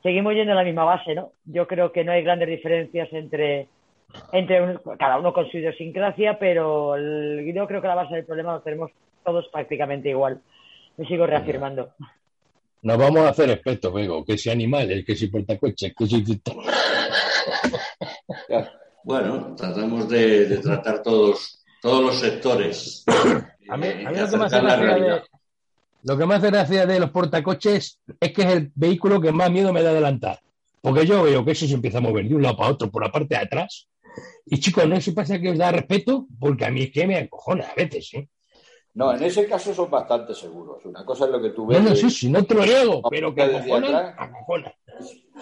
seguimos 0.02 0.34
yendo 0.34 0.52
a 0.52 0.56
la 0.56 0.64
misma 0.64 0.84
base, 0.84 1.14
¿no? 1.14 1.32
Yo 1.46 1.66
creo 1.66 1.92
que 1.92 2.04
no 2.04 2.12
hay 2.12 2.22
grandes 2.22 2.50
diferencias 2.50 3.08
entre, 3.12 3.68
entre 4.30 4.80
cada 4.98 5.18
uno 5.18 5.32
con 5.32 5.50
su 5.50 5.56
idiosincrasia, 5.56 6.38
pero 6.38 6.94
yo 6.98 7.66
creo 7.66 7.80
que 7.80 7.88
la 7.88 7.94
base 7.94 8.16
del 8.16 8.26
problema 8.26 8.52
lo 8.52 8.60
tenemos 8.60 8.90
todos 9.24 9.48
prácticamente 9.48 10.10
igual. 10.10 10.42
Me 10.98 11.06
sigo 11.06 11.26
reafirmando. 11.26 11.88
Nos 12.82 12.98
vamos 12.98 13.20
a 13.20 13.30
hacer 13.30 13.50
expertos, 13.50 13.92
Vego, 13.92 14.24
que 14.24 14.38
si 14.38 14.50
animales, 14.50 15.04
que 15.04 15.16
si 15.16 15.26
portacoches, 15.28 15.92
que 15.96 16.06
si... 16.06 16.24
Bueno, 19.04 19.54
tratamos 19.56 20.08
de, 20.08 20.58
tratar 20.58 21.02
todos, 21.02 21.64
todos 21.80 22.04
los 22.04 22.20
sectores. 22.20 23.04
a 23.68 23.76
mí, 23.76 23.88
lo, 24.04 24.28
que 24.28 24.36
me 24.36 24.44
hace 24.44 24.60
de, 24.60 25.22
lo 26.02 26.18
que 26.18 26.26
me 26.26 26.34
hace 26.34 26.50
gracia 26.50 26.86
de 26.86 27.00
los 27.00 27.10
portacoches 27.10 28.00
es 28.20 28.32
que 28.32 28.42
es 28.42 28.48
el 28.48 28.70
vehículo 28.74 29.20
que 29.20 29.32
más 29.32 29.50
miedo 29.50 29.72
me 29.72 29.82
da 29.82 29.90
adelantar. 29.90 30.40
Porque 30.80 31.06
yo 31.06 31.22
veo 31.22 31.44
que 31.44 31.52
eso 31.52 31.66
se 31.66 31.74
empieza 31.74 31.98
a 31.98 32.02
mover 32.02 32.28
de 32.28 32.34
un 32.34 32.42
lado 32.42 32.56
para 32.56 32.70
otro 32.70 32.90
por 32.90 33.02
la 33.02 33.10
parte 33.10 33.34
de 33.34 33.40
atrás. 33.40 33.88
Y 34.46 34.60
chicos, 34.60 34.86
no 34.86 35.00
se 35.00 35.12
pasa 35.12 35.40
que 35.40 35.50
os 35.50 35.58
da 35.58 35.72
respeto, 35.72 36.26
porque 36.38 36.66
a 36.66 36.70
mí 36.70 36.82
es 36.82 36.92
que 36.92 37.06
me 37.06 37.16
acojona 37.16 37.64
a 37.64 37.74
veces, 37.74 38.10
¿eh? 38.14 38.28
No, 38.98 39.14
en 39.14 39.22
ese 39.22 39.46
caso 39.46 39.72
son 39.72 39.88
bastante 39.88 40.34
seguros. 40.34 40.84
Una 40.84 41.04
cosa 41.04 41.26
es 41.26 41.30
lo 41.30 41.40
que 41.40 41.50
tú 41.50 41.66
ves. 41.68 41.80
No, 41.80 41.90
no, 41.90 41.94
sí, 41.94 42.10
sí, 42.10 42.28
no 42.28 42.44
te 42.44 42.52
lo 42.52 42.64
niego, 42.64 43.00
pero 43.08 43.32
que 43.32 43.42
acojonan, 43.42 44.12
acojonan. 44.18 44.72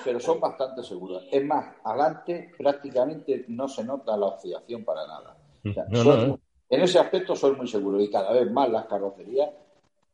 Pero 0.05 0.21
son 0.21 0.39
bastante 0.41 0.83
seguros. 0.83 1.25
Es 1.33 1.43
más, 1.43 1.75
adelante 1.83 2.51
prácticamente 2.59 3.47
no 3.49 3.67
se 3.67 3.83
nota 3.83 4.15
la 4.15 4.27
oscilación 4.27 4.85
para 4.85 5.07
nada. 5.07 5.39
O 5.65 5.73
sea, 5.73 5.87
No, 5.89 6.03
son- 6.05 6.29
no, 6.29 6.35
¿eh? 6.35 6.39
En 6.69 6.83
ese 6.83 6.99
aspecto 6.99 7.35
son 7.35 7.57
muy 7.57 7.67
seguros 7.67 8.03
y 8.03 8.11
cada 8.11 8.31
vez 8.33 8.51
más 8.51 8.69
las 8.69 8.85
carrocerías, 8.85 9.49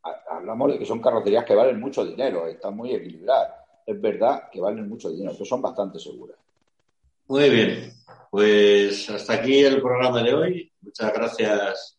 ha- 0.05 0.23
hablamos 0.37 0.71
de 0.73 0.79
que 0.79 0.87
son 0.87 1.01
carrocerías 1.01 1.45
que 1.45 1.57
valen 1.57 1.81
mucho 1.81 2.05
dinero, 2.05 2.47
están 2.47 2.77
muy 2.77 2.95
equilibradas. 2.95 3.55
Es 3.85 4.01
verdad 4.01 4.51
que 4.53 4.61
valen 4.61 4.89
mucho 4.89 5.11
dinero, 5.11 5.33
pero 5.33 5.45
son 5.45 5.61
bastante 5.61 5.99
seguras. 5.99 6.37
Muy 7.27 7.51
bien, 7.51 7.93
pues 8.31 9.11
hasta 9.11 9.33
aquí 9.33 9.65
el 9.65 9.81
programa 9.83 10.23
de 10.23 10.33
hoy. 10.33 10.73
Muchas 10.83 11.13
gracias, 11.13 11.99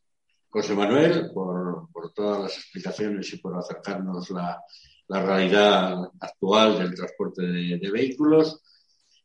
José 0.53 0.75
Manuel, 0.75 1.31
por, 1.33 1.89
por 1.91 2.13
todas 2.13 2.43
las 2.43 2.57
explicaciones 2.57 3.33
y 3.33 3.37
por 3.37 3.57
acercarnos 3.57 4.29
la, 4.29 4.61
la 5.07 5.25
realidad 5.25 6.11
actual 6.19 6.77
del 6.77 6.93
transporte 6.93 7.41
de, 7.41 7.79
de 7.79 7.91
vehículos. 7.91 8.61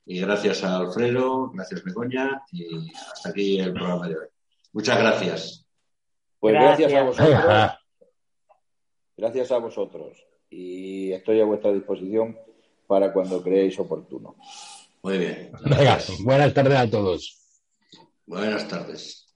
Y 0.06 0.20
gracias 0.22 0.64
a 0.64 0.78
Alfredo, 0.78 1.50
gracias 1.50 1.84
Begoña, 1.84 2.42
y 2.50 2.90
hasta 3.12 3.28
aquí 3.28 3.60
el 3.60 3.74
programa 3.74 4.08
de 4.08 4.16
hoy. 4.16 4.26
Muchas 4.72 4.98
gracias. 4.98 5.66
Pues 6.40 6.54
gracias, 6.54 6.94
a 6.94 7.02
vosotros. 7.02 7.44
Gracias 9.18 9.52
a 9.52 9.58
vosotros. 9.58 10.16
Y 10.48 11.12
estoy 11.12 11.42
a 11.42 11.44
vuestra 11.44 11.72
disposición 11.72 12.38
para 12.86 13.12
cuando 13.12 13.42
creáis 13.42 13.78
oportuno. 13.78 14.36
Muy 15.02 15.18
bien. 15.18 15.52
venga, 15.62 15.82
Gracias. 15.82 16.22
buenas 16.22 16.54
tardes 16.54 16.78
a 16.78 16.88
todos. 16.88 17.38
Buenas 18.24 18.66
tardes. 18.66 19.27